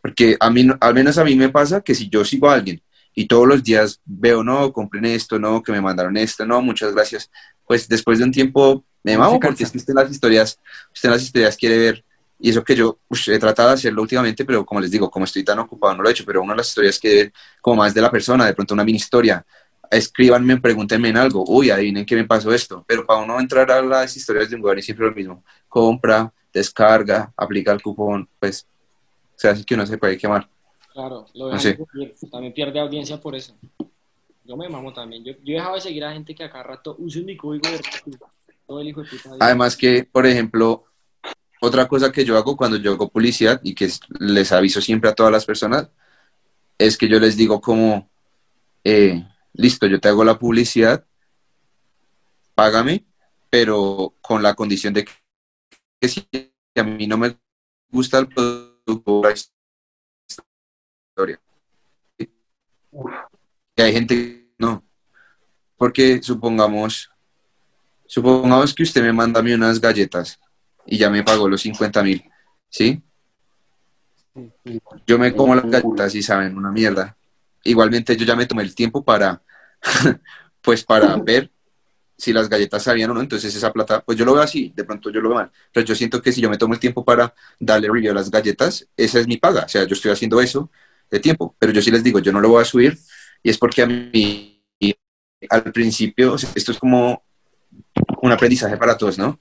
[0.00, 2.80] Porque a mí, al menos a mí me pasa que si yo sigo a alguien
[3.18, 6.92] y todos los días veo, no, compren esto, no, que me mandaron esto, no, muchas
[6.94, 7.30] gracias,
[7.66, 10.60] pues después de un tiempo me mamo porque es que usted en las historias,
[10.92, 12.04] usted en las historias quiere ver.
[12.38, 12.98] Y eso que yo
[13.28, 16.08] he tratado de hacerlo últimamente, pero como les digo, como estoy tan ocupado no lo
[16.10, 17.32] he hecho, pero una de las historias que ver
[17.62, 19.46] como más de la persona, de pronto una mini historia,
[19.90, 23.80] escríbanme, pregúntenme en algo, uy, adivinen qué me pasó esto, pero para uno entrar a
[23.80, 28.66] las historias de un weón es siempre lo mismo, compra, descarga, aplica el cupón, pues,
[29.34, 30.46] o sea, así que uno se puede quemar.
[30.96, 33.54] Claro, lo dejan sufrir, también pierde audiencia por eso.
[34.44, 35.22] Yo me mamo también.
[35.22, 37.78] Yo, yo he dejado de seguir a gente que acá rato usa mi código de
[38.66, 39.28] todo el hijo de puta.
[39.40, 40.86] Además que, por ejemplo,
[41.60, 45.10] otra cosa que yo hago cuando yo hago publicidad y que es- les aviso siempre
[45.10, 45.90] a todas las personas,
[46.78, 48.08] es que yo les digo como,
[48.82, 51.04] eh, listo, yo te hago la publicidad,
[52.54, 53.04] págame,
[53.50, 55.12] pero con la condición de que,
[56.00, 56.26] que si
[56.74, 57.36] a mí no me
[57.90, 59.20] gusta el producto,
[61.16, 61.40] historia.
[63.76, 64.84] Y hay gente que no.
[65.76, 67.10] Porque supongamos,
[68.06, 70.38] supongamos que usted me manda a mí unas galletas
[70.86, 72.22] y ya me pagó los 50 mil,
[72.68, 73.02] ¿sí?
[75.06, 77.16] Yo me como las galletas y saben una mierda.
[77.64, 79.42] Igualmente yo ya me tomé el tiempo para,
[80.60, 81.50] pues para ver
[82.18, 84.84] si las galletas sabían o no, entonces esa plata, pues yo lo veo así, de
[84.84, 87.04] pronto yo lo veo mal, pero yo siento que si yo me tomo el tiempo
[87.04, 90.40] para darle review a las galletas, esa es mi paga, o sea, yo estoy haciendo
[90.40, 90.70] eso
[91.10, 92.98] de tiempo, pero yo sí les digo, yo no lo voy a subir
[93.42, 94.52] y es porque a mí
[95.50, 97.24] al principio, esto es como
[98.22, 99.38] un aprendizaje para todos, ¿no?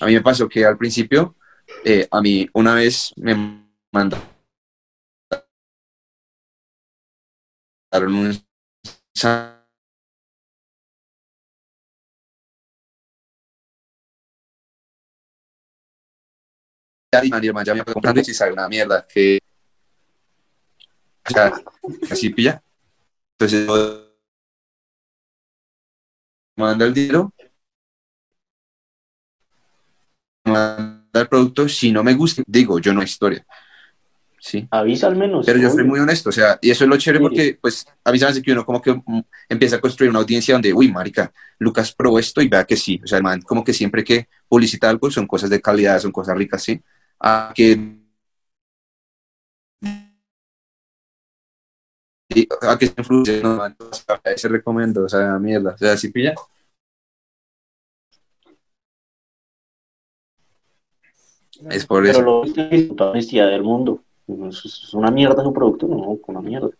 [0.00, 1.36] A mí me pasó que al principio,
[1.84, 3.34] eh, a mí una vez me
[3.92, 4.22] mandaron
[7.92, 8.44] un
[17.74, 19.38] me comprando y sabe una mierda que
[21.30, 21.52] sea,
[22.10, 22.62] así pilla.
[23.38, 23.68] Entonces
[26.56, 27.32] manda el dinero.
[30.44, 33.44] Manda el producto si no me gusta digo yo no historia.
[34.44, 34.66] Sí.
[34.72, 35.46] Avisa al menos.
[35.46, 37.22] pero yo soy muy honesto, o sea, y eso es lo chévere Sí.
[37.22, 40.10] porque, pues, a mí se me hace que uno como que mm, empieza a construir
[40.10, 43.22] una audiencia donde, uy, marica, Lucas probó esto y vea que sí, o sea, el
[43.22, 46.82] man como que siempre que publicita algo son cosas de calidad, son cosas ricas, sí,
[47.20, 48.01] a que
[52.34, 55.78] y a que se influye, no, man, o sea, se recomiendo, o sea, mierda, o
[55.78, 56.34] sea, si pilla.
[61.70, 62.22] Es por Pero eso.
[62.22, 64.02] lo es toda honestidad del mundo.
[64.48, 66.70] Es una mierda su producto, no, una mierda.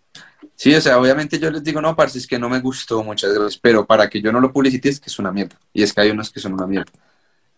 [0.55, 3.33] Sí, o sea, obviamente yo les digo, no, parce, es que no me gustó, muchas
[3.33, 5.57] gracias, pero para que yo no lo publicite es que es una mierda.
[5.73, 6.93] Y es que hay unos que son una mierda.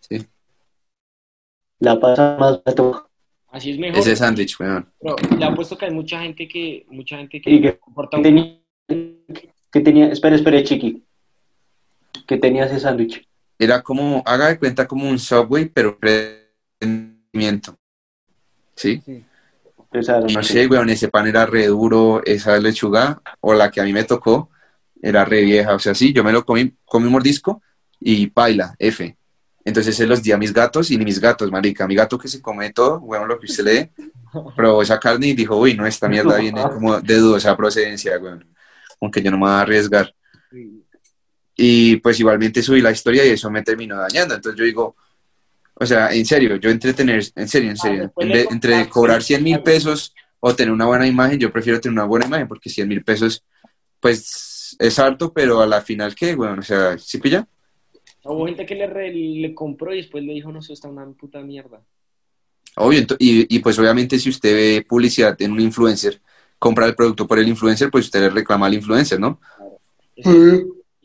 [0.00, 0.26] Sí,
[1.78, 3.08] La pasa más barato.
[3.54, 4.00] Así es mejor.
[4.00, 4.92] ese sándwich, weón.
[5.00, 8.16] Pero le apuesto que hay mucha gente que, mucha gente Y que que- comporta ¿Qué
[8.18, 8.58] un tenía?
[9.70, 10.06] ¿Qué tenía?
[10.08, 11.04] Espera, espera, chiqui.
[12.26, 13.24] ¿Qué tenía ese sándwich?
[13.58, 15.96] Era como, haga de cuenta como un Subway, pero
[16.80, 17.78] rendimiento.
[18.74, 19.00] ¿Sí?
[20.32, 23.92] No sé, weón, ese pan era re duro, esa lechuga, o la que a mí
[23.92, 24.50] me tocó,
[25.00, 25.74] era re vieja.
[25.74, 27.62] O sea, sí, yo me lo comí, comí un mordisco
[28.00, 29.16] y baila, F.
[29.64, 31.86] Entonces se los di a mis gatos y ni mis gatos, marica.
[31.86, 34.04] Mi gato que se come todo, weón, lo que usted lee,
[34.56, 38.46] probó esa carne y dijo, uy, no, esta mierda viene como de dudosa procedencia, weón.
[39.00, 40.14] Aunque yo no me voy a arriesgar.
[41.56, 44.34] Y pues igualmente subí la historia y eso me terminó dañando.
[44.34, 44.96] Entonces yo digo,
[45.74, 49.22] o sea, en serio, yo entretener, en serio, en serio, después en vez- entre cobrar
[49.22, 52.68] 100 mil pesos o tener una buena imagen, yo prefiero tener una buena imagen porque
[52.68, 53.44] 100 mil pesos,
[54.00, 56.58] pues es harto, pero a la final, ¿qué, weón?
[56.58, 57.46] O sea, ¿sí pilla?
[58.24, 61.06] Hubo gente que le, re- le compró y después le dijo, no, eso está una
[61.12, 61.82] puta mierda.
[62.76, 66.20] Obvio, y, y pues obviamente si usted ve publicidad en un influencer,
[66.58, 69.40] compra el producto por el influencer, pues usted le reclama al influencer, ¿no?
[70.16, 70.30] Eso-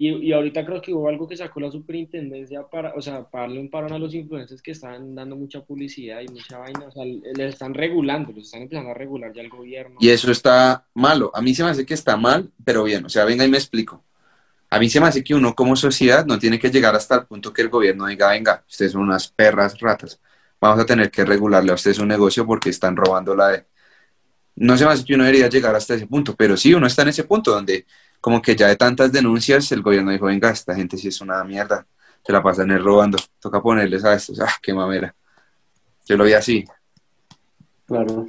[0.02, 3.44] Y, y ahorita creo que hubo algo que sacó la superintendencia para, o sea, para
[3.48, 6.92] darle un parón a los influencers que estaban dando mucha publicidad y mucha vaina, o
[6.92, 9.98] sea, les están regulando, los están empezando a regular ya el gobierno.
[10.00, 11.32] Y eso está malo.
[11.34, 13.04] A mí se me hace que está mal, pero bien.
[13.04, 14.02] O sea, venga y me explico.
[14.72, 17.26] A mí se me hace que uno como sociedad no tiene que llegar hasta el
[17.26, 20.20] punto que el gobierno diga, venga, ustedes son unas perras ratas.
[20.62, 23.66] Vamos a tener que regularle a ustedes un negocio porque están robando la de...
[24.56, 27.02] No se me hace que uno debería llegar hasta ese punto, pero sí, uno está
[27.02, 27.86] en ese punto donde
[28.22, 31.44] como que ya de tantas denuncias el gobierno dijo, venga, esta gente sí es una
[31.44, 31.86] mierda,
[32.26, 35.16] se la pasan robando, toca ponerles a estos, ah, qué mamera.
[36.06, 36.66] Yo lo vi así.
[37.86, 38.28] Claro.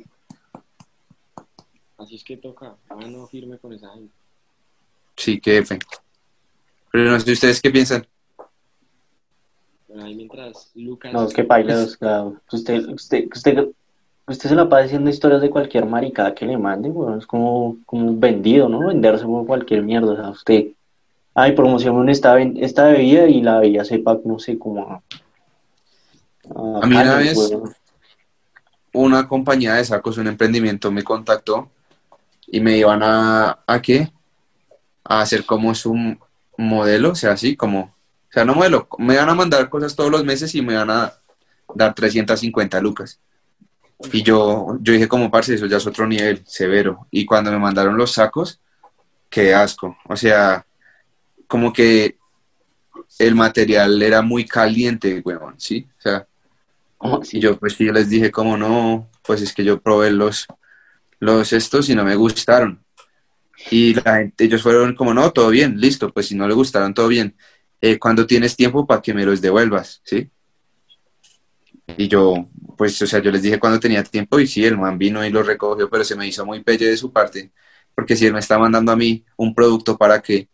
[1.99, 4.15] Así es que toca, mano firme con esa gente.
[5.17, 5.79] Sí, qué F.
[6.93, 8.07] Pero no sé ustedes qué piensan.
[9.89, 11.13] Bueno, ahí mientras Lucas...
[11.13, 13.69] No, es que paila, o sea, usted, usted, usted,
[14.27, 17.77] usted se la pasa haciendo historias de cualquier maricada que le mande, weón, es como,
[17.87, 18.87] como un vendido, ¿no?
[18.89, 20.67] Venderse por cualquier mierda, o sea, usted,
[21.35, 25.03] ay, promociona esta, esta bebida y la bebida sepa, no sé, como a...
[26.83, 27.53] A mí una vez-
[28.93, 31.71] una compañía de sacos, un emprendimiento me contactó
[32.49, 34.13] y me iban a, ¿a qué?
[35.05, 36.17] a hacer como su
[36.61, 40.11] modelo, o sea, así como, o sea, no modelo, me van a mandar cosas todos
[40.11, 41.13] los meses y me van a
[41.75, 43.21] dar 350 lucas.
[44.13, 47.07] Y yo, yo dije como, parce, eso ya es otro nivel, severo.
[47.11, 48.61] Y cuando me mandaron los sacos,
[49.29, 49.97] qué asco.
[50.09, 50.65] O sea,
[51.47, 52.17] como que
[53.19, 55.87] el material era muy caliente, weón, ¿sí?
[55.99, 56.27] O sea,
[57.33, 60.47] y yo pues yo les dije como no, pues es que yo probé los,
[61.19, 62.83] los estos y no me gustaron.
[63.71, 66.95] Y la gente, ellos fueron como, no, todo bien, listo, pues si no le gustaron,
[66.95, 67.37] todo bien.
[67.81, 70.31] Eh, cuando tienes tiempo para que me los devuelvas, ¿sí?
[71.97, 74.99] Y yo, pues, o sea, yo les dije cuando tenía tiempo y sí, el man
[74.99, 77.53] vino y lo recogió, pero se me hizo muy pelle de su parte,
[77.95, 80.49] porque si él me está mandando a mí un producto para que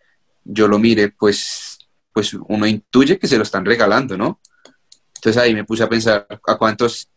[0.45, 1.79] yo lo mire, pues,
[2.13, 4.41] pues uno intuye que se lo están regalando, ¿no?
[5.17, 7.11] Entonces ahí me puse a pensar a cuántos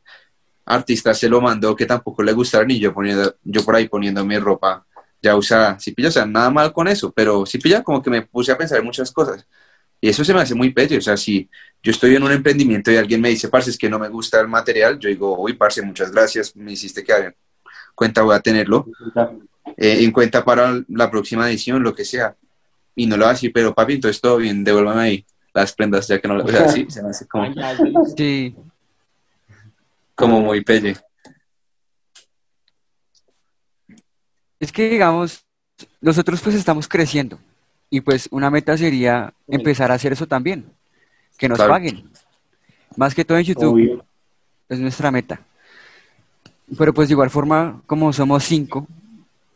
[0.65, 4.25] artistas se lo mandó que tampoco le gustaron y yo, poniendo, yo por ahí poniendo
[4.25, 4.85] mi ropa
[5.21, 5.79] ya usada.
[5.79, 8.51] Si pilla, o sea, nada mal con eso, pero si pilla, como que me puse
[8.51, 9.45] a pensar en muchas cosas.
[10.01, 10.97] Y eso se me hace muy pelle.
[10.97, 11.49] O sea, si
[11.83, 14.39] yo estoy en un emprendimiento y alguien me dice, parce, es que no me gusta
[14.39, 17.33] el material, yo digo, uy, parce, muchas gracias, me hiciste que
[17.95, 18.87] cuenta, voy a tenerlo
[19.75, 22.35] eh, en cuenta para la próxima edición, lo que sea.
[22.95, 26.07] Y no lo va a decir, pero papi, entonces todo bien, devuélvame ahí las prendas,
[26.07, 26.45] ya que no lo.
[26.45, 27.45] O sea, sí, se me hace como.
[28.17, 28.55] Sí.
[30.15, 30.97] Como muy pelle.
[34.59, 35.45] Es que, digamos,
[36.01, 37.39] nosotros pues estamos creciendo
[37.89, 40.65] y pues una meta sería empezar a hacer eso también,
[41.37, 42.09] que nos paguen.
[42.95, 44.03] Más que todo en YouTube.
[44.67, 45.41] Es nuestra meta.
[46.77, 48.87] Pero pues de igual forma, como somos cinco,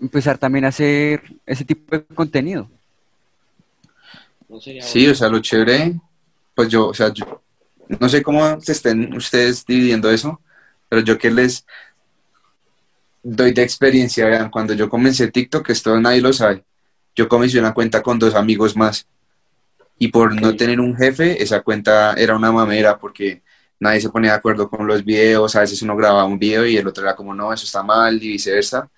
[0.02, 2.68] empezar también a hacer ese tipo de contenido.
[4.82, 6.00] Sí, o sea, lo chévere,
[6.56, 7.42] pues yo, o sea, yo,
[7.88, 10.40] no sé cómo se estén ustedes dividiendo eso,
[10.90, 11.66] pero yo que les
[13.24, 16.64] doy de experiencia, vean, cuando yo comencé TikTok, esto nadie lo sabe,
[17.16, 19.08] yo comencé una cuenta con dos amigos más
[19.98, 23.42] y por no tener un jefe, esa cuenta era una mamera porque
[23.80, 26.78] nadie se ponía de acuerdo con los videos, a veces uno grababa un video y
[26.78, 28.90] el otro era como, no, eso está mal y viceversa.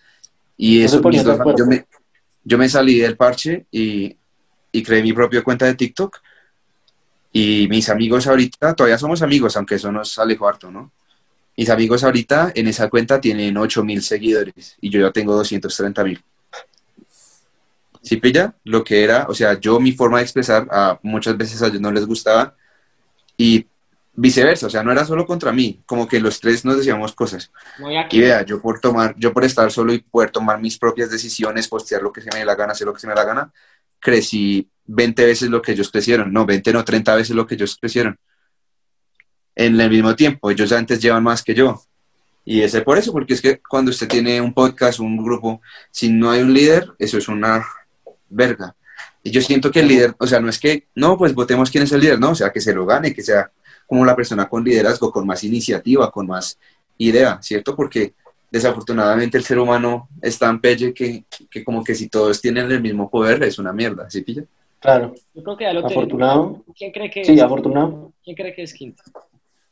[0.58, 1.86] Y eso, yo, me,
[2.44, 4.16] yo me salí del parche y
[4.76, 6.20] y creé mi propia cuenta de TikTok.
[7.32, 10.92] Y mis amigos ahorita, todavía somos amigos, aunque eso nos alejó harto, ¿no?
[11.58, 16.04] Mis amigos ahorita en esa cuenta tienen 8 mil seguidores y yo ya tengo 230
[16.04, 16.24] mil.
[18.02, 18.54] ¿Sí pilla?
[18.64, 21.82] Lo que era, o sea, yo mi forma de expresar, a, muchas veces a ellos
[21.82, 22.56] no les gustaba
[23.38, 23.66] y
[24.14, 27.52] viceversa, o sea, no era solo contra mí, como que los tres nos decíamos cosas.
[28.10, 31.68] Y vea, yo por tomar, yo por estar solo y poder tomar mis propias decisiones,
[31.68, 33.26] postear lo que se me dé la gana, hacer lo que se me dé la
[33.26, 33.54] gana,
[34.00, 37.78] crecí 20 veces lo que ellos crecieron, no, 20 no, 30 veces lo que ellos
[37.80, 38.18] crecieron.
[39.56, 41.82] En el mismo tiempo, ellos antes llevan más que yo.
[42.44, 46.10] Y ese por eso, porque es que cuando usted tiene un podcast, un grupo, si
[46.10, 47.66] no hay un líder, eso es una
[48.30, 48.76] verga.
[49.24, 51.84] Y yo siento que el líder, o sea, no es que, no, pues votemos quién
[51.84, 53.50] es el líder, no, o sea, que se lo gane, que sea
[53.88, 56.60] como la persona con liderazgo, con más iniciativa, con más
[56.98, 57.76] idea, ¿cierto?
[57.76, 58.14] Porque
[58.52, 61.26] desafortunadamente el ser humano es tan pelle que,
[61.66, 64.44] como que si todos tienen el mismo poder es una mierda, ¿sí pilla?
[64.80, 65.16] Claro.
[65.34, 66.64] Yo creo que ya lo afortunado.
[66.78, 67.42] ¿Quién cree que sí, es?
[67.42, 68.14] afortunado.
[68.24, 69.02] ¿Quién cree que es Quinto?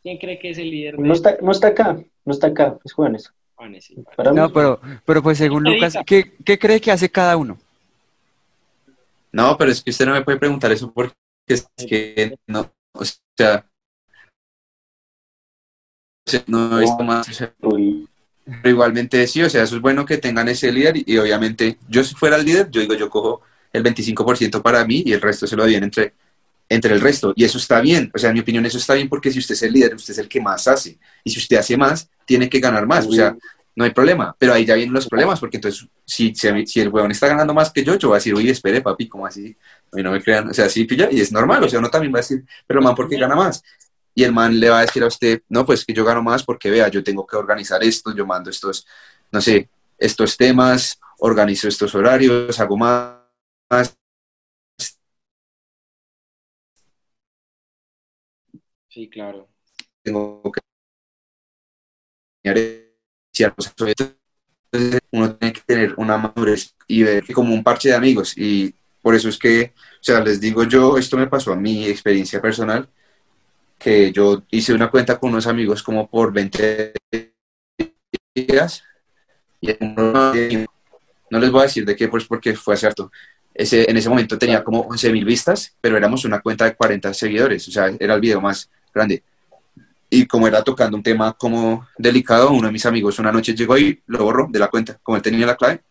[0.03, 0.99] ¿Quién cree que es el líder?
[0.99, 3.33] No, está, no está acá, no está acá, es Juanes.
[3.55, 3.95] Juanes, sí.
[4.33, 7.57] No, pero, pero pues según Lucas, ¿qué, ¿qué cree que hace cada uno?
[9.31, 11.15] No, pero es que usted no me puede preguntar eso porque
[11.47, 13.03] es que no, o
[13.37, 13.65] sea,
[16.47, 17.27] no he visto más.
[18.45, 22.03] Pero igualmente sí, o sea, eso es bueno que tengan ese líder y, obviamente yo
[22.03, 25.47] si fuera el líder, yo digo, yo cojo el 25% para mí y el resto
[25.47, 26.13] se lo doy entre,
[26.69, 27.33] entre el resto.
[27.35, 29.55] Y eso está bien, o sea, en mi opinión eso está bien porque si usted
[29.55, 30.97] es el líder, usted es el que más hace.
[31.23, 33.35] Y si usted hace más, tiene que ganar más, o sea,
[33.75, 34.35] no hay problema.
[34.37, 37.71] Pero ahí ya vienen los problemas porque entonces si, si, el huevón está ganando más
[37.71, 39.55] que yo, yo voy a decir, oye, espere, papi, ¿cómo así?
[39.91, 41.89] A mí no me crean, o sea, sí, pilla, y es normal, o sea, uno
[41.89, 43.63] también va a decir, pero man, ¿por qué gana más?
[44.15, 46.43] y el man le va a decir a usted, no, pues que yo gano más
[46.43, 48.85] porque vea, yo tengo que organizar esto, yo mando estos,
[49.31, 53.97] no sé, estos temas, organizo estos horarios, hago más.
[58.93, 59.49] Sí, claro.
[60.03, 60.61] Tengo que
[65.11, 69.15] uno tiene que tener una madurez y ver como un parche de amigos y por
[69.15, 72.87] eso es que, o sea, les digo yo, esto me pasó a mi experiencia personal,
[73.79, 76.93] que yo hice una cuenta con unos amigos como por 20
[78.35, 78.83] días
[79.59, 83.11] y no les voy a decir de qué, pues porque fue cierto.
[83.55, 87.11] Ese, en ese momento tenía como 11 mil vistas, pero éramos una cuenta de 40
[87.13, 89.23] seguidores, o sea, era el video más grande.
[90.09, 93.77] Y como era tocando un tema como delicado, uno de mis amigos una noche llegó
[93.77, 95.81] y lo borró de la cuenta, como él tenía la clave.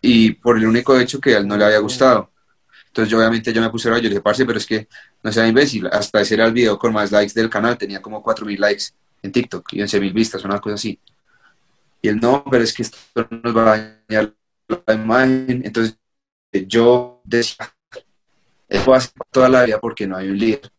[0.00, 2.30] y por el único hecho que a él no le había gustado.
[2.86, 4.88] Entonces yo obviamente yo me puse a yo le dije, parce, pero es que
[5.22, 8.22] no sea imbécil, hasta ese era el video con más likes del canal, tenía como
[8.22, 8.84] 4.000 likes
[9.22, 10.98] en TikTok y 11.000 vistas, una cosa así.
[12.00, 13.78] Y él, no, pero es que esto nos va a
[14.08, 14.32] dañar
[14.86, 15.62] la imagen.
[15.64, 15.96] Entonces
[16.52, 17.72] yo decía,
[18.68, 20.70] eso va a ser toda la vida porque no hay un líder.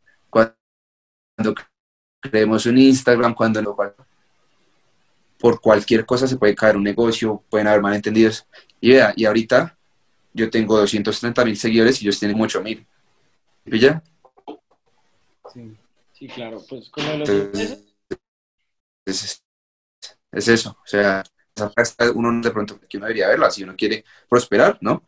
[1.40, 1.61] Cuando
[2.20, 3.78] creemos un Instagram, cuando no,
[5.40, 8.45] por cualquier cosa se puede caer un negocio, pueden haber malentendidos.
[8.82, 9.78] Y vea, y ahorita
[10.34, 12.86] yo tengo 230 mil seguidores y ellos tienen 8 mil.
[13.64, 14.03] ¿Pilla?
[15.53, 15.78] Sí,
[16.11, 16.61] sí, claro.
[16.68, 17.86] Pues como los Entonces,
[19.06, 19.44] es,
[20.34, 20.72] es eso.
[20.72, 21.24] O sea,
[22.16, 25.03] uno de pronto que uno debería verla si uno quiere prosperar, ¿no?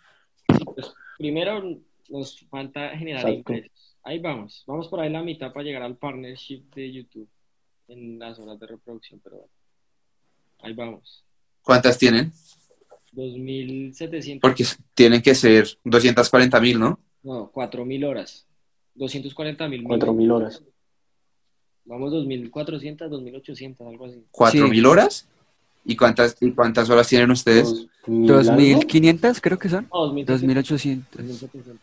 [0.48, 1.62] pues, primero
[2.08, 3.54] nos falta generar Exacto.
[3.54, 3.91] ingresos.
[4.04, 4.64] Ahí vamos.
[4.68, 7.30] Vamos por ahí la mitad para llegar al partnership de YouTube
[7.88, 9.52] en las horas de reproducción, pero bueno.
[10.60, 11.24] Ahí vamos.
[11.62, 12.32] ¿Cuántas tienen?
[13.14, 14.40] 2.700.
[14.40, 14.66] Porque
[14.96, 17.00] tienen que ser 240 mil, ¿no?
[17.24, 18.48] No, 4.000 horas.
[18.96, 19.84] 240.000.
[19.84, 20.64] 4.000 horas.
[21.86, 24.24] Vamos 2.400, 2.800, algo así.
[24.32, 24.70] ¿Cuatro Sí.
[24.72, 25.28] mil horas?
[25.84, 27.88] ¿Y cuántas, ¿Y cuántas horas tienen ustedes?
[28.06, 28.82] 2.000 algo.
[28.82, 29.88] 2.500 creo que son.
[29.92, 30.26] No, 2.700.
[30.26, 31.04] 2.800.
[31.12, 31.78] 2.700.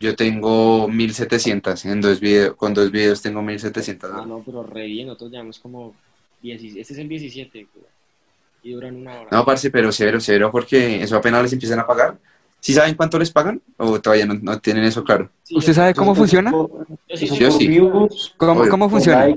[0.00, 1.84] Yo tengo 1700.
[1.84, 4.10] En dos videos, con dos videos tengo 1700.
[4.14, 5.06] Ah, no, pero re bien.
[5.08, 5.94] Nosotros llevamos como
[6.42, 6.62] 10.
[6.76, 7.66] Este es el 17.
[7.74, 7.84] güey.
[8.62, 9.28] Y duran una hora.
[9.30, 12.16] No, parce, pero cero, cero, porque eso apenas les empiezan a pagar.
[12.60, 13.60] ¿Sí saben cuánto les pagan?
[13.78, 15.30] ¿O todavía no, no tienen eso claro?
[15.42, 16.50] Sí, ¿Usted sabe cómo funciona?
[16.50, 18.70] por- yo sí Yo views, ¿Cómo, Obvio.
[18.70, 19.34] cómo por funciona?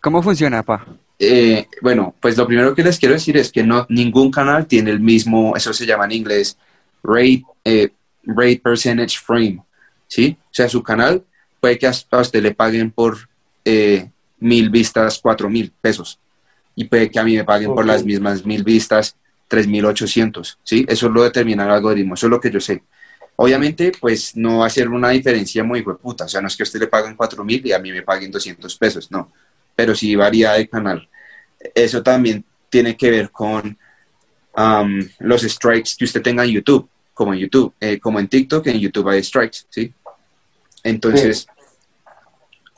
[0.00, 0.86] ¿Cómo funciona, pa?
[1.20, 4.90] Eh, bueno, pues lo primero que les quiero decir es que no ningún canal tiene
[4.90, 6.56] el mismo, eso se llama en inglés
[7.04, 7.90] rate, eh,
[8.24, 9.62] rate percentage frame,
[10.08, 10.36] ¿sí?
[10.42, 11.24] O sea, su canal
[11.60, 13.16] puede que a usted le paguen por
[13.64, 14.10] eh,
[14.40, 16.18] mil vistas cuatro mil pesos
[16.74, 19.16] y puede que a mí me paguen por las mismas mil vistas
[19.46, 20.84] tres mil ochocientos, ¿sí?
[20.88, 22.82] Eso lo determina el algoritmo, eso es lo que yo sé.
[23.36, 26.64] Obviamente, pues no va a ser una diferencia muy puta, o sea, no es que
[26.64, 29.30] a usted le paguen cuatro mil y a mí me paguen 200 pesos, no,
[29.76, 31.08] pero sí varía de canal
[31.74, 33.76] eso también tiene que ver con
[35.20, 38.80] los strikes que usted tenga en YouTube, como en YouTube, eh, como en TikTok, en
[38.80, 39.92] YouTube hay strikes, ¿sí?
[40.88, 41.46] Entonces,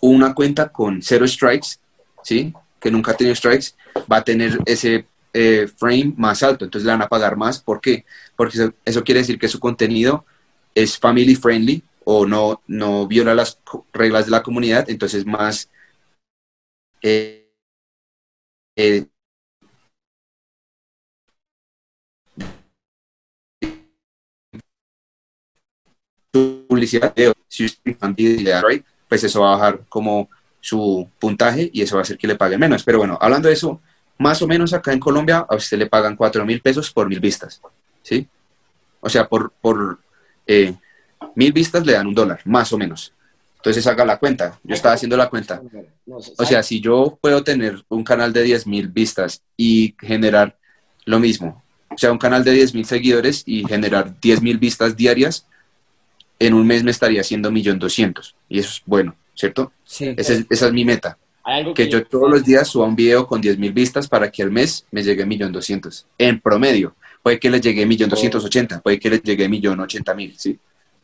[0.01, 1.79] una cuenta con cero strikes,
[2.23, 2.53] ¿sí?
[2.81, 3.75] Que nunca ha tenido strikes,
[4.11, 7.61] va a tener ese eh, frame más alto, entonces le van a pagar más.
[7.61, 8.05] ¿Por qué?
[8.37, 10.25] Porque eso, eso quiere decir que su contenido
[10.75, 13.59] es family friendly o no, no viola las
[13.93, 15.69] reglas de la comunidad, entonces más...
[17.03, 17.51] eh,
[18.77, 19.07] eh,
[26.33, 31.69] publicidad de si usted le da right, pues eso va a bajar como su puntaje
[31.73, 32.85] y eso va a hacer que le pague menos.
[32.85, 33.81] Pero bueno, hablando de eso,
[34.19, 37.19] más o menos acá en Colombia a usted le pagan 4 mil pesos por mil
[37.19, 37.61] vistas,
[38.03, 38.29] ¿sí?
[39.01, 39.99] O sea, por, por
[40.47, 40.75] eh,
[41.35, 43.13] mil vistas le dan un dólar, más o menos.
[43.57, 44.59] Entonces haga la cuenta.
[44.63, 45.61] Yo estaba haciendo la cuenta.
[46.07, 50.57] O sea, si yo puedo tener un canal de 10.000 vistas y generar
[51.05, 55.47] lo mismo, o sea, un canal de 10.000 seguidores y generar 10.000 vistas diarias,
[56.41, 58.35] en un mes me estaría haciendo 1.200.000.
[58.49, 59.73] Y eso es bueno, ¿cierto?
[59.85, 60.13] Sí.
[60.17, 61.17] Esa es, esa es mi meta.
[61.45, 64.43] hay algo Que yo todos los días suba un video con 10.000 vistas para que
[64.43, 66.07] al mes me llegue 1.200.000.
[66.19, 66.97] En promedio.
[67.23, 70.59] Puede que le llegue 1.280.000, puede que le llegue 1.080.000, ¿sí?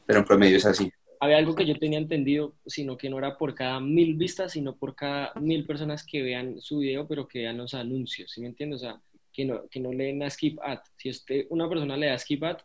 [0.06, 0.90] Pero en promedio es así.
[1.20, 4.74] había algo que yo tenía entendido, sino que no era por cada mil vistas, sino
[4.74, 8.46] por cada mil personas que vean su video, pero que vean los anuncios, ¿sí me
[8.46, 8.80] entiendes?
[8.80, 9.00] O sea,
[9.30, 10.78] que no, que no le den a skip ad.
[10.96, 12.58] Si usted, una persona le da skip ad,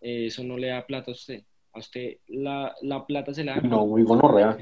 [0.00, 1.42] eh, eso no le da plata a usted.
[1.72, 4.56] A usted la, la plata se la da No, muy gonorrea.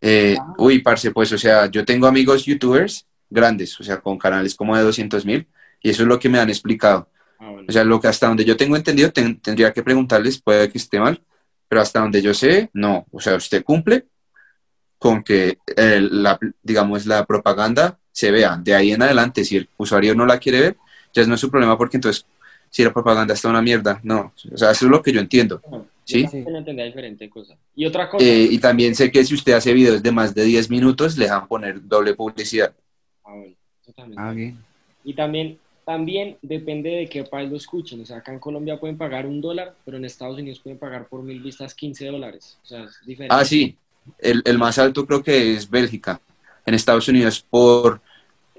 [0.00, 4.54] Eh, uy, parce, pues, o sea, yo tengo amigos youtubers grandes, o sea, con canales
[4.54, 5.46] como de 200 mil,
[5.82, 7.08] y eso es lo que me han explicado.
[7.38, 7.66] ah, bueno.
[7.68, 10.78] O sea, lo que hasta donde yo tengo entendido, ten- tendría que preguntarles, puede que
[10.78, 11.22] esté mal,
[11.68, 13.06] pero hasta donde yo sé, no.
[13.12, 14.06] O sea, usted cumple
[14.98, 18.56] con que, eh, la, digamos, la propaganda se vea.
[18.62, 20.76] De ahí en adelante, si el usuario no la quiere ver,
[21.12, 22.26] ya no es su problema, porque entonces,
[22.70, 24.32] si la propaganda está una mierda, no.
[24.52, 25.60] O sea, eso es lo que yo entiendo.
[26.04, 26.22] ¿sí?
[26.22, 27.56] Yo también entendía diferente cosa.
[27.74, 30.44] Y otra cosa, Eh, y también sé que si usted hace videos de más de
[30.44, 32.72] 10 minutos, le dejan poner doble publicidad.
[33.24, 34.20] ah, bueno, eso también.
[34.20, 34.56] Ah, bien.
[35.04, 38.00] Y también, también depende de qué país lo escuchen.
[38.02, 41.08] O sea, acá en Colombia pueden pagar un dólar, pero en Estados Unidos pueden pagar
[41.08, 42.58] por mil vistas 15 dólares.
[42.62, 43.34] O sea, es diferente.
[43.34, 43.76] Ah, sí.
[44.18, 46.20] El, el más alto creo que es Bélgica.
[46.66, 48.00] En Estados Unidos por,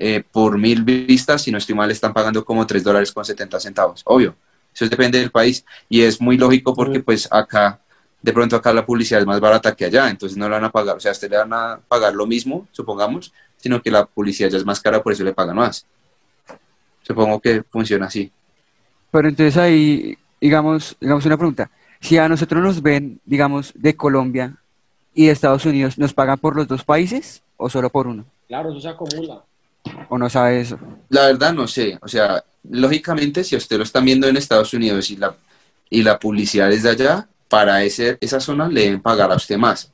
[0.03, 3.60] eh, por mil vistas, si no estoy mal, están pagando como 3 dólares con 70
[3.60, 4.02] centavos.
[4.06, 4.36] Obvio.
[4.73, 5.64] Eso depende del país.
[5.88, 7.80] Y es muy lógico porque pues acá,
[8.19, 10.10] de pronto acá la publicidad es más barata que allá.
[10.10, 10.98] Entonces no le van a pagar.
[10.98, 14.49] O sea, a usted le van a pagar lo mismo, supongamos, sino que la publicidad
[14.49, 15.86] ya es más cara, por eso le pagan más.
[17.03, 18.32] Supongo que funciona así.
[19.11, 21.69] Pero entonces ahí, digamos, digamos una pregunta.
[21.99, 24.57] Si a nosotros nos ven, digamos, de Colombia
[25.14, 28.26] y de Estados Unidos, ¿nos pagan por los dos países o solo por uno?
[28.48, 29.44] Claro, eso se acumula.
[30.09, 30.80] ¿O no sabe eso?
[31.09, 35.09] La verdad no sé, o sea, lógicamente si usted lo están viendo en Estados Unidos
[35.11, 35.35] y la,
[35.89, 39.57] y la publicidad es de allá, para ese, esa zona le deben pagar a usted
[39.57, 39.91] más,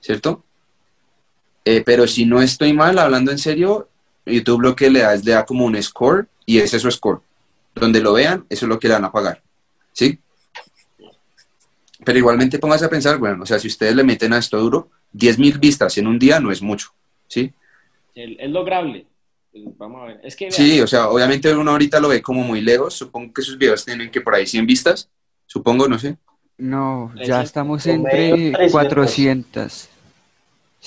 [0.00, 0.44] ¿cierto?
[1.64, 3.88] Eh, pero si no estoy mal, hablando en serio,
[4.26, 6.90] YouTube lo que le da es le da como un score y ese es su
[6.90, 7.20] score.
[7.74, 9.42] Donde lo vean, eso es lo que le van a pagar,
[9.92, 10.18] ¿sí?
[12.04, 14.90] Pero igualmente póngase a pensar, bueno, o sea, si ustedes le meten a esto duro,
[15.14, 16.90] 10.000 vistas en un día no es mucho,
[17.26, 17.52] ¿sí?
[18.14, 19.06] Es lograble.
[19.76, 20.20] Vamos a ver.
[20.22, 22.94] Es que, Sí, o sea, obviamente uno ahorita lo ve como muy lejos.
[22.94, 25.08] Supongo que sus videos tienen que por ahí 100 vistas.
[25.46, 26.16] Supongo, no sé.
[26.58, 27.44] No, ya Trescientos.
[27.44, 28.72] estamos entre 300.
[28.72, 29.88] 400.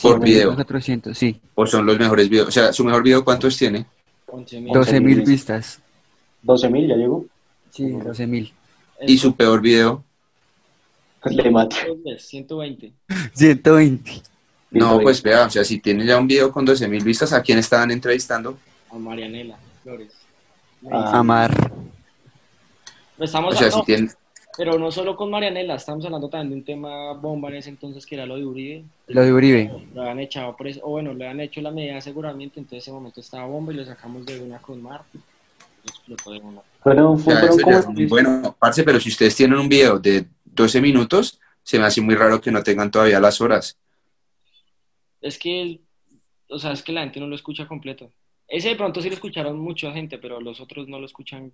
[0.02, 0.56] Por Sí, video.
[0.56, 1.42] 400, sí.
[1.56, 2.48] O son los mejores videos.
[2.50, 3.86] O sea, su mejor video, ¿cuántos tiene?
[4.28, 4.74] 11.000.
[4.74, 5.80] 12 mil 11.000 vistas.
[6.44, 7.26] 12.000 ya llegó.
[7.72, 8.54] Sí, 12 mil.
[9.08, 10.04] Y su peor video.
[11.26, 11.78] Le maté.
[12.18, 12.94] 120.
[13.34, 14.12] 120.
[14.72, 17.42] No, pues vea, o sea, si tiene ya un video con 12 mil vistas, ¿a
[17.42, 18.58] quién estaban entrevistando?
[18.92, 20.12] A Marianela Flores.
[20.92, 21.20] Ah.
[21.20, 21.72] Amar.
[23.18, 24.10] Estamos O sea, no, si tiene...
[24.58, 28.06] Pero no solo con Marianela, estamos hablando también de un tema bomba en ese entonces
[28.06, 28.86] que era lo de Uribe.
[29.08, 29.72] Lo de Uribe.
[29.94, 32.92] Lo habían echado preso, o bueno, le han hecho la medida de aseguramiento, entonces ese
[32.92, 35.04] momento estaba bomba y lo sacamos de una con Mar.
[35.86, 36.62] Explotó de una.
[36.82, 38.56] Fueron, O sea, como bueno.
[38.58, 42.42] Parce, pero si ustedes tienen un video de 12 minutos, se me hace muy raro
[42.42, 43.78] que no tengan todavía las horas.
[45.22, 45.80] Es que,
[46.50, 48.12] o sea, es que la gente no lo escucha completo.
[48.48, 51.52] Ese de pronto sí lo escucharon mucha gente, pero los otros no lo escuchan.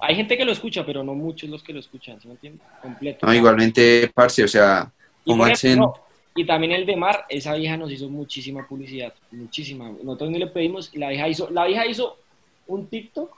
[0.00, 2.66] Hay gente que lo escucha, pero no muchos los que lo escuchan, ¿sí me entiendes?
[2.80, 3.26] Completo.
[3.26, 4.92] No, igualmente, parce, o sea,
[5.24, 5.78] Y, por pónganse en...
[5.78, 6.02] ejemplo,
[6.34, 9.90] y también el de Mar, esa vieja nos hizo muchísima publicidad, muchísima.
[10.02, 12.16] Nosotros ni le pedimos, y la vieja hizo, la vieja hizo
[12.66, 13.36] un TikTok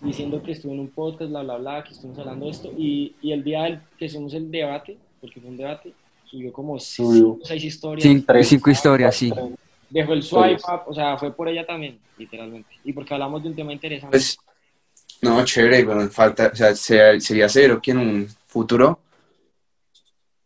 [0.00, 3.14] diciendo que estuvo en un podcast, bla, bla, bla, que estuvimos hablando de esto, y,
[3.22, 5.92] y el día del, que hicimos el debate, porque fue un debate,
[6.32, 8.48] subió como cinco, seis historias, Cinco, Tres.
[8.48, 9.32] cinco historias, sí.
[9.90, 13.50] dejó el swipe up, o sea, fue por ella también, literalmente, y porque hablamos de
[13.50, 14.16] un tema interesante.
[14.16, 14.38] Pues,
[15.20, 18.98] no, chévere, pero falta, o sea, sea- sería cero que en un futuro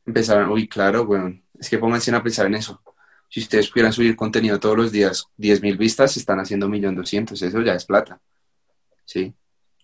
[0.05, 2.81] empezaran, uy, claro, bueno, es que pónganse a pensar en eso.
[3.29, 7.61] Si ustedes pudieran subir contenido todos los días, 10.000 vistas, se están haciendo 1.200.000, eso
[7.63, 8.21] ya es plata.
[9.05, 9.33] Sí.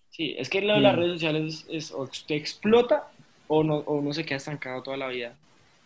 [0.09, 3.09] Sí, es que lo de las redes sociales es, o usted explota
[3.47, 5.35] o no, o no se queda estancado toda la vida.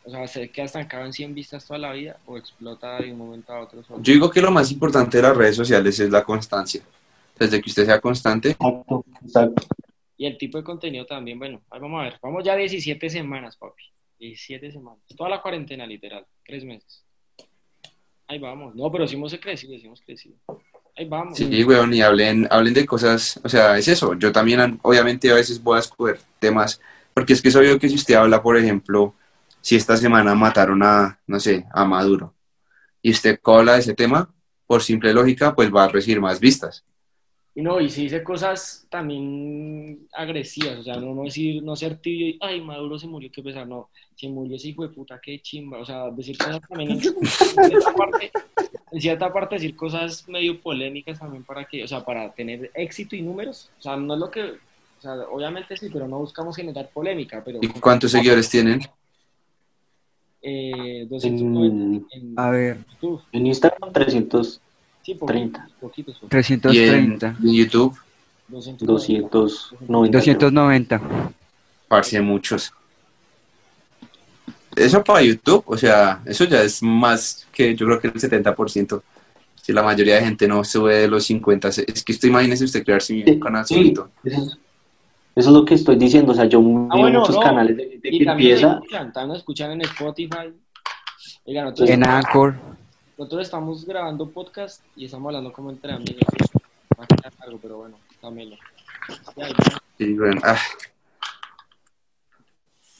[0.07, 3.17] O sea, se queda estancado en 100 vistas toda la vida o explota de un
[3.17, 3.83] momento a otro.
[3.83, 4.01] solo.
[4.01, 6.81] Yo digo que lo más importante de las redes sociales es la constancia.
[7.37, 9.67] Desde que usted sea constante, Exacto, exacto.
[10.17, 12.19] Y el tipo de contenido también, bueno, ahí vamos a ver.
[12.23, 13.83] Vamos ya 17 semanas, papi.
[14.17, 14.99] 17 semanas.
[15.15, 16.25] Toda la cuarentena, literal.
[16.45, 17.03] Tres meses.
[18.27, 18.75] Ahí vamos.
[18.75, 20.37] No, pero sí hemos crecido, sí hemos crecido.
[20.95, 21.37] Ahí vamos.
[21.37, 24.13] sí, weón, y hablen, hablen de cosas, o sea, es eso.
[24.13, 26.79] Yo también, obviamente, a veces voy a escoger temas,
[27.13, 29.13] porque es que es obvio que si usted habla, por ejemplo,
[29.67, 32.33] si esta semana mataron a, no sé, a Maduro,
[33.01, 34.33] y usted habla de ese tema,
[34.65, 36.85] por simple lógica, pues va a recibir más vistas.
[37.53, 41.97] Y no, y si dice cosas también agresivas, o sea, no, no decir, no ser
[41.97, 45.19] tibio y, ay, Maduro se murió, qué pesar, no, se murió ese hijo de puta,
[45.21, 48.31] qué chimba, o sea, decir cosas también en, en cierta parte,
[48.93, 53.17] en cierta parte decir cosas medio polémicas también para que, o sea, para tener éxito
[53.17, 56.55] y números, o sea, no es lo que, o sea, obviamente sí, pero no buscamos
[56.55, 58.79] generar polémica, pero ¿Y cuántos seguidores tienen?
[60.41, 64.61] Eh, 290 en A ver, YouTube, En Instagram 300,
[65.03, 65.67] sí, poquitos, 30.
[65.79, 67.35] poquitos, poquitos, Y en, 330.
[67.41, 67.97] en YouTube,
[68.47, 69.31] 290.
[69.31, 70.17] 290.
[70.17, 71.01] 290.
[71.87, 72.73] parce, muchos.
[74.75, 79.01] Eso para YouTube, o sea, eso ya es más que yo creo que el 70%.
[79.61, 82.85] Si la mayoría de gente no sube de los 50, es que usted imagínese usted
[82.85, 83.73] crearse un canal sí.
[83.73, 84.09] solito.
[85.37, 86.31] Eso es lo que estoy diciendo.
[86.31, 87.41] O sea, yo veo Ah, bueno, muchos no.
[87.41, 88.73] canales de Y que también empieza.
[88.75, 90.53] escuchan, también nos escuchan en Spotify.
[91.45, 92.55] Oiga, nosotros, En Anchor.
[93.17, 96.23] nosotros estamos grabando podcast y estamos hablando como entre amigos.
[96.99, 99.47] Va a quedar algo, pero bueno, ya.
[99.99, 100.57] Y bueno, ah.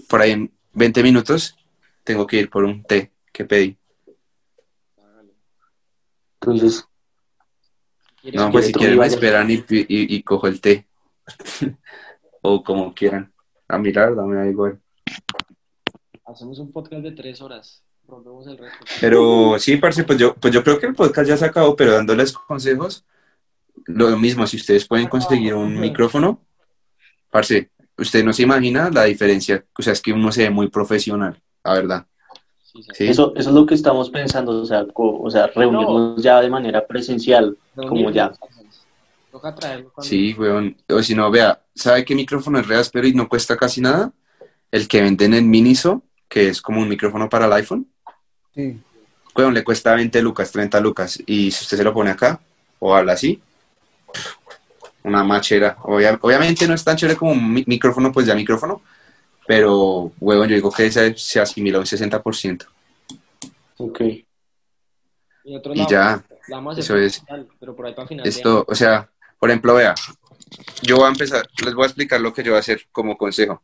[0.07, 1.55] Por ahí en 20 minutos
[2.03, 3.77] tengo que ir por un té que pedí.
[6.39, 6.87] Entonces,
[8.21, 10.85] ¿Quieres No, pues si quieren me esperan y, y, y cojo el té.
[12.41, 13.31] o como quieran.
[13.67, 14.79] A mi la verdad me da igual.
[16.25, 17.83] Hacemos un podcast de tres horas.
[18.07, 18.85] Rompemos el resto.
[19.01, 21.93] Pero sí, parce, pues yo, pues yo creo que el podcast ya se acabó, pero
[21.93, 23.05] dándoles consejos,
[23.85, 26.41] lo mismo, si ustedes pueden conseguir un micrófono,
[27.29, 30.69] parce, usted no se imagina la diferencia, o sea, es que uno se ve muy
[30.69, 32.07] profesional, la verdad.
[32.63, 32.89] Sí, sí.
[32.93, 33.07] Sí.
[33.07, 34.61] eso, eso es lo que estamos pensando.
[34.61, 37.57] O sea, o sea reunirnos ya de manera presencial.
[37.75, 38.31] como ya.
[39.37, 40.09] Toca traerlo cuando...
[40.09, 40.75] Sí, weón.
[40.89, 44.11] O si no, vea, ¿sabe qué micrófono es re áspero y no cuesta casi nada?
[44.71, 47.87] El que venden en Miniso, que es como un micrófono para el iPhone.
[48.55, 48.79] Sí.
[49.35, 51.21] Weón, le cuesta 20 lucas, 30 lucas.
[51.27, 52.39] Y si usted se lo pone acá,
[52.79, 53.39] o habla así,
[55.03, 55.77] una machera.
[55.83, 58.81] Obvia- obviamente no es tan chévere como un mi- micrófono, pues ya micrófono,
[59.45, 62.65] pero, weón, yo digo que ese se asimila un 60%.
[63.77, 64.01] Ok.
[65.43, 67.13] Y, otro Y lado, ya, la vamos a eso hacer es.
[67.13, 69.09] digital, Pero por ahí para final Esto, o sea,
[69.39, 69.93] por ejemplo, vea,
[70.81, 73.17] yo voy a empezar, les voy a explicar lo que yo voy a hacer como
[73.17, 73.63] consejo.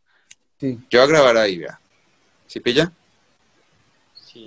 [0.59, 0.79] Sí.
[0.89, 1.79] Yo voy a grabar ahí, vea.
[2.47, 2.91] ¿Sí pilla?
[4.13, 4.45] Sí,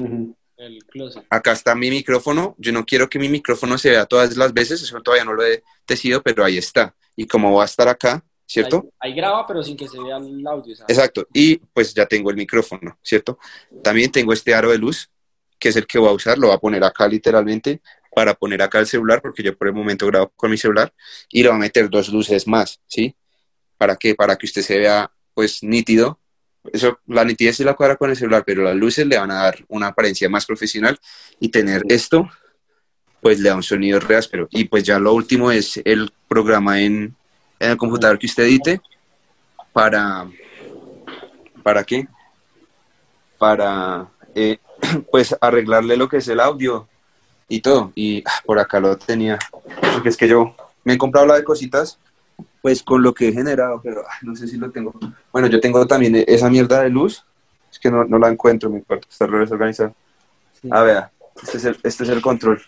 [0.57, 1.25] el closet.
[1.29, 2.55] Acá está mi micrófono.
[2.59, 5.45] Yo no quiero que mi micrófono se vea todas las veces, eso todavía no lo
[5.45, 6.95] he tecido, pero ahí está.
[7.17, 8.89] Y como va a estar acá, ¿cierto?
[9.01, 10.77] Ahí, ahí graba, pero sin que se vea el audio.
[10.77, 10.97] ¿sabes?
[10.97, 11.27] Exacto.
[11.33, 13.39] Y pues ya tengo el micrófono, ¿cierto?
[13.83, 15.11] También tengo este aro de luz,
[15.59, 17.81] que es el que voy a usar, lo voy a poner acá literalmente
[18.17, 20.91] para poner acá el celular, porque yo por el momento grabo con mi celular,
[21.29, 23.15] y le voy a meter dos luces más, ¿sí?
[23.77, 24.15] ¿Para qué?
[24.15, 26.19] Para que usted se vea pues nítido.
[26.73, 29.43] Eso, la nitidez se la cuadra con el celular, pero las luces le van a
[29.43, 30.99] dar una apariencia más profesional
[31.41, 32.27] y tener esto,
[33.21, 34.49] pues le da un sonido re áspero.
[34.51, 37.15] Y pues ya lo último es el programa en,
[37.61, 38.81] en el computador que usted edite
[39.75, 40.27] para,
[41.63, 42.09] ¿para qué?
[43.37, 44.57] Para, eh,
[45.11, 46.89] pues arreglarle lo que es el audio
[47.49, 47.93] y todo.
[47.95, 49.39] Y ah, por acá lo tenía,
[49.93, 50.55] porque es que yo
[50.85, 51.99] me he comprado la de cositas,
[52.63, 54.95] pues con lo que he generado, pero ah, no sé si lo tengo.
[55.33, 57.25] Bueno, yo tengo también esa mierda de luz,
[57.71, 59.95] es que no, no la encuentro, mi cuarto está re desorganizado.
[60.61, 60.69] Sí.
[60.71, 61.05] A ver,
[61.43, 62.61] este es el, este es el control.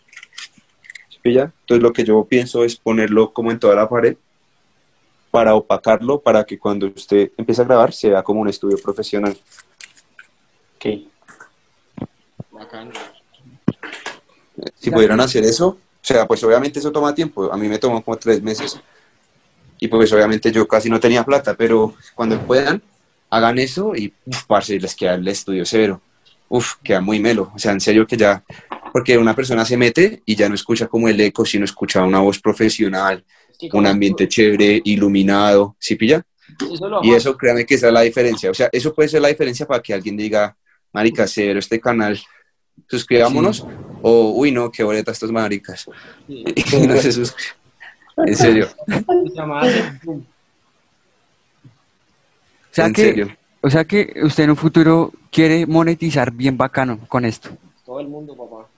[1.09, 1.53] ¿Sí pilla?
[1.61, 4.17] Entonces lo que yo pienso es ponerlo como en toda la pared
[5.31, 9.37] para opacarlo, para que cuando usted empiece a grabar se vea como un estudio profesional.
[10.77, 10.87] Ok.
[12.51, 12.91] Bacán.
[14.79, 17.53] Si pudieran hacer eso, o sea, pues obviamente eso toma tiempo.
[17.53, 18.81] A mí me tomó como tres meses.
[19.81, 22.83] Y pues obviamente yo casi no tenía plata, pero cuando puedan,
[23.31, 26.01] hagan eso y, uf, parce, les queda el estudio cero.
[26.49, 27.53] Uf, queda muy melo.
[27.55, 28.43] O sea, en serio que ya,
[28.93, 32.21] porque una persona se mete y ya no escucha como el eco, sino escucha una
[32.21, 33.25] voz profesional,
[33.73, 36.25] un ambiente chévere, iluminado, ¿sí pilla?
[36.73, 38.51] Eso Y eso, créame que esa es la diferencia.
[38.51, 40.57] O sea, eso puede ser la diferencia para que alguien diga,
[40.93, 42.19] marica, severo este canal,
[42.89, 43.67] suscribámonos,
[44.03, 45.89] o, uy, no, qué boleta estos maricas.
[46.27, 47.59] sí, Y no se suscriben.
[48.27, 48.69] En serio.
[52.71, 53.37] O sea en que, serio.
[53.61, 57.51] o sea que usted en un futuro quiere monetizar bien bacano con esto.
[57.85, 58.69] Todo el mundo, papá.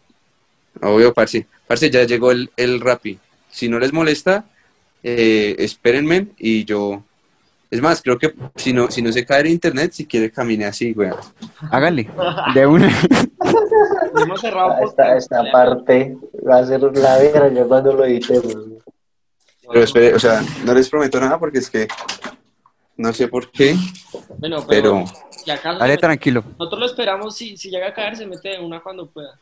[0.86, 1.46] Obvio, parce.
[1.66, 3.18] Parce, ya llegó el, el Rappi.
[3.50, 4.44] Si no les molesta,
[5.02, 7.02] eh, espérenme y yo...
[7.70, 10.64] Es más, creo que si no, si no se cae el internet, si quiere camine
[10.64, 11.10] así, güey.
[11.70, 12.10] Hágale,
[12.54, 12.88] de una.
[14.22, 16.16] Hemos cerrado por Esta, esta parte
[16.46, 18.56] va a ser la vera ya cuando lo editemos.
[19.68, 21.86] Pero espere, o sea, no les prometo nada porque es que
[22.96, 23.76] no sé por qué,
[24.38, 25.04] Bueno, pero,
[25.46, 26.44] pero Dale tranquilo.
[26.58, 29.38] nosotros lo esperamos, si, si llega a caer, se mete de una cuando pueda.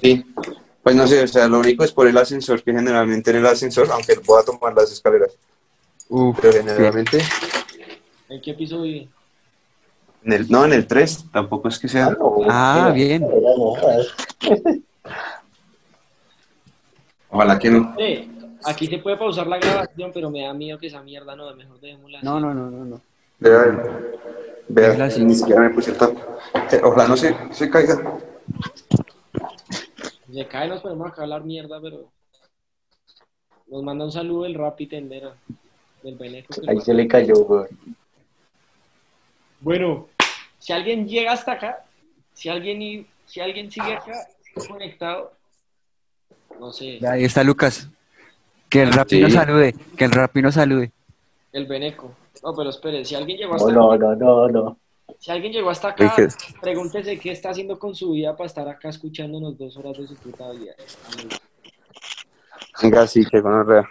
[0.00, 0.24] sí.
[0.82, 3.46] Pues no sé, o sea, lo único es por el ascensor, que generalmente en el
[3.46, 5.36] ascensor, aunque pueda tomar las escaleras,
[6.08, 7.18] Uf, pero generalmente
[8.30, 9.06] ¿En qué piso vive?
[10.24, 12.16] en el, no en el 3, tampoco es que sea.
[12.48, 13.22] Ah, bien.
[17.30, 17.94] Ojalá que no.
[18.64, 21.80] Aquí se puede pausar la grabación, pero me da miedo que esa mierda no, mejor
[21.80, 22.26] dejémosla así.
[22.26, 23.00] No, no, no, no, no.
[23.38, 23.82] Vea,
[24.68, 26.20] vea, ni siquiera me puse el tapo.
[26.70, 28.20] Eh, Ojalá no se, se caiga.
[30.26, 32.10] Si se cae, nos podemos acá hablar mierda, pero.
[33.68, 35.34] Nos manda un saludo el Rappi Tendera.
[36.02, 36.54] Del Beneco.
[36.66, 37.66] Ahí se le cayó, güey.
[39.60, 40.08] Bueno,
[40.58, 41.84] si alguien llega hasta acá,
[42.32, 44.12] si alguien, si alguien sigue acá
[44.68, 45.32] conectado,
[46.58, 47.88] no sé, Ahí está Lucas.
[48.68, 49.22] Que el Rappi Sí.
[49.22, 50.92] nos salude, que el Rappi nos salude.
[51.52, 52.14] el Beneco.
[52.42, 54.78] No, pero espere, si alguien llegó hasta No, no, no, no, no.
[55.18, 56.14] Si alguien llegó hasta acá,
[56.60, 60.14] pregúntese qué está haciendo con su vida para estar acá escuchándonos dos horas de su
[60.16, 60.74] puta vida.
[62.82, 63.84] Venga, sí, que con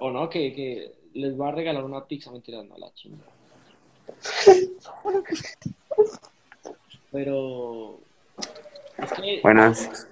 [0.00, 3.30] O no, que, que les va a regalar una pizza, mentira, no, la chingada.
[7.10, 7.98] Pero...
[8.98, 9.40] Es que...
[9.42, 10.06] Buenas.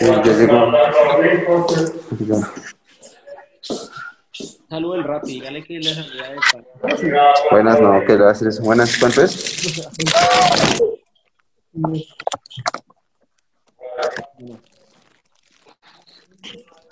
[0.00, 0.22] Eh.
[4.68, 7.50] Saludo el Rappi, dígale que le salía de esta.
[7.50, 8.62] Buenas, no, ¿qué le vas a hacer eso?
[8.62, 9.72] Buenas, ¿cuánto es?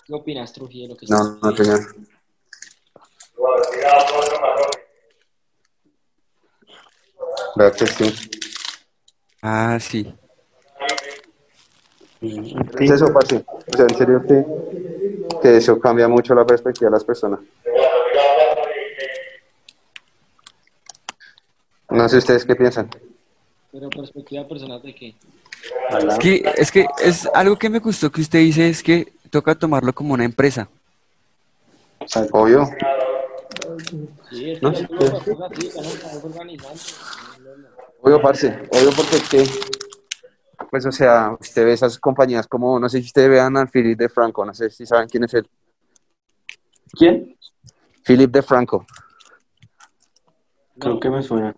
[0.06, 1.80] ¿Qué opinas, Trujillo, lo que No, no, señor.
[7.56, 8.14] Vea que sí.
[9.42, 10.14] Ah, sí.
[12.20, 13.44] Es eso, parce.
[13.46, 14.44] O sea, en serio que,
[15.42, 17.40] que eso cambia mucho la perspectiva de las personas.
[21.90, 22.88] No sé ustedes qué piensan.
[23.70, 25.14] Pero perspectiva personal de qué.
[26.08, 29.54] Es que, es que es algo que me gustó que usted dice es que toca
[29.54, 30.68] tomarlo como una empresa.
[32.32, 32.68] Obvio.
[34.30, 34.86] Sí, es que No, no, sí,
[38.04, 38.48] Obvio, parce.
[38.70, 39.44] Obvio porque es que,
[40.70, 43.98] pues, o sea, usted ve esas compañías como, no sé si ustedes vean al Philip
[43.98, 45.48] de Franco, no sé si saben quién es él.
[46.92, 47.34] ¿Quién?
[48.06, 48.86] Philip de Franco
[50.78, 51.56] Creo que me suena.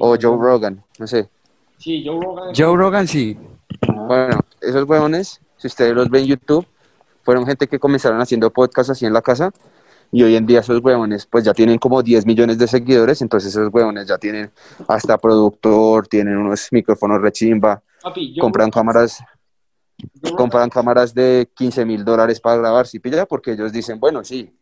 [0.00, 1.30] O Joe Rogan, no sé.
[1.78, 2.52] Sí, Joe Rogan.
[2.54, 3.38] Joe Rogan sí.
[4.06, 6.66] Bueno, esos huevones, si ustedes los ven en YouTube,
[7.22, 9.50] fueron gente que comenzaron haciendo podcasts así en la casa
[10.12, 13.50] y hoy en día esos huevones pues ya tienen como 10 millones de seguidores, entonces
[13.50, 14.50] esos huevones ya tienen
[14.88, 19.22] hasta productor, tienen unos micrófonos rechimba, Papi, compran cámaras,
[20.36, 24.52] compran cámaras de 15 mil dólares para grabar, si pilla, porque ellos dicen, bueno, sí,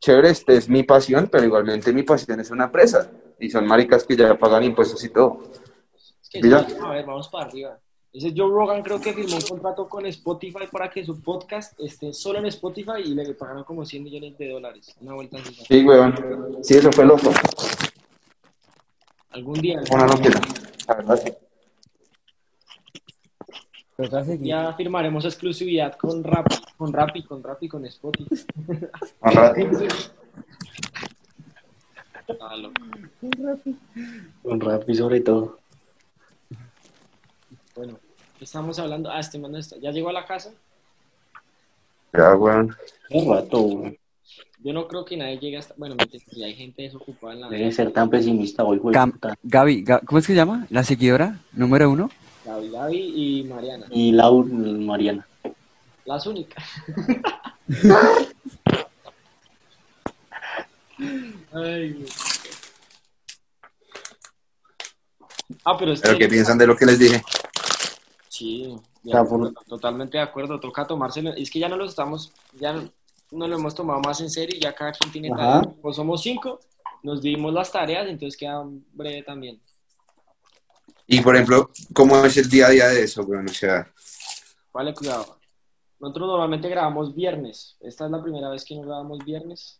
[0.00, 4.04] chévere, este es mi pasión, pero igualmente mi pasión es una empresa y son maricas
[4.04, 5.42] que ya pagan impuestos y todo.
[5.94, 7.78] Es que a ver, vamos para arriba.
[8.12, 12.12] Ese Joe Rogan creo que firmó un contrato con Spotify para que su podcast esté
[12.12, 14.96] solo en Spotify y le pagaron como 100 millones de dólares.
[15.00, 15.54] Una vuelta así.
[15.54, 17.30] Sí, huevón, sí, eso fue loco.
[19.30, 19.80] Algún día.
[19.92, 20.40] Una locura.
[20.88, 21.32] La verdad, sí.
[24.40, 28.44] Ya firmaremos exclusividad con Rappi, con Rappi, con Rappi, con Spotify.
[29.20, 29.60] Más rato.
[32.40, 32.56] Ah.
[34.42, 35.59] Con Rappi sobre todo.
[37.80, 37.98] Bueno,
[38.38, 39.10] ¿qué estamos hablando?
[39.10, 39.78] Ah, este man no está.
[39.78, 40.52] ¿Ya llegó a la casa?
[42.12, 42.76] Ya, weón.
[43.08, 43.98] Un rato, güey.
[44.58, 45.72] Yo no creo que nadie llegue hasta...
[45.78, 45.96] Bueno,
[46.30, 48.94] si hay gente desocupada en la Debe ser tan pesimista hoy, güey.
[48.94, 49.18] Cam-.
[49.42, 50.66] Gaby, Ga- ¿cómo es que se llama?
[50.68, 52.10] La seguidora número uno.
[52.44, 53.86] Gaby, Gaby y Mariana.
[53.88, 55.26] Y Lau, Mariana.
[56.04, 56.62] Las únicas.
[61.54, 62.08] Ay, güey.
[65.64, 66.18] Ah, pero Pero que...
[66.18, 67.22] ¿qué piensan de lo que les dije?
[68.40, 70.58] Sí, de Ya, acuerdo, por- totalmente de acuerdo.
[70.58, 71.34] Toca tomárselo.
[71.34, 72.32] Es que ya no lo estamos...
[72.58, 72.90] Ya no,
[73.32, 75.68] no lo hemos tomado más en serio y ya cada quien tiene tareas.
[75.82, 76.58] Pues somos cinco,
[77.02, 78.62] nos dimos las tareas, entonces queda
[78.92, 79.60] breve también.
[81.06, 83.44] Y por ejemplo, ¿cómo es el día a día de eso, weón?
[83.48, 83.92] O sea,
[84.72, 85.36] Vale, cuidado.
[85.98, 87.76] Nosotros normalmente grabamos viernes.
[87.80, 89.78] Esta es la primera vez que no grabamos viernes,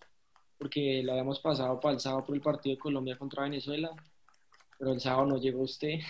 [0.59, 3.91] porque lo habíamos pasado para el sábado por el partido de Colombia contra Venezuela,
[4.81, 6.01] pero el sábado no llegó usted.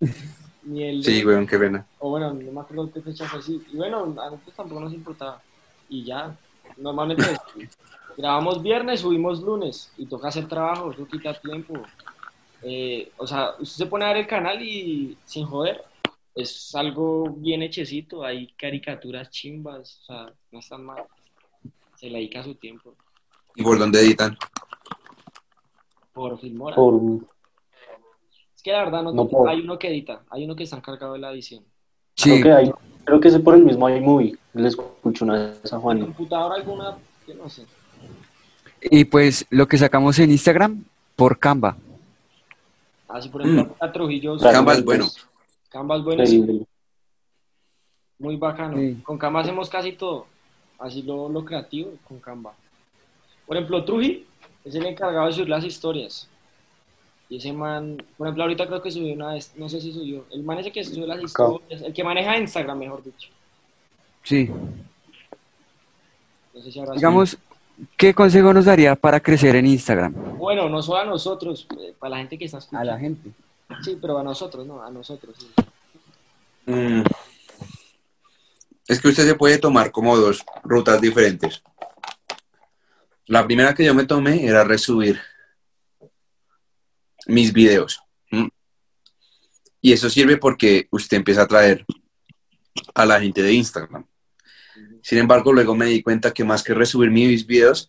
[0.64, 1.86] Ni el sí, weón, qué pena.
[2.00, 3.62] O bueno, no me acuerdo qué fecha fue así.
[3.72, 5.40] Y bueno, a nosotros tampoco nos importaba.
[5.88, 6.36] Y ya,
[6.76, 7.24] normalmente
[8.18, 11.74] grabamos viernes, subimos lunes y toca hacer trabajo, eso quita tiempo.
[12.62, 15.84] Eh, o sea, usted se pone a ver el canal y sin joder,
[16.34, 21.04] es algo bien hechecito, hay caricaturas chimbas, o sea, no están mal.
[21.94, 22.96] Se le dedica su tiempo.
[23.54, 24.36] ¿Y por dónde editan?
[26.12, 26.74] Por Filmora.
[26.74, 27.35] Por...
[28.66, 29.48] Que la verdad, no, No puedo.
[29.48, 31.62] hay uno que edita, hay uno que está encargado de la edición.
[32.16, 32.72] Sí, Creo que hay.
[33.04, 34.36] Creo que es por el mismo iMovie.
[34.54, 36.00] Le escucho una vez a ¿En Juan.
[36.00, 36.96] computadora alguna?
[37.28, 37.64] Yo no sé.
[38.90, 40.82] y pues lo que sacamos en Instagram
[41.14, 41.76] por Canva.
[43.06, 44.36] Así, por ejemplo, a Trujillo.
[44.36, 45.06] Canva es bueno.
[45.68, 46.46] Canva es buenísimo.
[46.46, 46.66] terrible.
[48.18, 48.78] Muy bacano.
[48.78, 49.00] Sí.
[49.04, 50.26] Con Canva hacemos casi todo.
[50.80, 52.52] Así lo, lo creativo con Canva.
[53.46, 54.26] Por ejemplo, Truji
[54.64, 56.28] es el encargado de subir las historias.
[57.28, 60.26] Y ese man, por ejemplo, ahorita creo que subió una vez, no sé si subió.
[60.30, 63.30] El man ese que sube las historias, el que maneja Instagram, mejor dicho.
[64.22, 64.48] Sí.
[66.54, 67.36] No sé si habrá Digamos,
[67.96, 70.14] ¿qué consejo nos daría para crecer en Instagram?
[70.38, 72.96] Bueno, no solo a nosotros, eh, para la gente que está escuchando.
[72.98, 73.30] gente.
[73.82, 75.36] Sí, pero a nosotros, no, a nosotros.
[75.38, 75.48] sí.
[76.66, 77.02] Mm.
[78.88, 81.62] Es que usted se puede tomar como dos rutas diferentes.
[83.26, 85.20] La primera que yo me tomé era resubir
[87.26, 88.00] mis videos.
[89.80, 91.84] Y eso sirve porque usted empieza a traer
[92.94, 94.06] a la gente de Instagram.
[95.02, 97.88] Sin embargo, luego me di cuenta que más que resubir mis videos,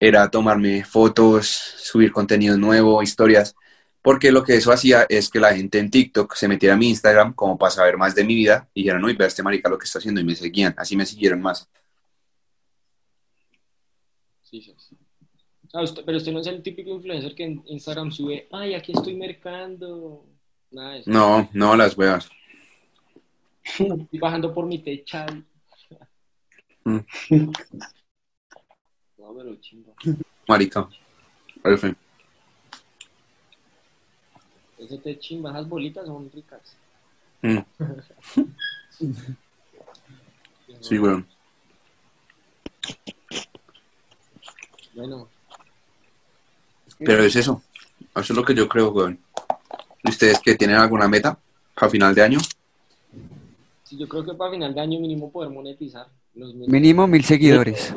[0.00, 3.54] era tomarme fotos, subir contenido nuevo, historias,
[4.02, 6.88] porque lo que eso hacía es que la gente en TikTok se metiera a mi
[6.88, 9.78] Instagram como para saber más de mi vida y dijeran, uy, vea este marica lo
[9.78, 10.74] que está haciendo y me seguían.
[10.78, 11.68] Así me siguieron más.
[14.42, 14.99] Sí, sí.
[15.70, 18.92] Sea, usted- pero usted no es el típico influencer que en Instagram sube, ay, aquí
[18.92, 20.24] estoy mercando.
[20.72, 21.10] Nada de eso.
[21.10, 22.28] No, no, las huevas.
[23.62, 25.26] Estoy bajando por mi techa.
[26.84, 26.98] Mm.
[29.18, 29.92] No, pero chimba.
[30.48, 30.88] Marica.
[31.78, 31.96] Fin.
[34.78, 36.76] Ese te chimba, esas bolitas son ricas.
[37.42, 37.58] Mm.
[40.80, 41.26] Sí, weón.
[44.94, 45.28] Bueno,
[47.04, 47.62] Pero es eso.
[48.14, 49.18] Eso es lo que yo creo, weón.
[50.04, 51.38] ¿Y ustedes que tienen alguna meta
[51.74, 52.38] para final de año?
[53.84, 56.68] sí, yo creo que para final de año mínimo poder monetizar los mil.
[56.70, 57.94] Mínimo mil seguidores,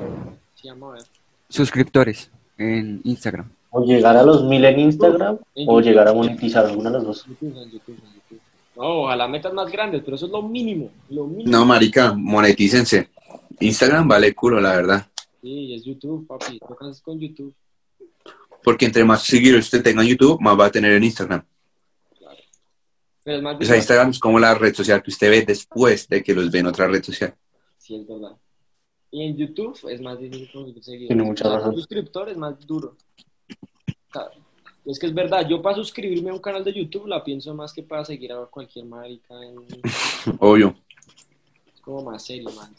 [0.55, 1.03] Sí, vamos a ver.
[1.49, 3.49] suscriptores en Instagram.
[3.69, 7.03] O llegar a los mil en Instagram En o llegar a monetizar alguna de las
[7.05, 7.25] dos.
[8.75, 10.89] No, ojalá metas más grandes, pero eso es lo mínimo.
[11.09, 11.49] Lo mínimo.
[11.51, 13.09] No, marica, monetícense.
[13.59, 15.07] Instagram vale culo, la verdad.
[15.41, 16.57] Sí, es YouTube, papi.
[16.59, 17.53] Tocas con YouTube.
[18.63, 21.43] Porque entre más seguidores usted tenga en YouTube, más va a tener en Instagram.
[23.23, 23.77] Pero es más O sea.
[23.77, 26.67] Instagram es como la red social que usted ve después de que los ve en
[26.67, 27.33] otra red social.
[27.77, 28.35] Sí, es verdad.
[29.11, 31.07] Y en YouTube es más difícil conseguir seguidores.
[31.07, 31.75] Tiene mucha O sea, razón.
[31.75, 32.97] suscriptor es más duro.
[34.85, 37.71] Es que es verdad, yo para suscribirme a un canal de YouTube la pienso más
[37.71, 39.33] que para seguir a cualquier marica.
[39.41, 39.55] En...
[40.39, 40.75] Obvio.
[41.73, 42.71] Es como más serio, más.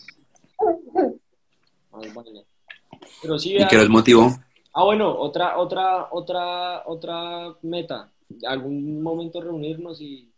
[3.23, 4.35] Pero sí, ¿Y qué los motivó?
[4.74, 8.10] Ah, bueno, otra, otra, otra, otra meta.
[8.46, 10.28] Algún momento reunirnos y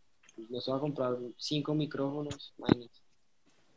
[0.51, 2.53] nos va a comprar cinco micrófonos.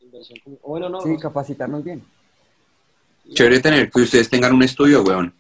[0.02, 2.03] Inversión bueno, no, Sí, no, capacitarnos bien.
[3.34, 5.34] Chévere tener que ustedes tengan un estudio, weón.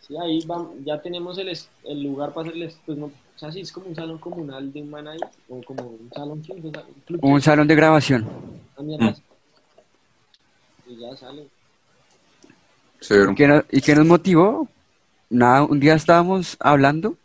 [0.00, 3.52] sí, ahí vamos, ya tenemos el, es- el lugar para hacerles, pues no, o sea,
[3.52, 5.18] sí, es como un salón comunal de un man ahí,
[5.48, 6.72] o como un salón un
[7.04, 8.26] club Un chill, salón de grabación.
[8.76, 9.14] una mierda Mm.
[10.90, 11.48] Y ya sale.
[13.04, 13.34] Severo.
[13.34, 14.68] ¿Qué no- ¿Y qué nos motivó?
[15.30, 17.16] Nada, un día estábamos hablando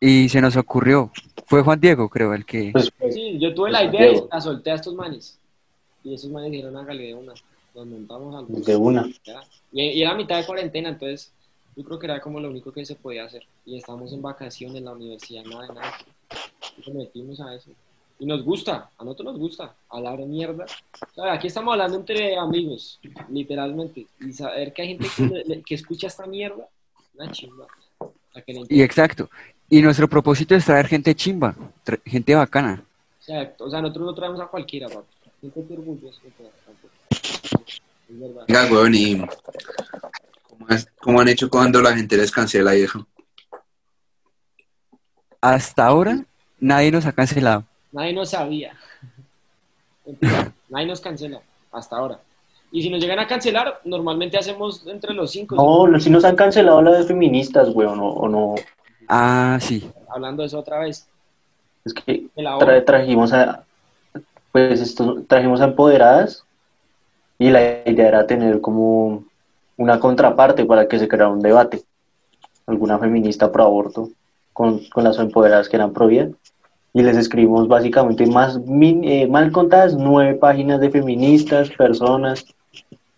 [0.00, 1.10] y se nos ocurrió.
[1.46, 2.70] Fue Juan Diego, creo, el que...
[2.72, 5.38] Pues, Sí, yo tuve la Pues, idea y la solté a estos manes.
[6.04, 7.32] Y esos manes dijeron, hágale de una.
[7.74, 9.06] Nos montamos al de una.
[9.72, 11.32] Y, y era mitad de cuarentena, entonces
[11.76, 13.44] yo creo que era como lo único que se podía hacer.
[13.66, 15.92] Y estábamos en vacaciones en la universidad, nada de nada.
[16.76, 17.70] Y nos metimos a eso.
[18.20, 20.66] Y nos gusta, a nosotros nos gusta hablar mierda.
[21.12, 22.98] O sea, aquí estamos hablando entre amigos,
[23.30, 24.06] literalmente.
[24.20, 26.66] Y saber que hay gente que, escucha esta mierda,
[27.14, 27.66] una chimba.
[28.68, 29.30] Y exacto.
[29.70, 31.54] Y nuestro propósito es traer gente chimba,
[31.84, 32.82] tra- gente bacana.
[33.20, 33.64] Exacto.
[33.64, 35.06] O sea, nosotros no traemos a cualquiera, papi.
[35.40, 36.20] Siéntete orgulloso.
[36.24, 36.32] de.
[38.48, 39.18] Venga, weón, y
[40.48, 43.06] ¿cómo, es- cómo han hecho cuando la gente les cancela y eso?
[45.40, 46.24] Hasta ahora
[46.58, 47.64] nadie nos ha cancelado.
[47.92, 48.72] Nadie nos sabía.
[50.68, 51.40] Nadie nos cancela
[51.72, 52.18] hasta ahora.
[52.70, 55.56] Y si nos llegan a cancelar, normalmente hacemos entre los cinco.
[55.56, 58.54] No, no, si nos han cancelado las de feministas, weón, o, o no.
[59.08, 59.90] Ah, sí.
[60.10, 61.06] Hablando de eso otra vez.
[61.84, 63.64] Es que tra- trajimos a,
[64.52, 66.44] pues esto, trajimos a empoderadas
[67.38, 69.24] y la idea era tener como
[69.78, 71.82] una contraparte para que se creara un debate.
[72.66, 74.10] Alguna feminista pro aborto
[74.52, 76.28] con, con las empoderadas que eran pro vida.
[76.94, 82.46] Y les escribimos básicamente más min- eh, mal contadas nueve páginas de feministas, personas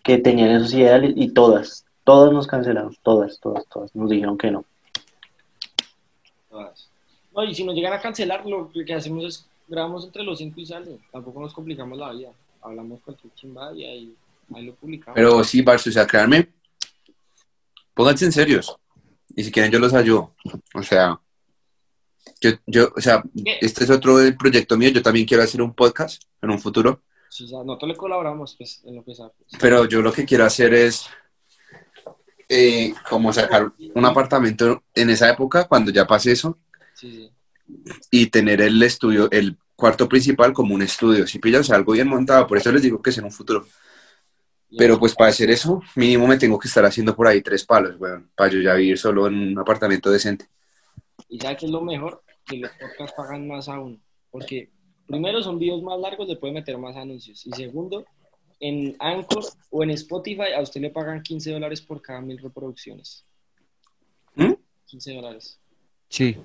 [0.03, 4.51] que tenían esos ideales y todas, todas nos cancelaron, todas, todas, todas, nos dijeron que
[4.51, 4.65] no.
[6.49, 6.89] Todas.
[7.33, 10.59] No, y si nos llegan a cancelar, lo que hacemos es grabamos entre los cinco
[10.59, 10.99] y sale.
[11.11, 12.29] Tampoco nos complicamos la vida.
[12.61, 14.15] Hablamos cualquier chimba y ahí,
[14.53, 15.15] ahí lo publicamos.
[15.15, 16.49] Pero sí, Barça, o sea, créanme,
[17.93, 18.75] pónganse en serios.
[19.33, 20.33] Y si quieren, yo los ayudo.
[20.75, 21.17] O sea,
[22.41, 23.23] yo, yo, o sea,
[23.61, 24.89] este es otro proyecto mío.
[24.89, 27.03] Yo también quiero hacer un podcast en un futuro.
[27.29, 29.29] Sí, o sea, nosotros le colaboramos pues, en lo que sea.
[29.29, 29.49] pues.
[29.59, 31.05] Pero yo lo que quiero hacer es
[32.49, 36.57] eh, como sacar un apartamento en esa época, cuando ya pase eso,
[36.93, 37.31] Sí, sí.
[38.11, 41.25] y tener el estudio, el cuarto principal como un estudio.
[41.25, 42.45] Si pillas, o sea, algo bien montado.
[42.47, 43.65] Por eso les digo que es en un futuro.
[44.77, 47.99] Pero pues para hacer eso, mínimo me tengo que estar haciendo por ahí tres palos,
[47.99, 50.47] weón, para yo ya vivir solo en un apartamento decente.
[51.31, 53.99] Y sabe que es lo mejor, que los podcasts pagan más aún.
[54.29, 54.69] Porque
[55.07, 57.45] primero son videos más largos, le puede meter más anuncios.
[57.47, 58.05] Y segundo,
[58.59, 63.25] en Anchor o en Spotify a usted le pagan 15 dólares por cada mil reproducciones.
[64.35, 64.53] ¿Mm?
[64.85, 65.59] 15 dólares.
[66.09, 66.37] Sí.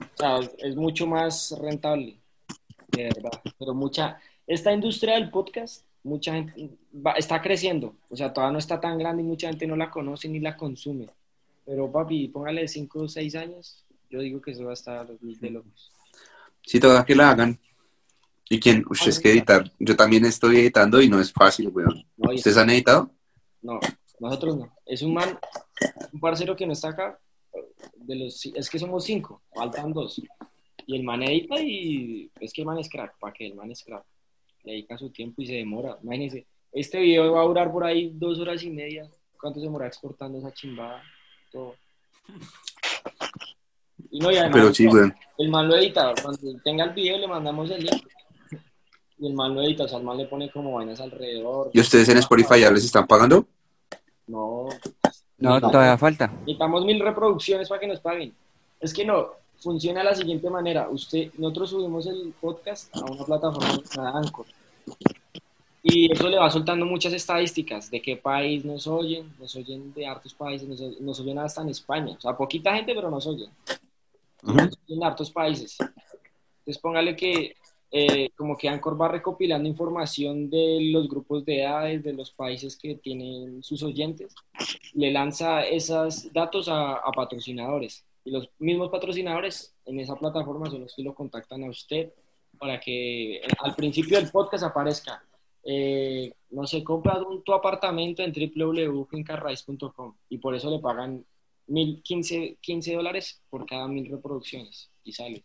[0.00, 2.18] O sea, es mucho más rentable,
[2.88, 3.40] de verdad.
[3.58, 7.94] Pero mucha, esta industria del podcast, mucha gente va- está creciendo.
[8.08, 10.56] O sea, todavía no está tan grande y mucha gente no la conoce ni la
[10.56, 11.06] consume.
[11.70, 15.50] Pero papi, póngale 5 o 6 años, yo digo que eso va a estar de
[15.50, 15.92] locos.
[16.62, 17.60] Si toda que la hagan.
[18.48, 22.04] Y quien, ustedes que editar, yo también estoy editando y no es fácil, weón.
[22.16, 23.12] No, ¿Ustedes han editado?
[23.62, 23.78] no,
[24.18, 24.74] nosotros no.
[24.84, 25.38] Es un man,
[26.12, 27.20] un parcero que no está acá.
[27.94, 30.20] De los, es que somos cinco, faltan dos.
[30.88, 33.46] Y el man edita y es que el man es crack, ¿para qué?
[33.46, 34.04] El man es crack.
[34.64, 35.96] Le dedica su tiempo y se demora.
[36.02, 39.08] Imagínense, este video va a durar por ahí dos horas y media.
[39.40, 41.00] ¿Cuánto se demora exportando esa chimbada?
[41.50, 41.74] Todo.
[44.10, 45.14] Y no, y además, Pero sí, weón.
[45.38, 46.12] el man lo edita.
[46.22, 48.06] Cuando tenga el video le mandamos el link.
[49.18, 51.70] y el mal no edita, o sea, el mal le pone como vainas alrededor.
[51.74, 53.46] ¿Y ustedes en Spotify ya les están pagando?
[54.26, 54.68] No,
[55.38, 55.70] No, No.
[55.70, 56.28] todavía falta.
[56.28, 58.34] necesitamos mil reproducciones para que nos paguen.
[58.80, 59.28] Es que no,
[59.58, 60.88] funciona de la siguiente manera.
[60.88, 64.46] Usted, nosotros subimos el podcast a una plataforma llamada Anchor.
[65.82, 70.06] Y eso le va soltando muchas estadísticas de qué país nos oyen, nos oyen de
[70.06, 72.14] hartos países, nos, nos oyen hasta en España.
[72.18, 73.50] O sea, poquita gente, pero nos oyen.
[74.42, 75.78] Nos oyen de hartos países.
[75.80, 77.56] Entonces póngale que
[77.92, 82.76] eh, como que Anchor va recopilando información de los grupos de edades, de los países
[82.76, 84.34] que tienen sus oyentes,
[84.94, 88.04] le lanza esos datos a, a patrocinadores.
[88.24, 92.12] Y los mismos patrocinadores en esa plataforma son los que lo contactan a usted
[92.58, 95.24] para que al principio del podcast aparezca,
[95.64, 101.24] eh, no sé, compra un, tu apartamento en www.fincarraiz.com y por eso le pagan
[101.66, 105.44] mil, 15, 15 dólares por cada mil reproducciones y sale.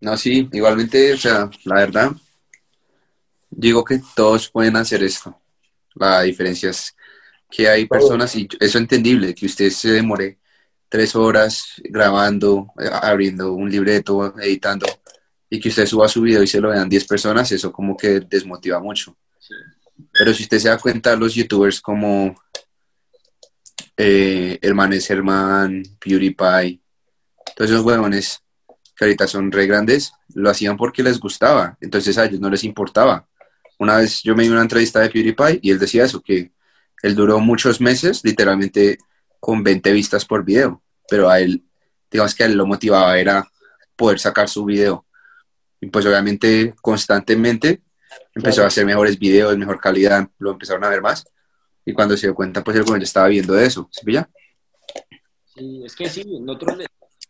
[0.00, 2.12] No, sí, igualmente, o sea, la verdad,
[3.50, 5.38] digo que todos pueden hacer esto.
[5.94, 6.96] La diferencia es
[7.50, 10.38] que hay personas, y eso es entendible, que usted se demore
[10.88, 14.86] tres horas grabando, eh, abriendo un libreto, editando,
[15.54, 18.20] y que usted suba su video y se lo vean 10 personas, eso como que
[18.20, 19.14] desmotiva mucho.
[19.38, 19.54] Sí.
[20.10, 22.34] Pero si usted se da cuenta, los youtubers como
[23.94, 26.80] eh, Hermanes Herman, PewDiePie,
[27.54, 28.40] todos esos huevones
[28.96, 32.64] que ahorita son re grandes, lo hacían porque les gustaba, entonces a ellos no les
[32.64, 33.28] importaba.
[33.78, 36.50] Una vez yo me di una entrevista de PewDiePie y él decía eso, que
[37.02, 38.96] él duró muchos meses, literalmente
[39.38, 41.62] con 20 vistas por video, pero a él,
[42.10, 43.46] digamos que a él lo motivaba era
[43.94, 45.04] poder sacar su video.
[45.82, 47.82] Y pues obviamente constantemente
[48.34, 48.64] empezó Claro.
[48.64, 51.26] a hacer mejores videos, mejor calidad, lo empezaron a ver más.
[51.84, 54.30] Y cuando se dio cuenta, pues el joven estaba viendo eso, ¿sí pilla?
[55.54, 56.78] Sí, es que sí, nosotros,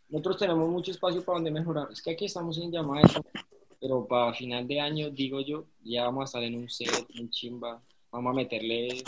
[0.09, 1.87] nosotros tenemos mucho espacio para donde mejorar.
[1.91, 3.09] Es que aquí estamos en llamada,
[3.81, 6.89] pero para final de año, digo yo, ya vamos a estar en un set,
[7.19, 7.81] un chimba,
[8.11, 9.03] vamos a meterle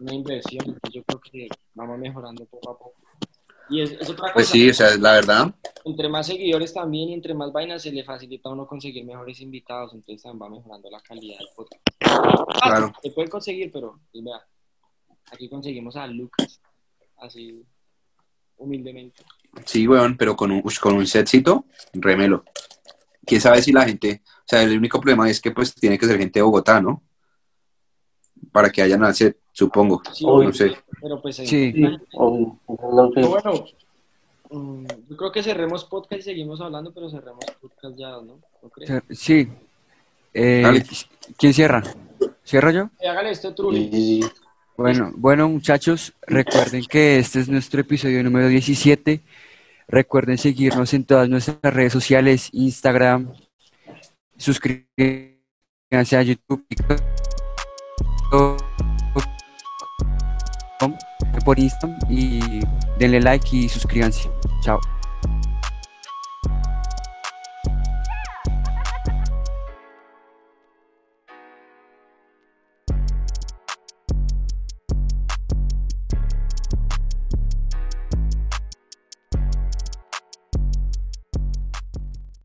[0.00, 0.80] una inversión.
[0.90, 3.01] Yo creo que vamos mejorando poco a poco.
[3.68, 7.10] Y es, es otra cosa, Pues sí, o sea, la verdad, entre más seguidores también
[7.10, 10.56] y entre más vainas se le facilita a uno conseguir mejores invitados, entonces también va
[10.56, 11.82] mejorando la calidad del podcast.
[12.00, 12.92] Ah, Claro.
[13.02, 14.44] Se puede conseguir, pero pues, vea,
[15.30, 16.60] aquí conseguimos a Lucas,
[17.18, 17.64] así
[18.56, 19.24] humildemente.
[19.64, 22.44] sí, weón, pero con un, con un setcito, remelo.
[23.24, 26.06] Quién sabe si la gente, o sea, el único problema es que pues tiene que
[26.06, 27.02] ser gente de Bogotá, ¿no?
[28.50, 30.02] Para que hayan al set, supongo.
[30.12, 30.24] Sí.
[30.26, 30.76] No sé.
[31.02, 31.72] Pero pues ahí- Sí.
[31.72, 31.84] Sí,
[32.14, 33.64] o- o es lo que- Pero bueno,
[34.50, 38.38] mm, yo creo que cerremos podcast y seguimos hablando, pero cerremos podcast ya, ¿no?
[38.62, 39.02] ¿No crees?
[39.10, 39.48] Sí.
[40.34, 40.82] Eh.
[41.36, 41.82] ¿Quién cierra?
[42.44, 42.88] ¿Cierro yo?
[43.00, 44.20] Eh, Hágale esto, sí, sí.
[44.76, 49.20] Bueno, bueno muchachos, recuerden que este es nuestro episodio número 17.
[49.88, 53.32] Recuerden seguirnos en todas nuestras redes sociales, Instagram,
[54.38, 55.36] suscríbanse
[56.16, 57.00] a YouTube, TikTok,
[61.44, 62.60] por Instagram y
[62.98, 64.30] denle like y suscríbanse.
[64.62, 64.78] Chao.